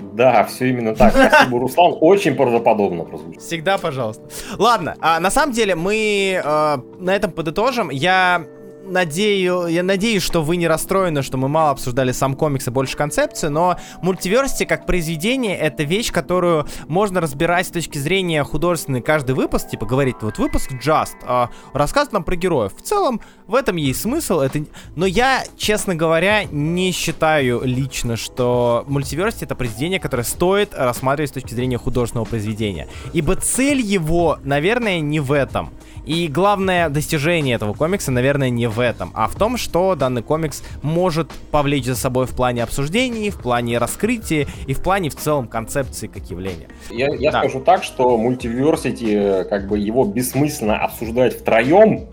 [0.00, 1.12] Да, все именно так.
[1.12, 1.96] Спасибо, Руслан.
[2.00, 3.40] Очень правдоподобно прозвучало.
[3.40, 4.22] Всегда, пожалуйста.
[4.58, 7.90] Ладно, а, на самом деле мы э, на этом подытожим.
[7.90, 8.44] Я
[8.84, 12.96] надею, я надеюсь, что вы не расстроены, что мы мало обсуждали сам комикс и больше
[12.96, 19.34] концепцию, но мультиверсити как произведение это вещь, которую можно разбирать с точки зрения художественной каждый
[19.34, 22.72] выпуск, типа говорить, вот выпуск Just, э, рассказывает нам про героев.
[22.76, 24.64] В целом в этом есть смысл, это...
[24.96, 31.34] но я, честно говоря, не считаю лично, что мультиверсити это произведение, которое стоит рассматривать с
[31.34, 32.88] точки зрения художественного произведения.
[33.12, 35.72] Ибо цель его, наверное, не в этом.
[36.04, 40.62] И главное достижение этого комикса, наверное, не в этом, а в том, что данный комикс
[40.82, 45.46] может повлечь за собой в плане обсуждений, в плане раскрытия и в плане в целом
[45.46, 46.68] концепции как явления.
[46.90, 47.38] Я, я Да.
[47.40, 52.08] скажу так, что мультиверсити, как бы его бессмысленно обсуждать втроем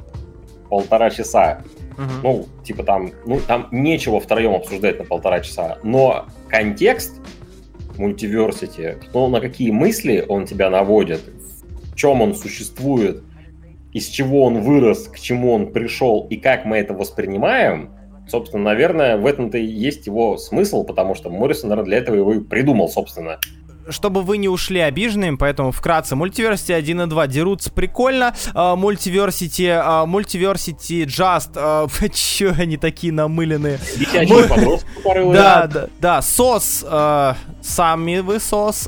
[0.69, 1.61] полтора часа.
[2.23, 5.79] Ну, типа там, ну, там нечего втроем обсуждать на полтора часа.
[5.83, 7.19] Но контекст
[7.97, 11.21] мультиверсити, то на какие мысли он тебя наводит,
[11.91, 13.21] в чем он существует,
[13.93, 17.91] из чего он вырос, к чему он пришел и как мы это воспринимаем,
[18.27, 22.33] собственно, наверное, в этом-то и есть его смысл, потому что Моррисон, наверное, для этого его
[22.33, 23.39] и придумал, собственно.
[23.89, 26.15] чтобы вы не ушли обиженными, поэтому вкратце.
[26.15, 28.35] Мультиверсити 1 и 2 дерутся прикольно.
[28.53, 33.79] А, Мультиверсити, а, Мультиверсити Just, а, чё они такие намыленные?
[35.33, 38.87] Да, да, да, сос, а, сами вы сос,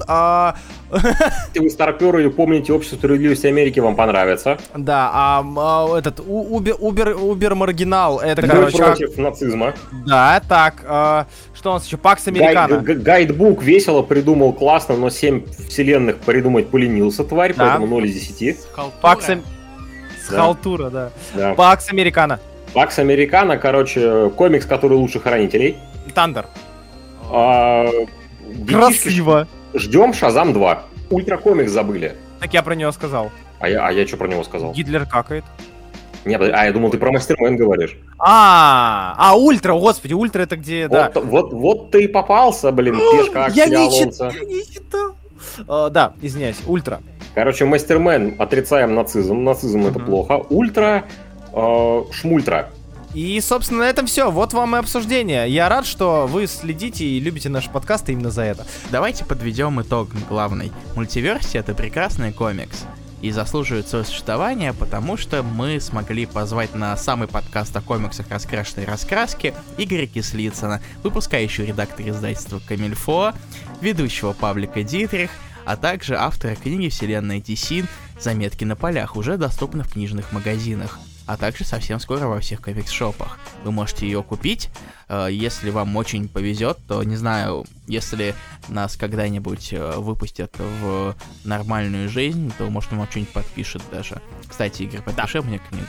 [0.94, 4.58] Если вы старперы и помните «Общество справедливости Америки», вам понравится.
[4.76, 9.74] да, а, а, этот, Убер, Убер, Убер Маргинал, это, короче, против нацизма.
[10.06, 12.76] да, так, а, что у нас еще, Пакс Американо.
[12.76, 17.64] Гайд- г- гайдбук весело придумал классно, но 7 вселенных придумать поленился, тварь, Да.
[17.66, 18.58] поэтому 0 из 10.
[19.02, 20.36] Пакс, Ам- Да.
[20.36, 21.10] Схалтура, да.
[21.34, 21.54] Да.
[21.56, 22.40] Pax Americana.
[22.74, 25.78] Pax Americana, короче, комикс, который лучше хранителей.
[26.14, 26.46] Thunder.
[27.30, 27.86] А,
[28.48, 29.48] детишки Красиво.
[29.74, 30.84] Ждем Шазам 2.
[31.10, 32.16] Ultra Comics забыли.
[32.40, 33.32] Так я про него сказал.
[33.60, 34.74] А я, а я что про него сказал?
[34.74, 35.44] Гитлер какает.
[36.26, 37.98] Не, а я думал, ты про Mastermen говоришь.
[38.20, 41.12] А, а, ультра, господи, ультра это где, да.
[41.16, 45.16] Вот, вот, вот ты и попался, блин, пешка я не читал, не читал.
[45.68, 47.02] А, да, извиняюсь, ультра.
[47.34, 49.44] Короче, Мастермен отрицаем нацизм.
[49.44, 50.06] Нацизм это Мгм.
[50.06, 50.34] плохо.
[50.50, 51.06] Ультра,
[51.54, 52.70] э, шмультра.
[53.14, 54.32] И, собственно, на этом все.
[54.32, 55.50] Вот вам и обсуждение.
[55.50, 58.66] Я рад, что вы следите и любите наши подкасты именно за это.
[58.90, 60.72] Давайте подведем итог главный.
[60.96, 62.86] Мультиверсия это прекрасный комикс.
[63.22, 68.86] И заслуживает своего существования, потому что мы смогли позвать на самый подкаст о комиксах раскрашенной
[68.86, 73.34] раскраски Игоря Кислицына, выпускающего редактора издательства Камильфо,
[73.80, 75.30] ведущего паблика Дитрих,
[75.66, 77.88] а также автора книги «Вселенная Тисин.
[78.20, 83.40] Заметки на полях», уже доступны в книжных магазинах, а также совсем скоро во всех комикс-шопах.
[83.64, 84.70] Вы можете ее купить,
[85.12, 88.34] Э, Если вам очень повезет, то, не знаю, если
[88.70, 94.22] нас когда-нибудь э, выпустят в нормальную жизнь, то, может, он вам что-нибудь подпишет даже.
[94.48, 95.86] Кстати, Игорь, подпиши мне книгу.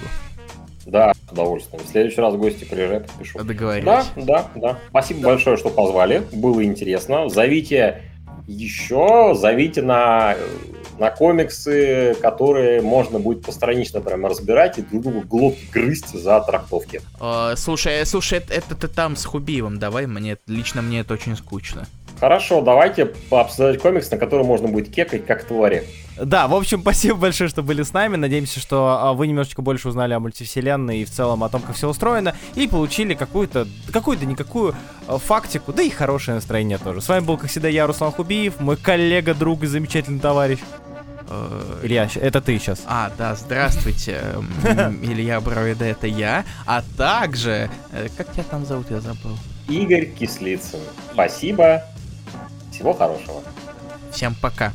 [0.87, 1.85] Да, с удовольствием.
[1.85, 3.45] В следующий раз в гости приезжай, подпишу.
[3.45, 3.85] Договорились.
[3.85, 4.79] Да, да, да.
[4.89, 6.27] Спасибо большое, что позвали.
[6.33, 7.29] Было интересно.
[7.29, 8.03] Зовите
[8.47, 10.37] еще, зовите на,
[10.99, 17.01] на комиксы, которые можно будет постранично прямо разбирать и друг другу глотки грызть за трактовки.
[17.21, 21.37] Э, слушай, слушай, это, это ты там с Хубиевым давай, мне лично мне это очень
[21.37, 21.87] скучно.
[22.23, 25.83] Хорошо, давайте пообсуждать комикс, на который можно будет кекать как твари.
[26.17, 28.15] Да, в общем, спасибо большое, что были с нами.
[28.15, 31.75] Надеемся, что а, вы немножечко больше узнали о мультивселенной и в целом о том, как
[31.75, 34.73] все устроено, и получили какую-то, какую-то никакую
[35.09, 37.01] а, фактику, да и хорошее настроение тоже.
[37.01, 40.61] С вами был, как всегда, я, Руслан Хубиев, мой коллега, друг и замечательный товарищ.
[41.29, 42.85] Э, Илья, это ты сейчас.
[42.87, 44.23] А, да, здравствуйте,
[45.03, 49.37] Илья Бровида, это я, а также, э, как тебя там зовут, я забыл.
[49.69, 50.79] Игорь Кислицын.
[51.13, 51.83] Спасибо.
[52.83, 53.41] Всего хорошего.
[54.11, 54.73] Всем пока.